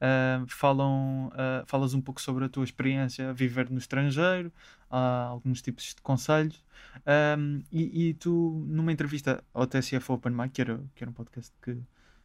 [0.00, 4.52] ah, falam, ah, falas um pouco sobre a tua experiência a viver no estrangeiro,
[4.90, 6.62] há alguns tipos de conselhos,
[7.04, 11.14] Ahm, e, e tu, numa entrevista ao TSF Open Mic, que era, que era um
[11.14, 11.76] podcast que,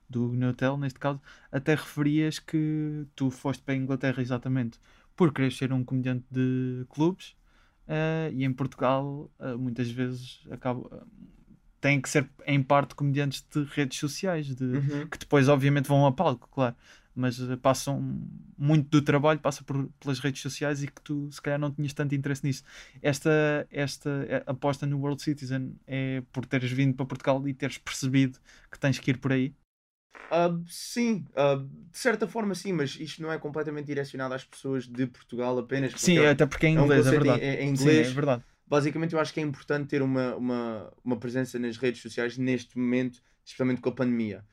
[0.09, 1.19] do Neutel, neste caso,
[1.51, 4.79] até referias que tu foste para a Inglaterra exatamente
[5.15, 7.35] por querer ser um comediante de clubes,
[7.87, 11.05] ah, e em Portugal ah, muitas vezes acaba, ah,
[11.81, 15.07] têm que ser em parte comediantes de redes sociais, de, Uhum.
[15.07, 16.75] que depois obviamente vão a palco, claro,
[17.15, 18.01] mas passam
[18.57, 21.93] muito do trabalho, passa por, pelas redes sociais e que tu se calhar não tinhas
[21.93, 22.63] tanto interesse nisso.
[23.01, 24.09] Esta, esta
[24.47, 28.39] aposta no World Citizen é por teres vindo para Portugal e teres percebido
[28.71, 29.53] que tens que ir por aí.
[30.31, 31.55] Ah, sim, ah,
[31.91, 35.93] de certa forma sim, mas isto não é completamente direcionado às pessoas de Portugal apenas.
[35.93, 37.45] Sim, é- até porque é é um inglês, é, conceito em- verdade.
[37.45, 38.07] em- em Sim, inglês.
[38.07, 38.43] é verdade.
[38.65, 42.75] basicamente eu acho que é importante ter uma, uma, uma presença nas redes sociais neste
[42.79, 44.43] momento, especialmente com a pandemia.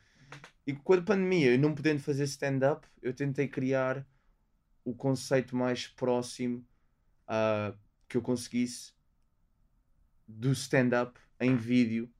[0.67, 4.07] E com a pandemia, eu não podendo fazer stand-up, eu tentei criar
[4.85, 6.67] o conceito mais próximo
[7.27, 7.73] ah,
[8.09, 8.93] que eu conseguisse
[10.29, 12.11] do stand-up em vídeo,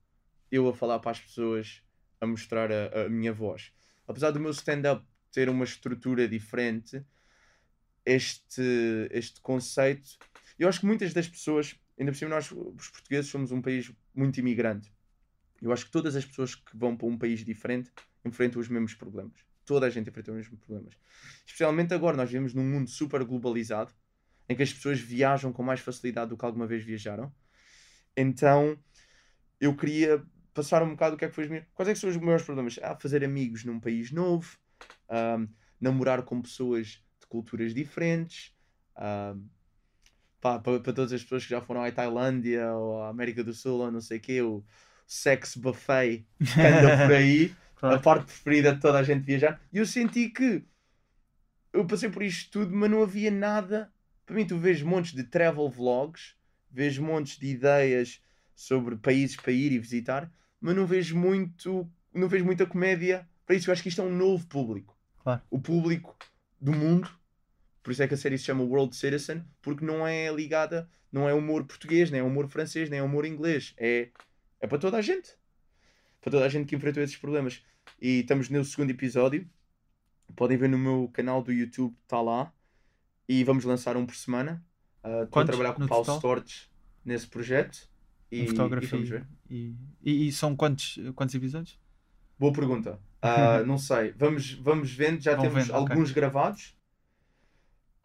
[0.51, 1.83] eu a falar para as pessoas,
[2.21, 3.73] a mostrar a, a minha voz.
[4.07, 7.03] Apesar do meu stand-up ter uma estrutura diferente,
[8.05, 10.17] este, este conceito,
[10.57, 13.91] eu acho que muitas das pessoas, ainda por cima nós, os portugueses, somos um país
[14.13, 14.93] muito imigrante.
[15.61, 17.91] Eu acho que todas as pessoas que vão para um país diferente
[18.23, 19.43] enfrentam os mesmos problemas.
[19.65, 20.93] Toda a gente enfrenta os mesmos problemas.
[21.45, 23.93] Especialmente agora, nós vivemos num mundo super globalizado,
[24.49, 27.33] em que as pessoas viajam com mais facilidade do que alguma vez viajaram.
[28.17, 28.77] Então,
[29.59, 30.23] eu queria
[30.53, 31.63] passar um bocado o que é que foi os meus...
[31.73, 32.79] Quais é que são os maiores problemas?
[32.81, 34.57] Ah, fazer amigos num país novo,
[35.09, 35.47] ahm,
[35.79, 38.53] namorar com pessoas de culturas diferentes,
[40.39, 43.79] pá, para, todas as pessoas que já foram à Tailândia ou à América do Sul
[43.79, 44.63] ou não sei o quê, o
[45.07, 48.01] sex buffet que anda por aí, a Claro.
[48.01, 49.59] parte preferida de toda a gente viajar.
[49.73, 50.63] E eu senti que
[51.73, 53.91] eu passei por isto tudo, mas não havia nada
[54.25, 56.35] Para mim, tu vês montes de travel vlogs,
[56.69, 58.21] vês montes de ideias
[58.55, 63.55] sobre países para ir e visitar, mas não vejo muito, não vejo muita comédia para
[63.55, 63.69] isso.
[63.69, 64.97] Eu acho que isto é um novo público.
[65.19, 65.41] Claro.
[65.49, 66.15] O público
[66.59, 67.09] do mundo.
[67.83, 71.27] Por isso é que a série se chama World Citizen, porque não é ligada, não
[71.27, 73.73] é humor português, nem é humor francês, nem é humor inglês.
[73.77, 74.09] É,
[74.59, 75.35] é para toda a gente.
[76.21, 77.63] Para toda a gente que enfrentou esses problemas.
[77.99, 79.49] E estamos no segundo episódio.
[80.35, 82.53] Podem ver no meu canal do YouTube, está lá.
[83.27, 84.63] E vamos lançar um por semana.
[85.03, 86.15] Uh, Estou a trabalhar com o Paulo?
[86.15, 86.69] Stortes
[87.03, 87.90] nesse projeto.
[88.31, 89.27] E, fotografia.
[89.49, 91.79] E, e, e são quantos, quantos episódios?
[92.39, 92.99] Boa pergunta.
[93.23, 94.15] Ah, não sei.
[94.17, 95.21] Vamos, vamos vendo.
[95.21, 96.75] Já Vão temos vendo, alguns gravados.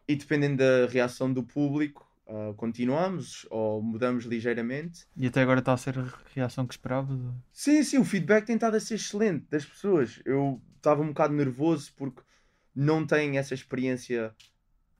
[0.07, 5.07] E dependendo da reação do público, ah, continuamos ou mudamos ligeiramente.
[5.15, 6.05] E até agora está a ser a
[6.35, 7.17] reação que esperava.
[7.51, 10.21] Sim, sim, o feedback tem estado a ser excelente das pessoas.
[10.23, 12.21] Eu estava um bocado nervoso porque
[12.75, 14.35] não tenho essa experiência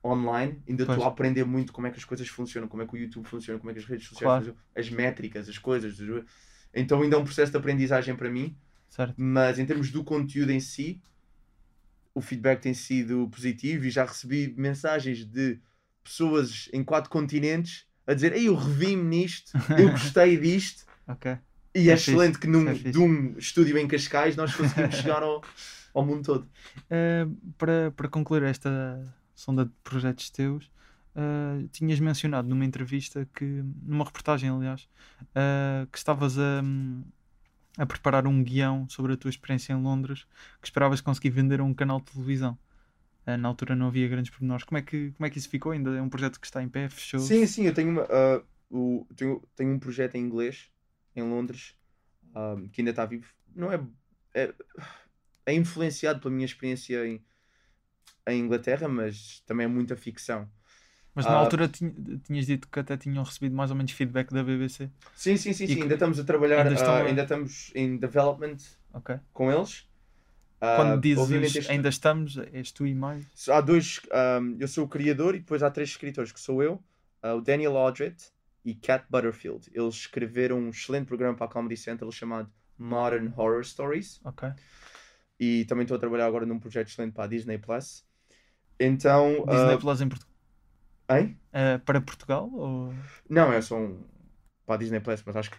[0.04, 0.62] online.
[0.68, 2.98] Ainda estou a aprender muito como é que as coisas funcionam, como é que o
[2.98, 4.46] YouTube funciona, como é que as redes sociais Claro.
[4.46, 5.98] funcionam, as métricas, as coisas.
[6.74, 8.56] Então ainda é um processo de aprendizagem para mim.
[8.90, 9.16] Certo?
[9.18, 11.02] mas em termos do conteúdo em si,
[12.16, 15.60] o feedback tem sido positivo e já recebi mensagens de
[16.04, 20.86] pessoas em quatro continentes a dizer: Ei, eu revi-me nisto, eu gostei disto.
[21.76, 24.96] E é, É excelente fixe, que num, é de um estúdio em Cascais nós conseguimos
[24.98, 25.44] chegar ao,
[25.94, 26.50] ao mundo todo.
[26.90, 30.66] Uh, para, para concluir esta sonda de projetos teus,
[31.16, 34.90] uh, tinhas mencionado numa entrevista que, numa reportagem, aliás,
[35.22, 36.64] uh, que estavas a,
[37.78, 40.26] a preparar um guião sobre a tua experiência em Londres
[40.60, 42.58] que esperavas conseguir vender a um canal de televisão.
[43.28, 44.66] Uh, na altura não havia grandes pormenores.
[44.66, 45.72] Como é, que, como é que isso ficou?
[45.72, 46.90] Ainda é um projeto que está em pé?
[46.90, 47.20] Fechou?
[47.20, 48.42] Sim, sim, eu tenho, uma, ah,
[48.72, 50.72] o, tenho, tenho um projeto em inglês
[51.16, 51.76] em Londres
[52.34, 53.28] ah, que ainda está vivo.
[53.56, 53.80] Não é,
[54.34, 54.52] é.
[55.46, 57.22] é influenciado pela minha experiência em,
[58.28, 60.50] em Inglaterra, mas também é muita ficção.
[61.16, 61.36] Mas na Ah.
[61.38, 61.92] altura tinha-
[62.26, 64.90] tinhas dito que até tinham recebido mais ou menos feedback da BBC.
[65.16, 65.82] Sim, sim, sim, sim.
[65.82, 68.58] ainda estamos a trabalhar, ainda estão a- ainda estamos em development
[68.94, 69.16] Ok.
[69.34, 69.88] com eles.
[70.62, 73.26] Ah, Quando dizes obviamente este- ainda estamos, és tu e mais.
[73.50, 76.84] há dois, ahm, eu sou o criador e depois há três escritores que sou eu,
[77.22, 78.16] ah, o Daniel Aldred
[78.66, 79.70] e Cat Butterfield.
[79.74, 84.50] Eles escreveram um excelente programa para a Comedy Central chamado Modern Horror Stories Ok.
[85.40, 88.04] e também estou a trabalhar agora num projeto excelente para a Disney Plus.
[88.80, 90.34] Então, Disney ah, Plus em Portugal.
[91.10, 91.38] hein?
[91.54, 92.50] Uh, para Portugal?
[92.54, 92.94] Ou...
[93.30, 93.98] Não, é só um
[94.66, 95.58] para a Disney Plus, mas acho que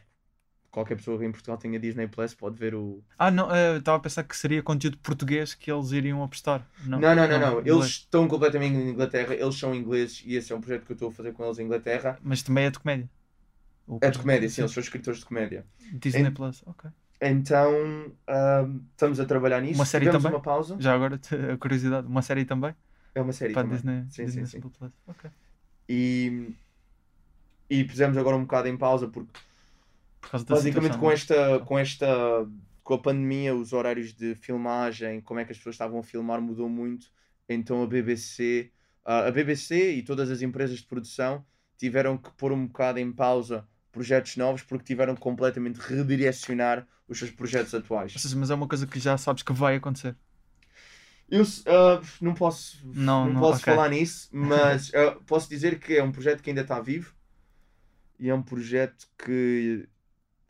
[0.71, 3.03] qualquer pessoa que em Portugal tenha Disney Plus pode ver o.
[3.19, 6.65] Ah, não, uh, estava a pensar que seria conteúdo português que eles iriam apostar.
[6.85, 7.61] Não, Não, não, não, não.
[7.61, 10.95] Eles estão completamente em Inglaterra, eles são ingleses e esse é um projeto que eu
[10.95, 12.19] estou a fazer com eles em Inglaterra.
[12.23, 13.11] Mas também é de comédia.
[14.03, 15.65] É de comédia, sim, eles são escritores de comédia.
[15.95, 16.91] Disney Plus, ok.
[17.21, 18.13] Então
[18.93, 19.75] estamos a trabalhar nisso.
[19.75, 20.31] Uma série também?
[20.31, 20.77] uma pausa.
[20.79, 21.19] Já agora,
[21.53, 22.75] a curiosidade, uma série também?
[23.19, 23.77] É uma série para também.
[23.77, 24.61] Disney, Sim, Disney sim, sim.
[24.61, 24.93] Plus.
[25.89, 26.55] E,
[27.69, 29.39] e pusemos agora um bocado em pausa porque
[30.21, 31.15] Por basicamente situação, com é?
[31.15, 32.07] esta, com esta
[32.83, 36.41] com a pandemia, os horários de filmagem, como é que as pessoas estavam a filmar
[36.41, 37.11] mudou muito.
[37.49, 38.71] Então a BBC,
[39.05, 41.45] a BBC e todas as empresas de produção
[41.77, 47.19] tiveram que pôr um bocado em pausa projetos novos porque tiveram que completamente redirecionar os
[47.19, 48.13] seus projetos atuais.
[48.15, 50.17] Ou seja, mas é uma coisa que já sabes que vai acontecer.
[51.31, 53.75] Eu ah, não posso, Não, não, não, posso ok.
[53.75, 57.15] falar nisso, mas ah, posso dizer que é um projeto que ainda está vivo
[58.19, 59.89] e é um projeto que,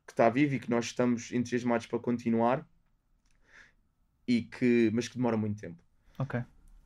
[0.07, 2.67] que está vivo e que nós estamos entusiasmados para continuar
[4.27, 5.83] e que, mas que demora muito tempo.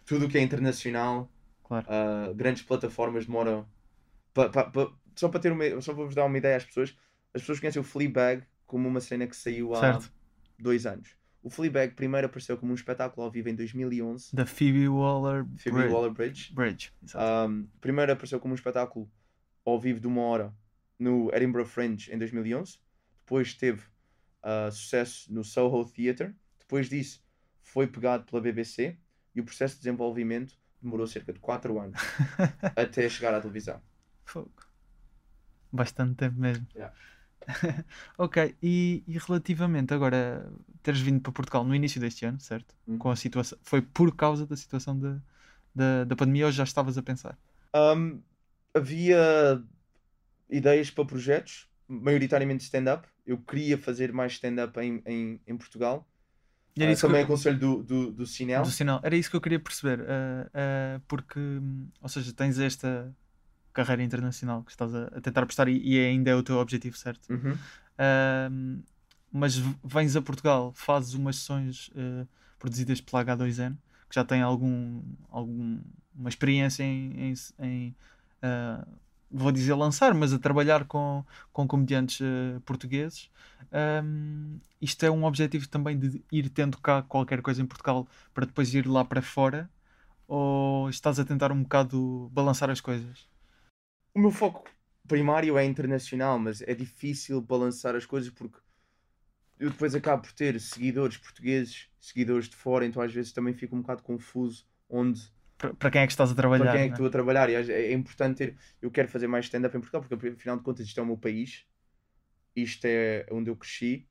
[0.04, 1.30] Tudo o que é internacional,
[1.62, 1.86] claro.
[1.88, 3.66] ah, grandes plataformas demoram.
[4.34, 6.96] pa- pa- pa- só para ter uma, só para vos dar uma ideia às pessoas,
[7.34, 10.12] as pessoas conhecem o Fleabag como uma cena que saiu há Certo.
[10.58, 11.14] dois anos.
[11.42, 15.76] O Fleabag primeiro apareceu como um espetáculo ao vivo em 2011, Da Phoebe Waller Phoebe
[15.78, 15.92] Bridge.
[15.92, 16.54] Waller-Bridge.
[16.54, 16.92] Bridge.
[17.14, 19.10] Um, primeiro apareceu como um espetáculo
[19.64, 20.54] ao vivo de uma hora
[20.98, 22.78] no Edinburgh Fringe em 2011.
[23.20, 23.82] Depois teve
[24.42, 26.32] uh, sucesso no Soho Theatre.
[26.60, 27.24] Depois disso
[27.60, 28.96] foi pegado pela BBC
[29.34, 32.00] e o processo de desenvolvimento demorou cerca de 4 anos
[32.76, 33.80] até chegar à televisão.
[34.24, 34.52] Fogo.
[35.72, 36.66] Bastante tempo mesmo.
[36.74, 36.94] Yeah.
[38.18, 40.50] ok, e, e relativamente agora
[40.82, 42.74] teres vindo para Portugal no início deste ano, certo?
[42.86, 42.98] Uhum.
[42.98, 43.58] Com a situação.
[43.62, 45.18] Foi por causa da situação da,
[45.74, 47.38] da, da pandemia ou já estavas a pensar?
[47.74, 48.20] Um,
[48.74, 49.62] havia
[50.50, 53.06] ideias para projetos, maioritariamente stand-up.
[53.26, 56.06] Eu queria fazer mais stand-up em, em, em Portugal.
[56.76, 58.62] E era isso que também eu- aconselho do, do, do Sinel.
[58.62, 59.00] do sinal.
[59.02, 60.04] Era isso que eu queria perceber.
[60.08, 63.14] ah, ah, porque, hum, ou seja, tens esta
[63.72, 66.96] carreira internacional que estás a, a tentar prestar e, e ainda é o teu objetivo,
[66.96, 67.28] certo?
[67.32, 67.56] Uhum.
[69.34, 72.26] Mas vens a Portugal, fazes umas sessões eh,
[72.58, 73.76] produzidas pela H2N,
[74.08, 75.80] que já tem algum, algum
[76.14, 77.96] uma experiência em, em, em,
[78.42, 78.86] a-
[79.30, 83.30] vou dizer lançar, mas a trabalhar com, com comediantes eh, portugueses.
[83.72, 88.44] Ahm, isto é um objetivo também de ir tendo cá qualquer coisa em Portugal para
[88.44, 89.70] depois ir lá para fora?
[90.28, 93.26] Ou estás a tentar um bocado balançar as coisas?
[94.14, 94.68] O meu foco
[95.08, 98.58] primário é internacional, mas é difícil balançar as coisas porque
[99.58, 103.76] eu depois acabo por ter seguidores portugueses, seguidores de fora, então às vezes também fico
[103.76, 105.20] um bocado confuso onde
[105.56, 106.64] Para, quem é que estás a trabalhar?
[106.64, 106.94] para quem é que né?
[106.94, 107.48] estou a trabalhar.
[107.48, 108.56] E é é importante ter.
[108.80, 111.16] Eu quero fazer mais stand-up em Portugal, porque afinal de contas isto é o meu
[111.16, 111.64] país,
[112.56, 114.06] isto é onde eu cresci,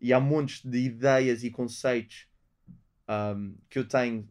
[0.00, 2.26] e há montes de ideias e conceitos
[3.06, 4.28] ahm, que eu tenho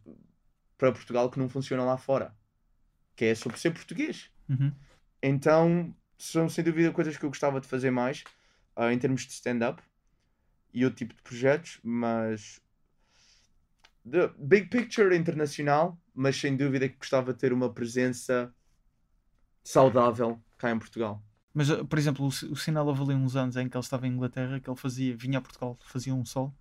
[0.78, 2.36] para Portugal que não funcionam lá fora,
[3.16, 4.30] que é sobre ser português.
[4.50, 4.74] Uhum.
[5.22, 8.24] Então são sem dúvida coisas que eu gostava de fazer mais
[8.76, 9.82] ah, em termos de stand-up
[10.74, 12.62] e outro tipo de projetos, mas
[14.10, 18.54] the big picture internacional, mas sem dúvida que gostava de ter uma presença
[19.64, 21.24] saudável cá em Portugal.
[21.54, 24.12] Mas, uh, por exemplo, o, o Sinal ali uns anos em que ele estava em
[24.12, 26.54] Inglaterra, que ele fazia, vinha a Portugal, fazia um sol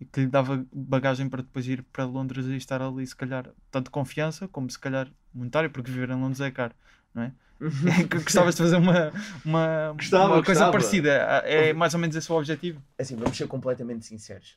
[0.00, 3.50] e que lhe dava bagagem para depois ir para Londres e estar ali, se calhar,
[3.70, 6.74] tanto confiança como se calhar monetário, porque viver em Londres é caro,
[7.14, 7.32] não é?
[8.08, 9.10] Que Gostavas de fazer uma,
[9.44, 10.72] uma, Gostava, uma coisa gostava.
[10.72, 11.10] parecida,
[11.44, 12.80] é mais ou menos esse o objetivo.
[12.96, 14.56] Assim, vamos ser completamente sinceros.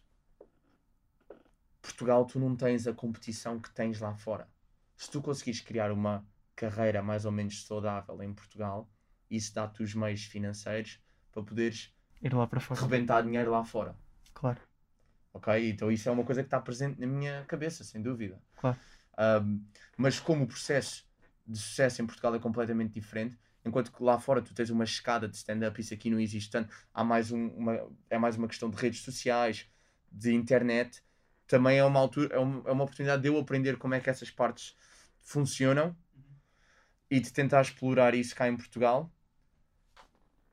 [1.81, 4.47] Portugal, tu não tens a competição que tens lá fora.
[4.95, 6.23] Se tu conseguires criar uma
[6.55, 8.87] carreira mais ou menos saudável em Portugal,
[9.29, 10.99] isso dá-te os meios financeiros
[11.31, 11.91] para poderes
[12.21, 13.95] Ir lá para fora, rebentar dinheiro lá fora.
[14.33, 14.59] claro.
[15.33, 15.69] Ok?
[15.69, 18.37] Então isso é uma coisa que está presente na minha cabeça, sem dúvida.
[18.57, 18.77] Claro.
[19.17, 19.61] Ahm,
[19.97, 21.05] mas como o processo
[21.47, 25.27] de sucesso em Portugal é completamente diferente, enquanto que lá fora tu tens uma escada
[25.27, 28.69] de stand-up, isso aqui não existe tanto, há mais um- uma, é mais uma questão
[28.69, 29.67] de redes sociais,
[30.11, 31.03] de internet,
[31.47, 34.09] também é uma altura, é uma, é uma oportunidade de eu aprender como é que
[34.09, 34.75] essas partes
[35.21, 35.95] funcionam
[37.09, 39.11] e de tentar explorar isso cá em Portugal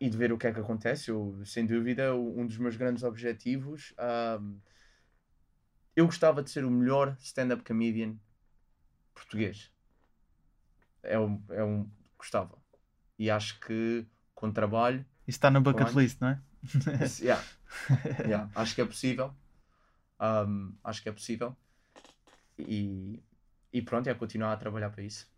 [0.01, 1.11] e de ver o que é que acontece.
[1.11, 3.95] Eu, sem dúvida, um dos meus grandes objetivos.
[3.99, 4.59] ahm,
[5.97, 8.17] eu gostava de ser o melhor stand-up comedian
[9.15, 9.73] português.
[11.09, 11.89] É um, é um.
[12.17, 12.59] Gostava.
[13.19, 15.05] E acho que com trabalho.
[15.27, 16.41] Isso está na bucket list, não é?
[17.05, 17.43] isso- yeah,
[18.25, 19.35] yeah, acho que é possível.
[20.19, 21.57] Ahm, acho que é possível.
[22.59, 23.23] E,
[23.73, 25.29] e pronto, é continuar a trabalhar para isso.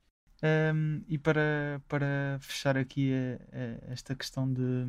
[0.43, 4.87] Um, e para, para fechar aqui eh, eh, esta questão de,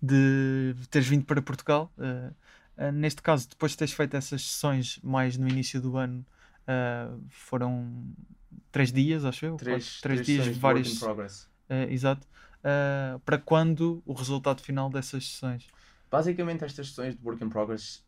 [0.00, 2.30] de teres vindo para Portugal, eh,
[2.76, 6.24] eh, neste caso, depois de teres feito essas sessões mais no início do ano,
[6.66, 8.12] eh, foram
[8.72, 9.56] três dias, acho eu?
[9.56, 11.48] Três, Quatro- três três dias, in progress.
[11.68, 12.26] eh, exato.
[12.64, 15.66] Eh, para quando o resultado final dessas sessões?
[16.10, 18.02] Basicamente, estas sessões de work in progress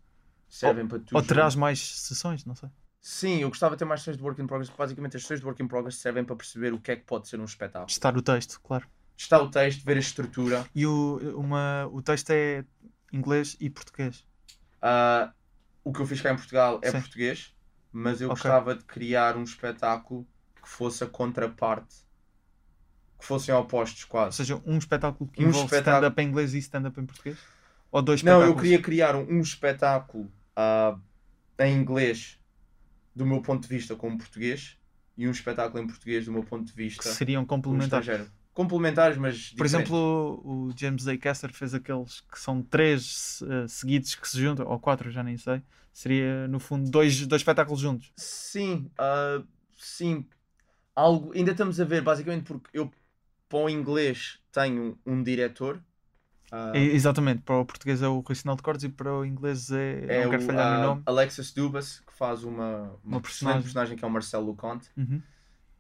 [0.48, 1.16] servem para tu.
[1.16, 2.44] Ou terás mais sessões?
[2.44, 2.68] Não sei.
[3.00, 4.70] Sim, eu gostava de ter mais sessões de work in progress.
[4.76, 7.28] Basicamente, as sessões de work in progress servem para perceber o que é que pode
[7.28, 7.86] ser um espetáculo.
[7.86, 8.88] Testar o texto, claro.
[9.16, 10.64] Testar o texto, ver a estrutura.
[10.74, 12.64] E o, uma, o texto é
[13.12, 14.24] inglês e português.
[14.80, 15.32] Ah,
[15.84, 17.00] o que eu fiz cá em Portugal é Sim.
[17.00, 17.54] português,
[17.92, 18.40] mas eu Ok.
[18.40, 20.26] gostava de criar um espetáculo
[20.64, 21.94] que fosse a contraparte,
[23.18, 24.36] que fossem opostos Ou quase.
[24.36, 27.38] seja, um espetáculo que Um envolve espetáculo- stand-up em inglês e stand-up em português?
[27.92, 30.98] Ou dois Não, eu queria criar um, um espetáculo ah,
[31.60, 32.38] em inglês
[33.14, 34.76] do meu ponto de vista como português
[35.16, 38.30] e um espetáculo em português do meu ponto de que vista seriam como complementares.
[38.52, 39.66] Complementares, mas Por diferentes.
[39.66, 41.18] exemplo, o James A.
[41.18, 45.36] Caster fez aqueles que são três eh, seguidos que se juntam, ou quatro, já nem
[45.36, 45.60] sei.
[45.92, 48.12] Seria, no fundo, dois, dois espetáculos juntos.
[48.16, 49.42] Sim, ah,
[49.76, 50.26] sim.
[50.96, 52.90] Algo, ainda estamos a ver, basicamente, porque eu
[53.48, 55.82] para o inglês tenho um diretor.
[56.52, 59.24] ah, E- exatamente, para o português é o Rui Sinal de Cortes e para o
[59.24, 60.00] inglês é.
[60.06, 61.04] é não quero o, falhar ah, no nome.
[61.06, 63.62] Alexis Dubas, que faz uma, uma, Uma personagem.
[63.62, 63.96] personagem.
[63.96, 64.90] que é o Marcelo Luconte.
[64.96, 65.22] Uhum.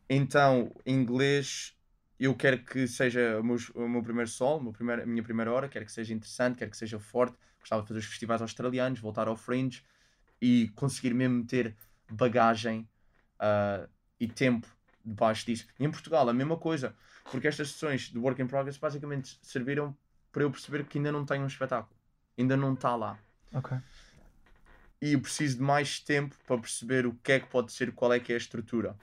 [0.08, 1.74] Então, inglês,
[2.18, 5.22] eu quero que seja o meu, o meu primeiro solo, o meu primeiro- a minha
[5.22, 7.36] primeira hora, quero que seja interessante, quero que seja forte.
[7.60, 9.82] Gostava de fazer os festivais australianos, voltar ao Fringe
[10.40, 11.76] e conseguir mesmo ter
[12.10, 12.88] bagagem
[13.38, 13.88] ah,
[14.20, 14.68] e tempo
[15.04, 15.66] debaixo disso.
[15.78, 16.94] E em Portugal, a mesma coisa,
[17.30, 19.96] porque estas sessões de Work in Progress basicamente serviram
[20.32, 21.94] para eu perceber que ainda não tenho um espetáculo,
[22.38, 23.18] ainda não está lá.
[23.52, 23.76] Ok.
[25.00, 28.12] E eu preciso de mais tempo para perceber o que é que pode ser, qual
[28.12, 28.96] é que é a estrutura.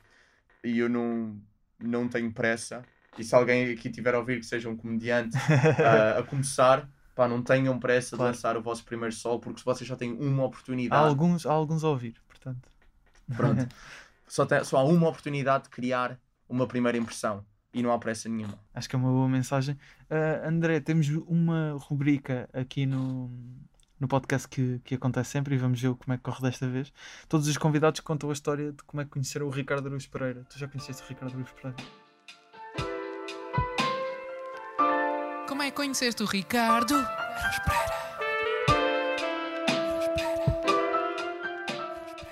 [0.63, 1.39] E eu não,
[1.79, 2.83] não tenho pressa.
[3.17, 5.37] E se alguém aqui tiver a ouvir que seja um comediante
[5.85, 8.31] ah, a começar, pá, não tenham pressa Claro.
[8.31, 11.45] de lançar o vosso primeiro sol, porque se vocês só têm uma Há oportunidade, alguns,
[11.45, 12.67] há alguns a ouvir, portanto.
[13.35, 13.67] pronto,
[14.31, 16.17] só, tem- só há uma oportunidade de criar
[16.47, 18.57] uma primeira impressão e não há pressa nenhuma.
[18.73, 19.77] Acho que é uma boa mensagem.
[20.09, 23.29] Ah, André, temos uma rubrica aqui no,
[23.99, 26.93] no podcast que, que acontece sempre e vamos ver como é que corre desta vez.
[27.27, 30.45] Todos os convidados contam a história de como é que conheceram o Ricardo Aruz Pereira.
[30.49, 31.77] Tu já conheceste o Ricardo Aruz Pereira?
[35.47, 36.95] Como é que conheceste o Ricardo?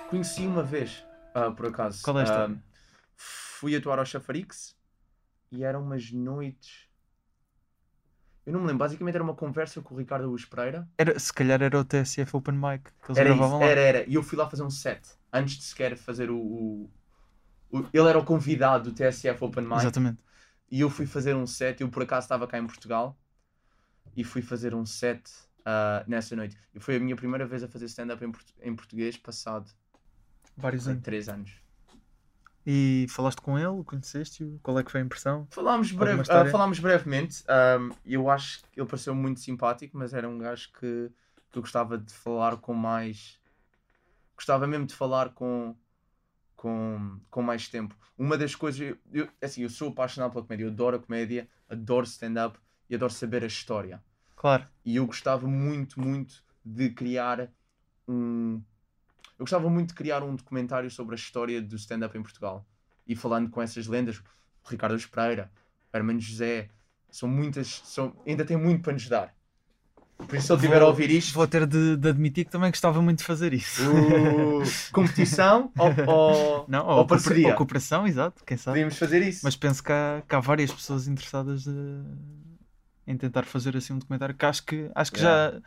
[0.08, 1.04] Conheci uma vez,
[1.34, 2.02] ah, por acaso.
[2.04, 2.56] Qual é a história?
[2.56, 2.80] Ah,
[3.16, 4.76] fui atuar ao Chafarix
[5.52, 6.88] e eram umas noites.
[8.46, 10.88] Eu não me lembro, basicamente era uma conversa com o Ricardo Luz Pereira.
[10.98, 13.66] Era, se calhar era o TSF Open Mic que eles Era gravavam isso, lá.
[13.70, 14.10] era, era.
[14.10, 15.02] E eu fui lá fazer um set,
[15.32, 16.38] antes de sequer fazer o.
[16.38, 16.90] o-
[17.70, 19.76] o- ele era o convidado do TSF Open Mic.
[19.76, 20.18] Exatamente.
[20.70, 23.16] E eu fui fazer um set, eu por acaso estava cá em Portugal
[24.16, 25.22] e fui fazer um set
[25.64, 26.56] ah, nessa noite.
[26.74, 29.70] E foi a minha primeira vez a fazer stand-up em, portu- em português, passado
[30.60, 31.02] Vários anos.
[31.02, 31.50] três anos.
[32.66, 33.82] E falaste com ele?
[33.84, 34.58] Conheceste-o?
[34.62, 35.46] Qual é que foi a impressão?
[35.50, 37.42] Falámos, breve, ah, falámos brevemente.
[37.48, 41.10] ahm, eu acho que ele pareceu muito simpático, mas era um gajo que,
[41.50, 43.40] que eu gostava de falar com mais.
[44.36, 45.74] Gostava mesmo de falar com,
[46.54, 47.96] com, com mais tempo.
[48.16, 48.96] Uma das coisas.
[49.12, 52.58] Eu- assim, eu sou apaixonado pela comédia, eu adoro a comédia, adoro stand-up
[52.88, 54.02] e adoro saber a história.
[54.36, 54.66] Claro.
[54.84, 57.50] E eu gostava muito, muito de criar
[58.06, 58.62] um.
[59.40, 62.62] Eu gostava muito de criar um documentário sobre a história do stand-up em Portugal.
[63.06, 64.22] E falando com essas lendas,
[64.68, 65.50] Ricardo Espreira,
[65.94, 66.68] Hermano José,
[67.10, 67.80] são muitas.
[67.86, 69.34] São, ainda tem muito para nos dar.
[70.18, 72.70] Por isso, se ele estiver a ouvir isto, Vou ter de, de admitir que também
[72.70, 73.80] gostava muito de fazer isso.
[73.90, 74.60] o-
[74.92, 77.48] competição ou, ou, Não, ou ou, parceria.
[77.48, 78.74] ou cooperação, exato, quem sabe.
[78.74, 79.40] Podíamos fazer isso.
[79.42, 82.04] Mas penso que há, que há várias pessoas interessadas de-
[83.06, 85.58] em tentar fazer assim um documentário que acho que, acho que já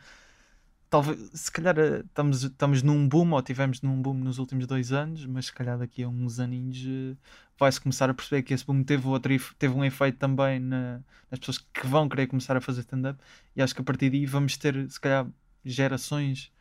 [0.94, 4.92] talvez se calhar eh, estamos, estamos num boom ou tivemos num boom nos últimos dois
[4.92, 7.18] anos, mas se calhar daqui a uns aninhos eh,
[7.58, 11.00] vai-se começar a perceber que esse boom teve, outro, teve um efeito também na-
[11.32, 13.20] nas pessoas que vão querer começar a fazer stand-up
[13.56, 15.26] e acho que a partir daí vamos ter se calhar
[15.66, 16.52] gerações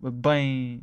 [0.00, 0.80] bem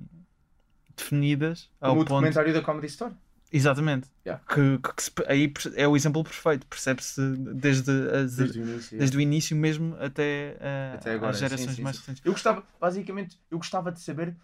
[0.97, 3.13] definidas ao Como o ponto documentário da Comedy Store.
[3.51, 4.07] Exatamente.
[4.25, 4.43] Yeah.
[4.47, 6.65] Que, que- que se- aí é o exemplo perfeito.
[6.67, 8.97] Percebe-se desde, as- Desde o início.
[8.99, 12.01] desde o início mesmo até, eh, Até agora, às sim, gerações sim, mais sim.
[12.01, 12.21] recentes.
[12.25, 14.35] Eu gostava, basicamente, eu gostava de saber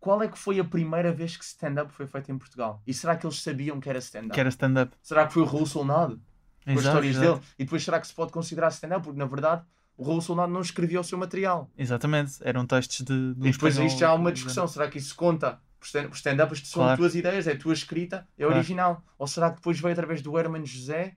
[0.00, 2.82] qual é que foi a primeira vez que stand-up foi feito em Portugal.
[2.86, 4.34] E será que eles sabiam que era stand-up?
[4.34, 4.92] Que era stand-up.
[5.02, 6.20] Será que foi o Raul Solnado?
[6.64, 7.32] Com as histórias exato.
[7.38, 7.46] dele?
[7.58, 9.02] E depois será que se pode considerar stand-up?
[9.04, 9.62] Porque na verdade
[9.96, 11.70] o Raul Solnado não escrevia o seu material.
[11.78, 12.34] Exatamente.
[12.42, 13.34] Eram textos de.
[13.34, 14.66] de e depois isto já há uma discussão.
[14.68, 15.60] Será que isso conta?
[15.78, 16.98] Por stand- por stand-up isto são Claro.
[16.98, 18.58] tuas ideias, é a tua escrita, é Claro.
[18.58, 19.04] original.
[19.18, 21.16] Ou será que depois veio através do Herman José?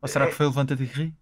[0.00, 1.14] Ou será que foi o Levanta-te e Ri?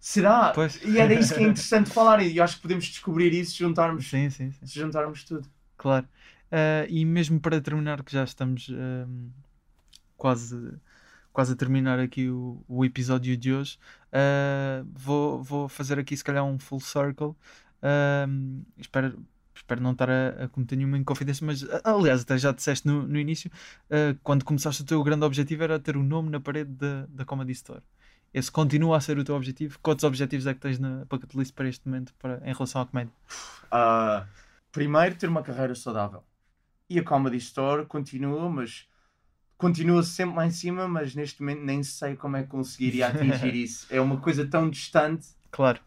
[0.00, 0.52] Será?
[0.54, 0.80] Pois.
[0.84, 4.06] E era isso que é interessante falar e acho que podemos descobrir isso se juntarmos,
[4.06, 4.66] Sim, sim, sim.
[4.66, 5.48] se juntarmos tudo.
[5.76, 6.06] Claro.
[6.50, 9.30] Ah, e mesmo para terminar, que já estamos ahm,
[10.16, 10.74] quase,
[11.32, 13.78] quase a terminar aqui o, o episódio de hoje,
[14.12, 17.34] ah, vou, vou fazer aqui se calhar um full circle.
[18.78, 19.24] Espero,
[19.54, 23.18] espero não estar a, a cometer nenhuma inconfidência, mas aliás, até já disseste no, no
[23.18, 23.50] início,
[23.90, 27.24] ah, quando começaste o teu grande objetivo era ter o nome na parede da, da
[27.24, 27.82] Comedy Store.
[28.32, 29.78] Esse continua a ser o teu objetivo?
[29.80, 32.86] Quantos objetivos é que tens na bucket list para este momento para, em relação à
[32.86, 33.12] comédia?
[33.70, 34.26] Ah,
[34.72, 36.22] primeiro, ter uma carreira saudável.
[36.90, 38.88] E a Comedy Store continua, mas
[39.56, 43.54] continua sempre lá em cima, mas neste momento nem sei como é que conseguiria atingir
[43.56, 43.86] isso.
[43.90, 45.80] É uma coisa tão distante Claro.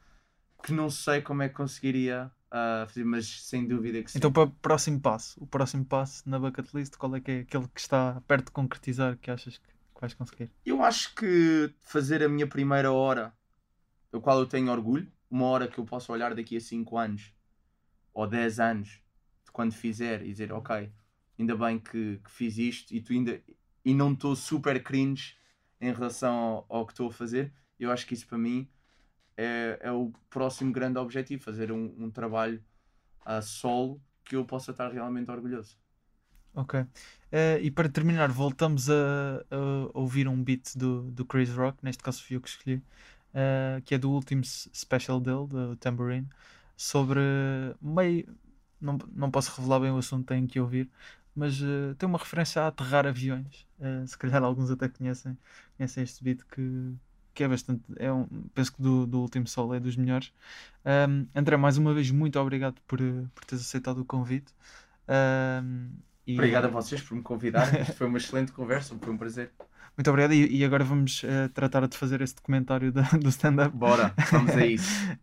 [0.63, 4.17] que não sei como é que conseguiria fazer, mas sem dúvida que sim.
[4.17, 7.39] Então, para o próximo passo, o próximo passo na bucket list, qual é que é
[7.39, 10.51] aquele que está perto de concretizar que achas que, que vais conseguir?
[10.65, 13.33] Eu acho que fazer a minha primeira hora,
[14.11, 17.33] do qual eu tenho orgulho, uma hora que eu posso olhar daqui a 5 anos
[18.13, 18.89] ou 10 anos,
[19.45, 20.91] de quando fizer, e dizer, ok,
[21.37, 23.41] ainda bem que, que fiz isto e tu ainda
[23.85, 25.35] e não estou super cringe
[25.79, 28.67] em relação ao, ao que estou a fazer, eu acho que isso para mim
[29.37, 32.63] é, é o próximo grande objetivo, fazer um, um trabalho
[33.25, 35.77] a solo que eu possa estar realmente orgulhoso.
[36.53, 36.85] Ok.
[37.31, 38.93] Eh, e para terminar, voltamos a,
[39.51, 42.83] a ouvir um beat do, do Chris Rock, neste caso fui eu que escolhi,
[43.33, 46.27] eh, que é do último special dele, do Tambourine,
[46.75, 47.19] sobre
[47.81, 48.35] meio.
[48.81, 50.89] Não, não posso revelar bem o assunto, tenho que ouvir,
[51.35, 53.67] mas eh, tem uma referência a aterrar aviões.
[54.07, 55.37] Se calhar alguns até conhecem,
[55.77, 56.95] conhecem este beat que,
[57.37, 57.83] que é bastante.
[57.97, 60.33] É um, penso que do, do último solo é dos melhores.
[60.83, 64.51] Ahm, André, mais uma vez, muito obrigado por, eh, por teres aceitado o convite.
[65.07, 65.89] Ahm,
[66.25, 69.51] e- Obrigado a vocês por me convidarem, foi uma excelente conversa, foi um prazer.
[69.95, 70.33] Muito obrigado.
[70.33, 73.75] E, e agora vamos eh, tratar de fazer esse documentário da- do stand-up.
[73.75, 74.89] Bora, vamos a isso.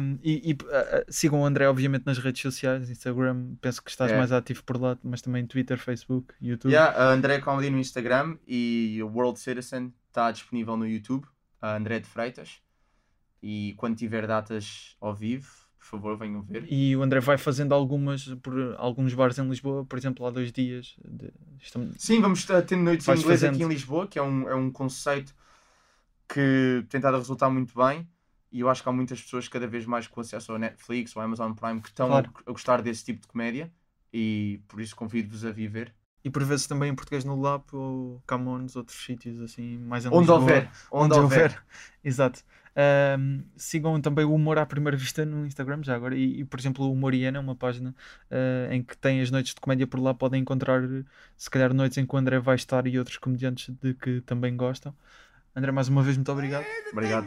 [0.00, 3.90] Um, e e, uh, uh, sigam o André, obviamente, nas redes sociais, Instagram, penso que
[3.90, 4.16] estás É.
[4.16, 6.70] mais ativo por lá, mas também Twitter, Facebook, YouTube.
[6.72, 11.26] Yeah, a André Comedy no Instagram e o World Citizen está disponível no YouTube,
[11.60, 12.60] a André de Freitas.
[13.42, 15.48] E quando tiver datas ao vivo,
[15.78, 16.66] Por favor, venham ver.
[16.70, 20.50] E o André vai fazendo algumas por alguns bares em Lisboa, por exemplo, há dois
[20.52, 20.96] dias.
[21.04, 21.32] de-
[21.62, 23.54] estamos- Sim, vamos tendo noites em Vais inglês fazendo.
[23.54, 25.32] aqui em Lisboa, que é um, é um conceito
[26.28, 28.08] que tem estado a resultar muito bem.
[28.50, 31.22] E eu acho que há muitas pessoas cada vez mais com acesso ao Netflix ou
[31.22, 32.32] Amazon Prime que estão Claro.
[32.34, 33.70] a, a gostar desse tipo de comédia.
[34.12, 35.94] E por isso convido-vos a viver.
[36.28, 40.08] E por vezes também em português no Lab ou Camões, outros sítios assim, mais em
[40.08, 40.38] Onde Lisboa.
[40.38, 40.70] houver.
[40.92, 41.64] Onde, houver.
[42.04, 42.44] Exato.
[42.76, 46.14] Ahm, sigam também o Humor à Primeira Vista no Instagram, já agora.
[46.14, 47.94] E, e, por exemplo, o Humoriana é uma página
[48.30, 50.12] ah, em que tem as noites de comédia por lá.
[50.12, 50.82] Podem encontrar,
[51.34, 54.54] se calhar, noites em que o André vai estar e outros comediantes de que também
[54.54, 54.94] gostam.
[55.56, 56.66] André, mais uma vez, muito obrigado.
[56.92, 57.24] Obrigado.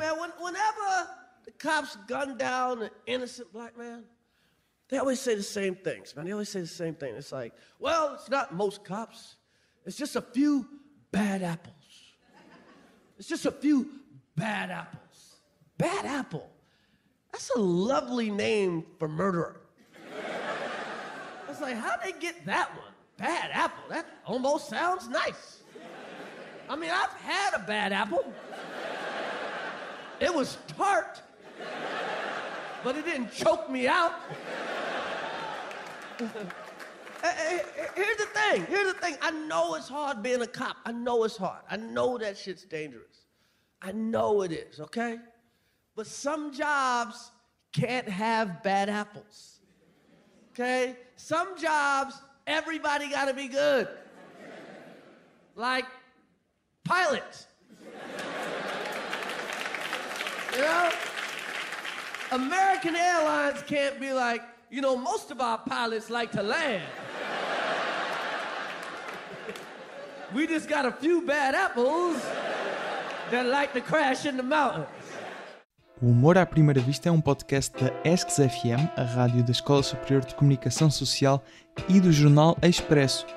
[4.92, 6.26] They always say the same things, man.
[6.26, 7.16] They always say the same thing.
[7.16, 9.38] It's like, well, it's not most cops.
[9.86, 10.68] It's just a few
[11.14, 11.76] bad apples.
[13.18, 13.88] It's just a few
[14.36, 15.38] bad apples.
[15.78, 16.50] Bad apple.
[17.32, 19.62] That's a lovely name for murderer.
[20.14, 22.94] I was like, how'd they get that one?
[23.18, 23.84] Bad apple.
[23.90, 25.62] That almost sounds nice.
[26.70, 28.34] I mean, I've had a bad apple.
[30.20, 31.22] It was tart,
[32.84, 34.14] but it didn't choke me out.
[37.96, 38.66] Here's the thing.
[38.66, 39.16] Here's the thing.
[39.22, 40.78] I know it's hard being a cop.
[40.86, 41.62] I know it's hard.
[41.70, 43.26] I know that shit's dangerous.
[43.82, 45.18] I know it is, okay?
[45.96, 47.32] But some jobs
[47.74, 49.62] can't have bad apples.
[50.52, 50.96] Okay?
[51.16, 52.16] Some jobs,
[52.46, 53.88] everybody got to be good.
[55.56, 55.86] Like
[56.84, 57.48] pilots.
[60.54, 60.92] You know?
[62.32, 64.42] American Airlines can't be like,
[64.72, 66.84] you know, most of our pilots like to land.
[70.34, 72.18] we just got a few bad apples
[73.30, 74.88] that like to crash in the mountains.
[76.02, 79.84] O Humor à Primeira Vista é um podcast da ESCS FM, a rádio da Escola
[79.84, 81.44] Superior de Comunicação Social
[81.88, 83.28] e do jornal Expresso.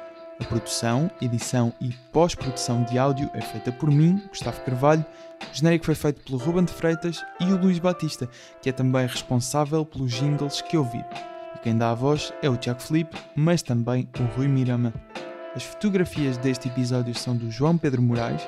[0.41, 5.05] A produção, edição e pós-produção de áudio é feita por mim, Gustavo Carvalho.
[5.41, 8.29] O genérico foi feito pelo Ruben de Freitas e o Luís Batista,
[8.61, 11.05] que é também responsável pelos jingles que ouvir.
[11.55, 14.93] E quem dá a voz é o Tiago Felipe, mas também o Rui Mirama.
[15.55, 18.43] As fotografias deste episódio são do João Pedro Moraes.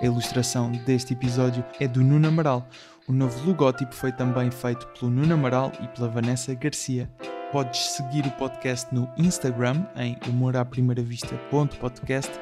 [0.00, 2.68] A ilustração deste episódio é do Nuno Amaral.
[3.08, 7.10] O novo logótipo foi também feito pelo Nuno Amaral e pela Vanessa Garcia.
[7.52, 12.32] Podes seguir o podcast no Instagram em humoraprimeiravista.podcast,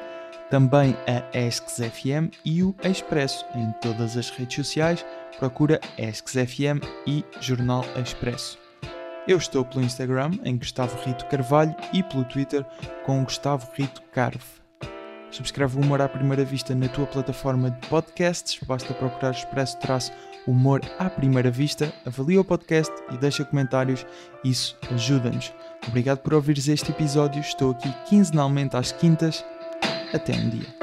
[0.49, 5.05] também a ESCS FM e o Expresso em todas as redes sociais.
[5.37, 8.57] Procura ESCS FM e Jornal Expresso.
[9.27, 12.65] Eu estou pelo Instagram em Gustavo Rito Carvalho e pelo Twitter
[13.05, 14.61] com Gustavo Rito Carve.
[15.29, 20.13] Subscreve o Humor à Primeira Vista na tua plataforma de podcasts, basta procurar Expresso Traço
[20.47, 24.05] Humor à Primeira Vista, avalia o podcast e deixa comentários,
[24.43, 25.53] isso ajuda-nos.
[25.87, 29.43] Obrigado por ouvires este episódio, estou aqui quinzenalmente às quintas.
[30.13, 30.80] Até um dia.